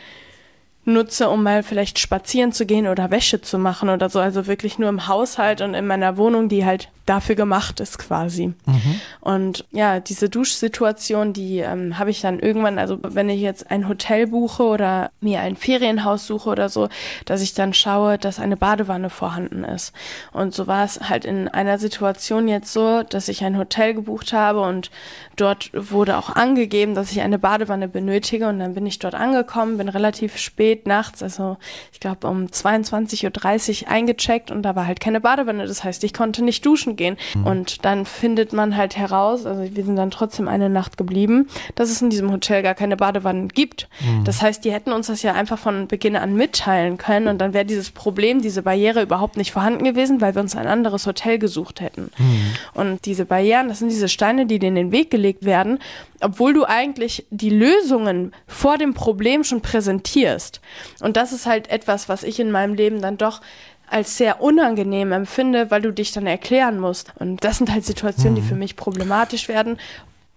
nutze, 0.94 1.30
um 1.30 1.44
mal 1.44 1.64
vielleicht 1.64 2.00
spazieren 2.00 2.52
zu 2.52 2.66
gehen 2.66 2.88
oder 2.88 3.12
Wäsche 3.12 3.42
zu 3.42 3.58
machen 3.58 3.90
oder 3.90 4.10
so. 4.10 4.20
Also 4.20 4.48
wirklich 4.48 4.80
nur 4.80 4.90
im 4.90 5.08
Haushalt 5.08 5.62
und 5.62 5.74
in 5.74 5.88
meiner 5.88 6.18
Wohnung, 6.18 6.50
die 6.50 6.66
halt 6.66 6.90
dafür 7.10 7.36
gemacht 7.36 7.80
ist 7.80 7.98
quasi. 7.98 8.54
Mhm. 8.66 9.02
Und 9.20 9.66
ja, 9.72 10.00
diese 10.00 10.30
Duschsituation, 10.30 11.34
die 11.34 11.58
ähm, 11.58 11.98
habe 11.98 12.12
ich 12.12 12.22
dann 12.22 12.40
irgendwann, 12.40 12.78
also 12.78 13.00
wenn 13.02 13.30
ich 13.30 13.42
jetzt 13.42 13.72
ein 13.72 13.90
Hotel 13.90 14.28
buche 14.28 14.64
oder 14.64 15.10
mir 15.20 15.40
ein 15.40 15.56
Ferienhaus 15.56 16.28
suche 16.28 16.50
oder 16.50 16.70
so, 16.70 16.88
dass 17.26 17.42
ich 17.42 17.56
dann 17.56 17.74
schaue, 17.74 18.20
dass 18.20 18.40
eine 18.40 18.58
Badewanne 18.58 19.10
vorhanden 19.10 19.64
ist. 19.64 19.92
Und 20.34 20.54
so 20.54 20.68
war 20.68 20.86
es 20.86 21.10
halt 21.10 21.26
in 21.26 21.48
einer 21.48 21.80
Situation 21.80 22.48
jetzt 22.48 22.72
so, 22.72 23.02
dass 23.02 23.28
ich 23.28 23.44
ein 23.44 23.58
Hotel 23.58 23.96
gebucht 23.96 24.32
habe 24.32 24.62
und 24.62 24.92
dort 25.36 25.72
wurde 25.74 26.18
auch 26.18 26.30
angegeben, 26.30 26.94
dass 26.94 27.12
ich 27.12 27.22
eine 27.22 27.40
Badewanne 27.40 27.88
benötige 27.88 28.48
und 28.48 28.60
dann 28.60 28.76
bin 28.76 28.86
ich 28.86 29.00
dort 29.00 29.16
angekommen, 29.16 29.78
bin 29.78 29.90
relativ 29.90 30.38
spät 30.38 30.79
spät 30.80 30.88
nachts, 30.88 31.22
also 31.22 31.58
ich 31.92 32.00
glaube 32.00 32.28
um 32.28 32.46
22.30 32.46 33.84
Uhr 33.84 33.90
eingecheckt 33.90 34.52
und 34.52 34.64
da 34.64 34.76
war 34.76 34.88
halt 34.88 35.00
keine 35.00 35.22
Badewanne. 35.22 35.66
Das 35.66 35.84
heißt, 35.84 36.04
ich 36.04 36.14
konnte 36.14 36.44
nicht 36.44 36.66
duschen 36.66 36.96
gehen. 36.96 37.18
Mhm. 37.36 37.46
Und 37.46 37.86
dann 37.86 38.06
findet 38.06 38.54
man 38.54 38.76
halt 38.76 38.98
heraus, 38.98 39.46
also 39.46 39.64
wir 39.76 39.84
sind 39.84 39.96
dann 39.96 40.12
trotzdem 40.12 40.48
eine 40.48 40.70
Nacht 40.70 40.98
geblieben, 40.98 41.48
dass 41.76 41.90
es 41.90 42.02
in 42.02 42.10
diesem 42.10 42.32
Hotel 42.32 42.64
gar 42.64 42.76
keine 42.76 42.98
Badewanne 42.98 43.48
gibt. 43.48 43.90
Mhm. 44.00 44.24
Das 44.24 44.42
heißt, 44.42 44.64
die 44.64 44.72
hätten 44.72 44.92
uns 44.92 45.08
das 45.08 45.22
ja 45.22 45.34
einfach 45.34 45.58
von 45.58 45.88
Beginn 45.88 46.16
an 46.16 46.36
mitteilen 46.36 46.98
können 46.98 47.28
und 47.28 47.40
dann 47.40 47.54
wäre 47.54 47.66
dieses 47.66 47.92
Problem, 47.92 48.42
diese 48.42 48.64
Barriere 48.64 49.02
überhaupt 49.02 49.38
nicht 49.38 49.52
vorhanden 49.52 49.84
gewesen, 49.84 50.22
weil 50.22 50.36
wir 50.36 50.42
uns 50.42 50.56
ein 50.56 50.68
anderes 50.68 51.06
Hotel 51.06 51.40
gesucht 51.40 51.82
hätten. 51.82 52.12
Mhm. 52.18 52.54
Und 52.74 53.06
diese 53.06 53.26
Barrieren, 53.26 53.68
das 53.68 53.80
sind 53.80 53.90
diese 53.90 54.10
Steine, 54.10 54.46
die 54.46 54.60
dir 54.60 54.68
in 54.68 54.76
den 54.76 54.92
Weg 54.92 55.12
gelegt 55.12 55.46
werden, 55.46 55.80
obwohl 56.22 56.54
du 56.54 56.66
eigentlich 56.66 57.26
die 57.30 57.50
Lösungen 57.50 58.34
vor 58.48 58.78
dem 58.78 58.94
Problem 58.94 59.44
schon 59.44 59.62
präsentierst. 59.62 60.62
Und 61.02 61.18
das 61.18 61.32
ist 61.32 61.46
halt 61.46 61.70
etwas, 61.70 62.10
was 62.10 62.24
ich 62.24 62.40
in 62.40 62.52
meinem 62.52 62.74
Leben 62.74 63.02
dann 63.02 63.18
doch 63.18 63.42
als 63.88 64.18
sehr 64.18 64.42
unangenehm 64.42 65.12
empfinde, 65.12 65.72
weil 65.72 65.82
du 65.82 65.92
dich 65.92 66.12
dann 66.12 66.28
erklären 66.28 66.80
musst. 66.80 67.14
Und 67.18 67.44
das 67.44 67.58
sind 67.58 67.72
halt 67.72 67.86
Situationen, 67.86 68.36
die 68.36 68.42
mhm. 68.42 68.48
für 68.48 68.56
mich 68.56 68.76
problematisch 68.76 69.48
werden 69.48 69.78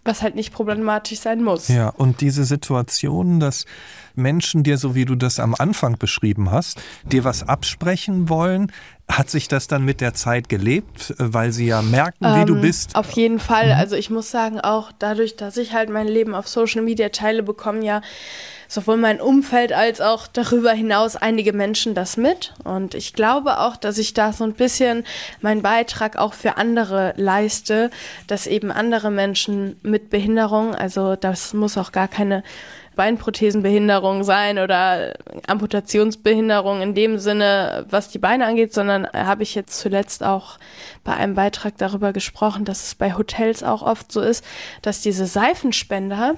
was 0.05 0.23
halt 0.23 0.35
nicht 0.35 0.53
problematisch 0.53 1.21
sein 1.21 1.43
muss. 1.43 1.69
Ja, 1.69 1.89
und 1.91 2.21
diese 2.21 2.45
Situation, 2.45 3.39
dass 3.39 3.67
Menschen 4.15 4.63
dir, 4.63 4.77
so 4.77 4.95
wie 4.95 5.05
du 5.05 5.15
das 5.15 5.39
am 5.39 5.55
Anfang 5.55 5.97
beschrieben 5.97 6.51
hast, 6.51 6.81
dir 7.05 7.25
was 7.25 7.49
absprechen 7.49 8.29
wollen, 8.29 8.73
hat 9.09 9.31
sich 9.31 9.47
das 9.47 9.69
dann 9.69 9.85
mit 9.85 10.01
der 10.01 10.15
Zeit 10.15 10.49
gelebt, 10.49 11.15
weil 11.19 11.53
sie 11.53 11.67
ja 11.67 11.83
merken, 11.83 12.25
wie 12.25 12.41
ähm, 12.41 12.47
du 12.47 12.61
bist? 12.61 12.97
Auf 12.97 13.11
jeden 13.13 13.39
Fall. 13.39 13.67
Mhm. 13.67 13.73
Also 13.81 13.97
ich 13.97 14.11
muss 14.11 14.31
sagen, 14.31 14.61
auch 14.61 14.91
dadurch, 14.99 15.37
dass 15.37 15.57
ich 15.57 15.73
halt 15.73 15.91
mein 15.91 16.09
Leben 16.09 16.35
auf 16.35 16.49
Social 16.49 16.83
Media 16.83 17.11
teile, 17.11 17.43
bekommen 17.43 17.83
ja 17.83 18.01
sowohl 18.73 18.97
mein 18.97 19.21
Umfeld 19.21 19.75
als 19.75 20.01
auch 20.01 20.27
darüber 20.27 20.73
hinaus 20.73 21.15
einige 21.15 21.53
Menschen 21.53 21.95
das 21.95 22.17
mit. 22.17 22.55
Und 22.65 22.95
ich 22.95 23.13
glaube 23.13 23.59
auch, 23.59 23.77
dass 23.77 23.99
ich 23.99 24.15
da 24.15 24.33
so 24.33 24.45
ein 24.45 24.55
bisschen 24.55 25.05
meinen 25.43 25.61
Beitrag 25.61 26.17
auch 26.17 26.33
für 26.33 26.57
andere 26.57 27.13
leiste, 27.17 27.91
dass 28.29 28.47
eben 28.47 28.73
andere 28.73 29.11
Menschen 29.11 29.79
mit 29.83 30.09
Behinderung, 30.09 30.75
also 30.75 31.17
das 31.17 31.53
muss 31.53 31.77
auch 31.77 31.93
gar 31.93 32.09
keine 32.09 32.43
Beinprothesenbehinderung 32.97 34.25
sein 34.25 34.59
oder 34.59 35.15
Amputationsbehinderung 35.47 36.81
in 36.81 36.95
dem 36.95 37.19
Sinne, 37.19 37.87
was 37.91 38.09
die 38.09 38.19
Beine 38.19 38.47
angeht, 38.47 38.73
sondern 38.73 39.07
habe 39.13 39.43
ich 39.43 39.55
jetzt 39.55 39.79
zuletzt 39.79 40.25
auch 40.25 40.59
bei 41.05 41.15
einem 41.15 41.35
Beitrag 41.35 41.77
darüber 41.79 42.13
gesprochen, 42.13 42.65
dass 42.65 42.85
es 42.85 42.95
bei 42.95 43.15
Hotels 43.15 43.63
auch 43.63 43.83
oft 43.83 44.13
so 44.13 44.21
ist, 44.21 44.45
dass 44.83 45.01
diese 45.01 45.27
Seifenspender, 45.27 46.35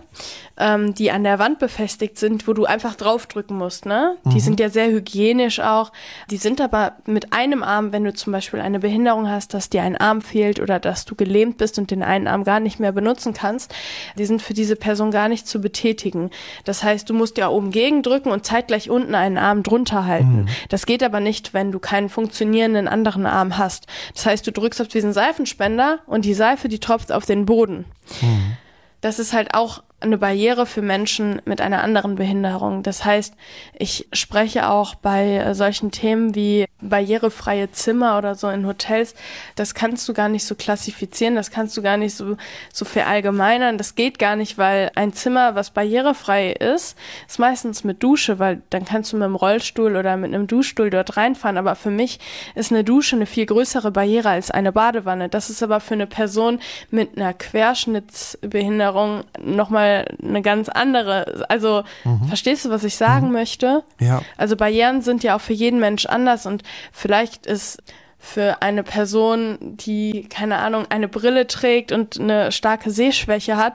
ähm, 0.56 0.94
die 0.94 1.10
an 1.10 1.24
der 1.24 1.38
Wand 1.38 1.58
befestigt 1.58 2.18
sind, 2.18 2.48
wo 2.48 2.52
du 2.54 2.64
einfach 2.64 2.94
draufdrücken 2.94 3.56
musst, 3.56 3.84
ne? 3.84 4.16
Mhm. 4.24 4.30
Die 4.30 4.40
sind 4.40 4.60
ja 4.60 4.70
sehr 4.70 4.88
hygienisch 4.88 5.60
auch. 5.60 5.92
Die 6.30 6.36
sind 6.36 6.60
aber 6.60 6.92
mit 7.06 7.32
einem 7.32 7.62
Arm, 7.62 7.92
wenn 7.92 8.04
du 8.04 8.14
zum 8.14 8.32
Beispiel 8.32 8.60
eine 8.60 8.78
Behinderung 8.78 9.28
hast, 9.28 9.52
dass 9.52 9.68
dir 9.68 9.82
ein 9.82 9.96
Arm 9.96 10.22
fehlt 10.22 10.60
oder 10.60 10.80
dass 10.80 11.04
du 11.04 11.14
gelähmt 11.14 11.58
bist 11.58 11.78
und 11.78 11.90
den 11.90 12.02
einen 12.02 12.26
Arm 12.26 12.44
gar 12.44 12.60
nicht 12.60 12.80
mehr 12.80 12.92
benutzen 12.92 13.34
kannst, 13.34 13.74
die 14.16 14.24
sind 14.24 14.40
für 14.40 14.54
diese 14.54 14.76
Person 14.76 15.10
gar 15.10 15.28
nicht 15.28 15.46
zu 15.46 15.60
betätigen. 15.60 16.30
Das 16.64 16.82
heißt, 16.82 17.08
du 17.10 17.14
musst 17.14 17.36
ja 17.36 17.48
oben 17.48 17.70
gegendrücken 17.70 18.32
und 18.32 18.46
zeitgleich 18.46 18.88
unten 18.88 19.14
einen 19.14 19.36
Arm 19.36 19.62
drunter 19.62 20.06
halten. 20.06 20.42
Mhm. 20.42 20.48
Das 20.70 20.86
geht 20.86 21.02
aber 21.02 21.20
nicht, 21.20 21.52
wenn 21.52 21.70
du 21.70 21.78
keinen 21.78 22.08
funktionierenden 22.08 22.88
anderen 22.88 23.26
Arm 23.26 23.58
hast. 23.58 23.86
Das 24.14 24.24
heißt, 24.24 24.46
du 24.46 24.53
drückst 24.54 24.80
auf 24.80 24.88
diesen 24.88 25.12
Seifenspender 25.12 26.00
und 26.06 26.24
die 26.24 26.34
Seife, 26.34 26.68
die 26.68 26.80
tropft 26.80 27.12
auf 27.12 27.26
den 27.26 27.46
Boden. 27.46 27.84
Mhm. 28.20 28.56
Das 29.00 29.18
ist 29.18 29.32
halt 29.32 29.54
auch 29.54 29.82
eine 30.04 30.18
Barriere 30.18 30.66
für 30.66 30.82
Menschen 30.82 31.40
mit 31.44 31.60
einer 31.60 31.82
anderen 31.82 32.14
Behinderung. 32.14 32.82
Das 32.82 33.04
heißt, 33.04 33.34
ich 33.78 34.08
spreche 34.12 34.68
auch 34.68 34.94
bei 34.94 35.36
äh, 35.36 35.54
solchen 35.54 35.90
Themen 35.90 36.34
wie 36.34 36.66
barrierefreie 36.80 37.70
Zimmer 37.70 38.18
oder 38.18 38.34
so 38.34 38.48
in 38.48 38.66
Hotels. 38.66 39.14
Das 39.56 39.74
kannst 39.74 40.08
du 40.08 40.12
gar 40.12 40.28
nicht 40.28 40.44
so 40.44 40.54
klassifizieren, 40.54 41.34
das 41.34 41.50
kannst 41.50 41.76
du 41.76 41.82
gar 41.82 41.96
nicht 41.96 42.14
so, 42.14 42.36
so 42.72 42.84
verallgemeinern. 42.84 43.78
Das 43.78 43.94
geht 43.94 44.18
gar 44.18 44.36
nicht, 44.36 44.58
weil 44.58 44.90
ein 44.94 45.12
Zimmer, 45.12 45.54
was 45.54 45.70
barrierefrei 45.70 46.52
ist, 46.52 46.96
ist 47.26 47.38
meistens 47.38 47.84
mit 47.84 48.02
Dusche, 48.02 48.38
weil 48.38 48.62
dann 48.70 48.84
kannst 48.84 49.12
du 49.12 49.16
mit 49.16 49.24
einem 49.24 49.36
Rollstuhl 49.36 49.96
oder 49.96 50.16
mit 50.16 50.34
einem 50.34 50.46
Duschstuhl 50.46 50.90
dort 50.90 51.16
reinfahren. 51.16 51.56
Aber 51.56 51.74
für 51.74 51.90
mich 51.90 52.18
ist 52.54 52.70
eine 52.70 52.84
Dusche 52.84 53.16
eine 53.16 53.26
viel 53.26 53.46
größere 53.46 53.90
Barriere 53.90 54.28
als 54.28 54.50
eine 54.50 54.72
Badewanne. 54.72 55.28
Das 55.28 55.50
ist 55.50 55.62
aber 55.62 55.80
für 55.80 55.94
eine 55.94 56.06
Person 56.06 56.60
mit 56.90 57.16
einer 57.16 57.32
Querschnittsbehinderung 57.32 59.24
nochmal 59.42 59.93
eine 60.22 60.42
ganz 60.42 60.68
andere. 60.68 61.44
Also 61.48 61.84
mhm. 62.04 62.24
verstehst 62.26 62.64
du, 62.64 62.70
was 62.70 62.84
ich 62.84 62.96
sagen 62.96 63.28
mhm. 63.28 63.32
möchte? 63.32 63.82
Ja. 64.00 64.22
Also 64.36 64.56
Barrieren 64.56 65.02
sind 65.02 65.22
ja 65.22 65.36
auch 65.36 65.40
für 65.40 65.52
jeden 65.52 65.80
Mensch 65.80 66.06
anders 66.06 66.46
und 66.46 66.62
vielleicht 66.92 67.46
ist 67.46 67.82
für 68.18 68.62
eine 68.62 68.82
Person, 68.82 69.58
die, 69.60 70.26
keine 70.30 70.56
Ahnung, 70.58 70.86
eine 70.88 71.08
Brille 71.08 71.46
trägt 71.46 71.92
und 71.92 72.18
eine 72.18 72.52
starke 72.52 72.90
Sehschwäche 72.90 73.58
hat, 73.58 73.74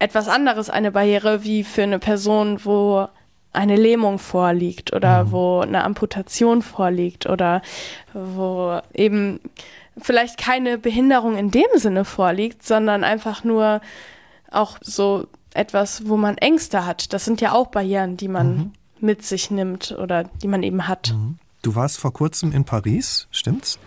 etwas 0.00 0.28
anderes 0.28 0.68
eine 0.68 0.90
Barriere 0.90 1.44
wie 1.44 1.62
für 1.62 1.84
eine 1.84 2.00
Person, 2.00 2.64
wo 2.64 3.06
eine 3.52 3.76
Lähmung 3.76 4.18
vorliegt 4.18 4.92
oder 4.92 5.24
mhm. 5.24 5.32
wo 5.32 5.60
eine 5.60 5.84
Amputation 5.84 6.60
vorliegt 6.60 7.26
oder 7.26 7.62
wo 8.12 8.80
eben 8.92 9.40
vielleicht 9.96 10.38
keine 10.38 10.76
Behinderung 10.76 11.36
in 11.36 11.50
dem 11.50 11.68
Sinne 11.76 12.04
vorliegt, 12.04 12.66
sondern 12.66 13.04
einfach 13.04 13.44
nur 13.44 13.80
auch 14.50 14.78
so 14.80 15.26
etwas, 15.54 16.06
wo 16.06 16.16
man 16.16 16.36
Ängste 16.36 16.84
hat. 16.84 17.12
Das 17.12 17.24
sind 17.24 17.40
ja 17.40 17.52
auch 17.52 17.68
Barrieren, 17.68 18.16
die 18.16 18.28
man 18.28 18.56
mhm. 18.56 18.72
mit 19.00 19.24
sich 19.24 19.50
nimmt 19.50 19.92
oder 19.92 20.24
die 20.24 20.48
man 20.48 20.62
eben 20.62 20.86
hat. 20.86 21.12
Mhm. 21.14 21.38
Du 21.62 21.74
warst 21.74 21.98
vor 21.98 22.12
kurzem 22.12 22.52
in 22.52 22.64
Paris, 22.64 23.26
stimmt's? 23.30 23.78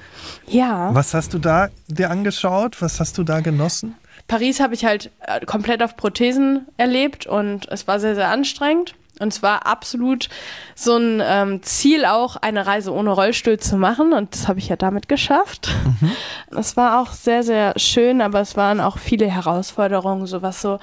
Ja. 0.47 0.95
Was 0.95 1.13
hast 1.13 1.35
du 1.35 1.37
da 1.37 1.69
dir 1.87 2.09
angeschaut? 2.09 2.81
Was 2.81 2.99
hast 2.99 3.19
du 3.19 3.23
da 3.23 3.41
genossen? 3.41 3.95
Paris 4.27 4.59
habe 4.59 4.73
ich 4.73 4.83
halt 4.83 5.11
äh, 5.19 5.45
komplett 5.45 5.83
auf 5.83 5.95
Prothesen 5.95 6.65
erlebt 6.77 7.27
und 7.27 7.67
es 7.69 7.87
war 7.87 7.99
sehr, 7.99 8.15
sehr 8.15 8.29
anstrengend. 8.29 8.95
Und 9.19 9.29
es 9.29 9.43
war 9.43 9.65
absolut 9.65 10.29
so 10.75 10.95
ein 10.95 11.21
ähm, 11.23 11.63
Ziel 11.63 12.05
auch, 12.05 12.35
eine 12.35 12.65
Reise 12.67 12.93
ohne 12.93 13.11
Rollstuhl 13.11 13.57
zu 13.57 13.77
machen. 13.77 14.13
Und 14.13 14.33
das 14.33 14.47
habe 14.47 14.59
ich 14.59 14.69
ja 14.69 14.75
damit 14.75 15.07
geschafft. 15.07 15.69
Mhm. 16.01 16.11
Es 16.57 16.77
war 16.77 17.01
auch 17.01 17.11
sehr, 17.11 17.43
sehr 17.43 17.73
schön, 17.77 18.21
aber 18.21 18.41
es 18.41 18.55
waren 18.55 18.79
auch 18.79 18.97
viele 18.97 19.27
Herausforderungen, 19.27 20.27
so 20.27 20.41
was 20.41 20.61
so 20.61 20.79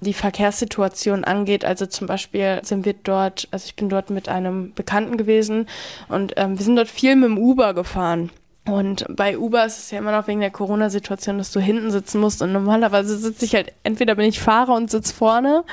die 0.00 0.14
Verkehrssituation 0.14 1.24
angeht. 1.24 1.64
Also 1.64 1.86
zum 1.86 2.06
Beispiel 2.06 2.60
sind 2.62 2.84
wir 2.84 2.94
dort, 2.94 3.48
also 3.50 3.66
ich 3.66 3.76
bin 3.76 3.88
dort 3.88 4.10
mit 4.10 4.28
einem 4.28 4.72
Bekannten 4.74 5.16
gewesen 5.16 5.66
und 6.08 6.34
ähm, 6.36 6.58
wir 6.58 6.64
sind 6.64 6.76
dort 6.76 6.88
viel 6.88 7.16
mit 7.16 7.28
dem 7.28 7.38
Uber 7.38 7.74
gefahren. 7.74 8.30
Und 8.66 9.04
bei 9.10 9.36
Uber 9.36 9.66
ist 9.66 9.78
es 9.78 9.90
ja 9.90 9.98
immer 9.98 10.12
noch 10.12 10.26
wegen 10.26 10.40
der 10.40 10.50
Corona-Situation, 10.50 11.36
dass 11.36 11.52
du 11.52 11.60
hinten 11.60 11.90
sitzen 11.90 12.18
musst. 12.18 12.40
Und 12.40 12.52
normalerweise 12.52 13.18
sitze 13.18 13.44
ich 13.44 13.54
halt, 13.54 13.72
entweder 13.82 14.14
bin 14.14 14.26
ich 14.26 14.40
Fahrer 14.40 14.74
und 14.74 14.90
sitze 14.90 15.12
vorne 15.12 15.64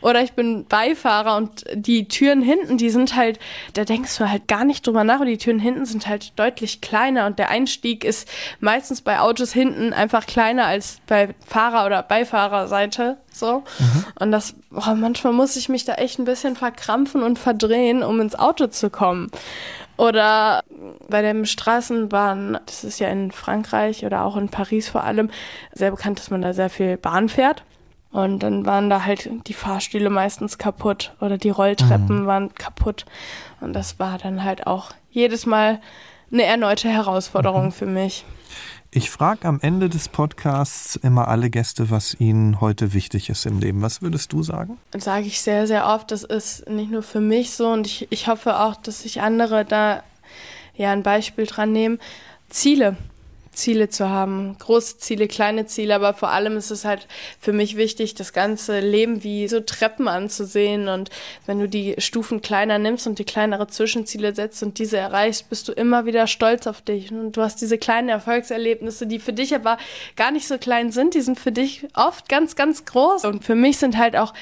oder 0.00 0.22
ich 0.22 0.32
bin 0.32 0.66
Beifahrer 0.66 1.36
und 1.36 1.64
die 1.72 2.08
Türen 2.08 2.42
hinten, 2.42 2.78
die 2.78 2.90
sind 2.90 3.14
halt, 3.14 3.38
da 3.74 3.84
denkst 3.84 4.18
du 4.18 4.28
halt 4.28 4.48
gar 4.48 4.64
nicht 4.64 4.84
drüber 4.84 5.04
nach. 5.04 5.20
Und 5.20 5.26
die 5.26 5.38
Türen 5.38 5.60
hinten 5.60 5.84
sind 5.86 6.08
halt 6.08 6.36
deutlich 6.36 6.80
kleiner 6.80 7.26
und 7.26 7.38
der 7.38 7.48
Einstieg 7.48 8.02
ist 8.02 8.28
meistens 8.58 9.02
bei 9.02 9.20
Autos 9.20 9.52
hinten 9.52 9.92
einfach 9.92 10.26
kleiner 10.26 10.66
als 10.66 10.98
bei 11.06 11.36
Fahrer- 11.46 11.86
oder 11.86 12.02
Beifahrerseite. 12.02 13.18
So. 13.32 13.62
Mhm. 13.78 14.04
Und 14.18 14.32
das, 14.32 14.54
boah, 14.70 14.96
manchmal 14.96 15.32
muss 15.32 15.54
ich 15.54 15.68
mich 15.68 15.84
da 15.84 15.94
echt 15.94 16.18
ein 16.18 16.24
bisschen 16.24 16.56
verkrampfen 16.56 17.22
und 17.22 17.38
verdrehen, 17.38 18.02
um 18.02 18.20
ins 18.20 18.34
Auto 18.34 18.66
zu 18.66 18.90
kommen. 18.90 19.30
Oder 19.96 20.62
bei 21.08 21.22
dem 21.22 21.44
Straßenbahn, 21.44 22.58
das 22.66 22.84
ist 22.84 22.98
ja 22.98 23.08
in 23.08 23.30
Frankreich 23.30 24.04
oder 24.04 24.24
auch 24.24 24.36
in 24.36 24.48
Paris 24.48 24.88
vor 24.88 25.04
allem 25.04 25.30
sehr 25.72 25.90
bekannt, 25.90 26.18
dass 26.18 26.30
man 26.30 26.42
da 26.42 26.52
sehr 26.54 26.70
viel 26.70 26.96
Bahn 26.96 27.28
fährt. 27.28 27.62
Und 28.10 28.40
dann 28.40 28.66
waren 28.66 28.90
da 28.90 29.04
halt 29.04 29.30
die 29.46 29.54
Fahrstühle 29.54 30.10
meistens 30.10 30.58
kaputt 30.58 31.14
oder 31.20 31.38
die 31.38 31.50
Rolltreppen 31.50 32.22
mhm. 32.22 32.26
waren 32.26 32.54
kaputt. 32.54 33.06
Und 33.60 33.72
das 33.72 33.98
war 33.98 34.18
dann 34.18 34.44
halt 34.44 34.66
auch 34.66 34.90
jedes 35.10 35.46
Mal 35.46 35.80
eine 36.30 36.44
erneute 36.44 36.88
Herausforderung 36.88 37.66
mhm. 37.66 37.72
für 37.72 37.86
mich. 37.86 38.24
Ich 38.94 39.08
frage 39.08 39.48
am 39.48 39.58
Ende 39.62 39.88
des 39.88 40.10
Podcasts 40.10 40.96
immer 40.96 41.28
alle 41.28 41.48
Gäste, 41.48 41.88
was 41.88 42.14
ihnen 42.20 42.60
heute 42.60 42.92
wichtig 42.92 43.30
ist 43.30 43.46
im 43.46 43.58
Leben. 43.58 43.80
Was 43.80 44.02
würdest 44.02 44.34
du 44.34 44.42
sagen? 44.42 44.76
Sage 44.94 45.24
ich 45.24 45.40
sehr, 45.40 45.66
sehr 45.66 45.86
oft. 45.86 46.10
Das 46.10 46.24
ist 46.24 46.68
nicht 46.68 46.90
nur 46.90 47.02
für 47.02 47.22
mich 47.22 47.52
so 47.52 47.68
und 47.68 47.86
ich, 47.86 48.06
ich 48.10 48.28
hoffe 48.28 48.60
auch, 48.60 48.76
dass 48.76 49.00
sich 49.00 49.22
andere 49.22 49.64
da 49.64 50.02
ja 50.76 50.92
ein 50.92 51.02
Beispiel 51.02 51.46
dran 51.46 51.72
nehmen. 51.72 52.00
Ziele. 52.50 52.98
Ziele 53.52 53.88
zu 53.88 54.08
haben. 54.08 54.56
Große 54.58 54.98
Ziele, 54.98 55.28
kleine 55.28 55.66
Ziele, 55.66 55.94
aber 55.94 56.14
vor 56.14 56.30
allem 56.30 56.56
ist 56.56 56.70
es 56.70 56.84
halt 56.84 57.06
für 57.38 57.52
mich 57.52 57.76
wichtig, 57.76 58.14
das 58.14 58.32
ganze 58.32 58.80
Leben 58.80 59.22
wie 59.22 59.46
so 59.48 59.60
Treppen 59.60 60.08
anzusehen. 60.08 60.88
Und 60.88 61.10
wenn 61.46 61.60
du 61.60 61.68
die 61.68 61.94
Stufen 61.98 62.40
kleiner 62.40 62.78
nimmst 62.78 63.06
und 63.06 63.18
die 63.18 63.24
kleinere 63.24 63.66
Zwischenziele 63.66 64.34
setzt 64.34 64.62
und 64.62 64.78
diese 64.78 64.96
erreichst, 64.96 65.48
bist 65.50 65.68
du 65.68 65.72
immer 65.72 66.06
wieder 66.06 66.26
stolz 66.26 66.66
auf 66.66 66.80
dich. 66.80 67.12
Und 67.12 67.36
du 67.36 67.42
hast 67.42 67.60
diese 67.60 67.78
kleinen 67.78 68.08
Erfolgserlebnisse, 68.08 69.06
die 69.06 69.18
für 69.18 69.32
dich 69.32 69.54
aber 69.54 69.78
gar 70.16 70.30
nicht 70.30 70.48
so 70.48 70.58
klein 70.58 70.90
sind, 70.90 71.14
die 71.14 71.20
sind 71.20 71.38
für 71.38 71.52
dich 71.52 71.86
oft 71.94 72.28
ganz, 72.28 72.56
ganz 72.56 72.84
groß. 72.84 73.24
Und 73.26 73.44
für 73.44 73.54
mich 73.54 73.78
sind 73.78 73.98
halt 73.98 74.16
auch 74.16 74.32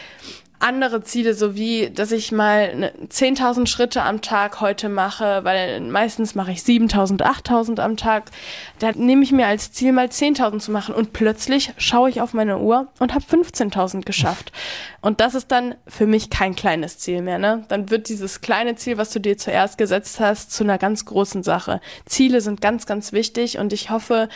andere 0.60 1.02
Ziele, 1.02 1.34
so 1.34 1.54
wie, 1.56 1.90
dass 1.90 2.12
ich 2.12 2.32
mal 2.32 2.92
10.000 3.08 3.66
Schritte 3.66 4.02
am 4.02 4.20
Tag 4.20 4.60
heute 4.60 4.88
mache, 4.88 5.42
weil 5.42 5.80
meistens 5.80 6.34
mache 6.34 6.52
ich 6.52 6.60
7.000, 6.60 7.22
8.000 7.22 7.80
am 7.80 7.96
Tag. 7.96 8.30
Da 8.78 8.92
nehme 8.92 9.22
ich 9.22 9.32
mir 9.32 9.46
als 9.46 9.72
Ziel 9.72 9.92
mal 9.92 10.06
10.000 10.06 10.60
zu 10.60 10.70
machen 10.70 10.94
und 10.94 11.12
plötzlich 11.12 11.72
schaue 11.78 12.10
ich 12.10 12.20
auf 12.20 12.34
meine 12.34 12.58
Uhr 12.58 12.88
und 12.98 13.14
habe 13.14 13.24
15.000 13.24 14.04
geschafft. 14.04 14.52
Und 15.00 15.20
das 15.20 15.34
ist 15.34 15.50
dann 15.50 15.76
für 15.86 16.06
mich 16.06 16.28
kein 16.28 16.54
kleines 16.54 16.98
Ziel 16.98 17.22
mehr. 17.22 17.38
Ne? 17.38 17.64
Dann 17.68 17.90
wird 17.90 18.08
dieses 18.08 18.42
kleine 18.42 18.76
Ziel, 18.76 18.98
was 18.98 19.11
du 19.11 19.18
dir 19.18 19.38
zuerst 19.38 19.78
gesetzt 19.78 20.20
hast, 20.20 20.52
zu 20.52 20.62
einer 20.62 20.76
ganz 20.76 21.06
großen 21.06 21.42
Sache. 21.42 21.80
Ziele 22.04 22.42
sind 22.42 22.61
ganz, 22.61 22.84
ganz 22.86 23.12
wichtig 23.12 23.58
und 23.58 23.72
ich 23.72 23.90
hoffe, 23.90 24.28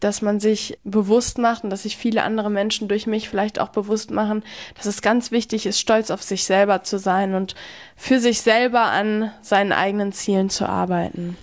dass 0.00 0.22
man 0.22 0.40
sich 0.40 0.78
bewusst 0.84 1.38
macht 1.38 1.64
und 1.64 1.70
dass 1.70 1.84
sich 1.84 1.96
viele 1.96 2.22
andere 2.22 2.50
Menschen 2.50 2.88
durch 2.88 3.06
mich 3.06 3.28
vielleicht 3.28 3.60
auch 3.60 3.68
bewusst 3.68 4.10
machen, 4.10 4.42
dass 4.74 4.86
es 4.86 5.02
ganz 5.02 5.30
wichtig 5.30 5.66
ist, 5.66 5.78
stolz 5.78 6.10
auf 6.10 6.22
sich 6.22 6.44
selber 6.44 6.82
zu 6.82 6.98
sein 6.98 7.34
und 7.34 7.54
für 7.96 8.18
sich 8.18 8.40
selber 8.40 8.82
an 8.82 9.30
seinen 9.42 9.72
eigenen 9.72 10.12
Zielen 10.12 10.50
zu 10.50 10.68
arbeiten. 10.68 11.36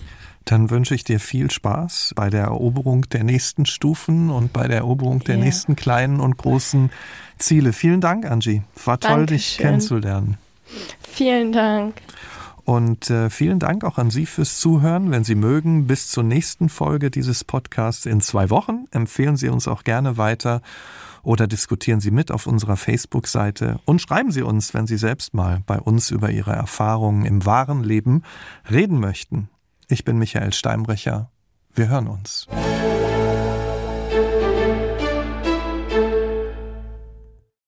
Dann 0.45 0.69
wünsche 0.69 0.95
ich 0.95 1.03
dir 1.03 1.19
viel 1.19 1.51
Spaß 1.51 2.13
bei 2.15 2.29
der 2.29 2.43
Eroberung 2.43 3.09
der 3.09 3.25
nächsten 3.25 3.65
Stufen 3.65 4.29
und 4.29 4.53
bei 4.53 4.67
der 4.67 4.77
Eroberung 4.77 5.19
der 5.19 5.35
ja. 5.35 5.43
nächsten 5.43 5.75
kleinen 5.75 6.21
und 6.21 6.37
großen 6.37 6.89
Ziele. 7.37 7.73
Vielen 7.73 7.99
Dank, 7.99 8.25
Angie. 8.25 8.63
War 8.85 8.97
toll, 8.97 9.25
Dankeschön. 9.25 9.37
dich 9.37 9.57
kennenzulernen. 9.57 10.37
Vielen 11.01 11.51
Dank. 11.51 11.95
Und 12.67 13.09
äh, 13.09 13.29
vielen 13.29 13.59
Dank 13.59 13.85
auch 13.85 13.97
an 13.97 14.09
Sie 14.09 14.25
fürs 14.25 14.59
Zuhören. 14.59 15.09
Wenn 15.09 15.23
Sie 15.23 15.35
mögen, 15.35 15.87
bis 15.87 16.09
zur 16.09 16.25
nächsten 16.25 16.67
Folge 16.67 17.09
dieses 17.09 17.45
Podcasts 17.45 18.05
in 18.05 18.19
zwei 18.19 18.49
Wochen. 18.49 18.87
Empfehlen 18.91 19.37
Sie 19.37 19.47
uns 19.47 19.69
auch 19.69 19.85
gerne 19.85 20.17
weiter 20.17 20.61
oder 21.23 21.47
diskutieren 21.47 22.01
Sie 22.01 22.11
mit 22.11 22.29
auf 22.29 22.45
unserer 22.45 22.75
Facebook-Seite 22.75 23.79
und 23.85 24.01
schreiben 24.01 24.31
Sie 24.31 24.41
uns, 24.41 24.73
wenn 24.73 24.85
Sie 24.85 24.97
selbst 24.97 25.33
mal 25.33 25.61
bei 25.65 25.79
uns 25.79 26.11
über 26.11 26.29
Ihre 26.29 26.51
Erfahrungen 26.51 27.25
im 27.25 27.45
wahren 27.45 27.85
Leben 27.85 28.23
reden 28.69 28.99
möchten. 28.99 29.47
Ich 29.87 30.03
bin 30.03 30.17
Michael 30.17 30.51
Steinbrecher. 30.51 31.31
Wir 31.73 31.87
hören 31.87 32.07
uns. 32.07 32.47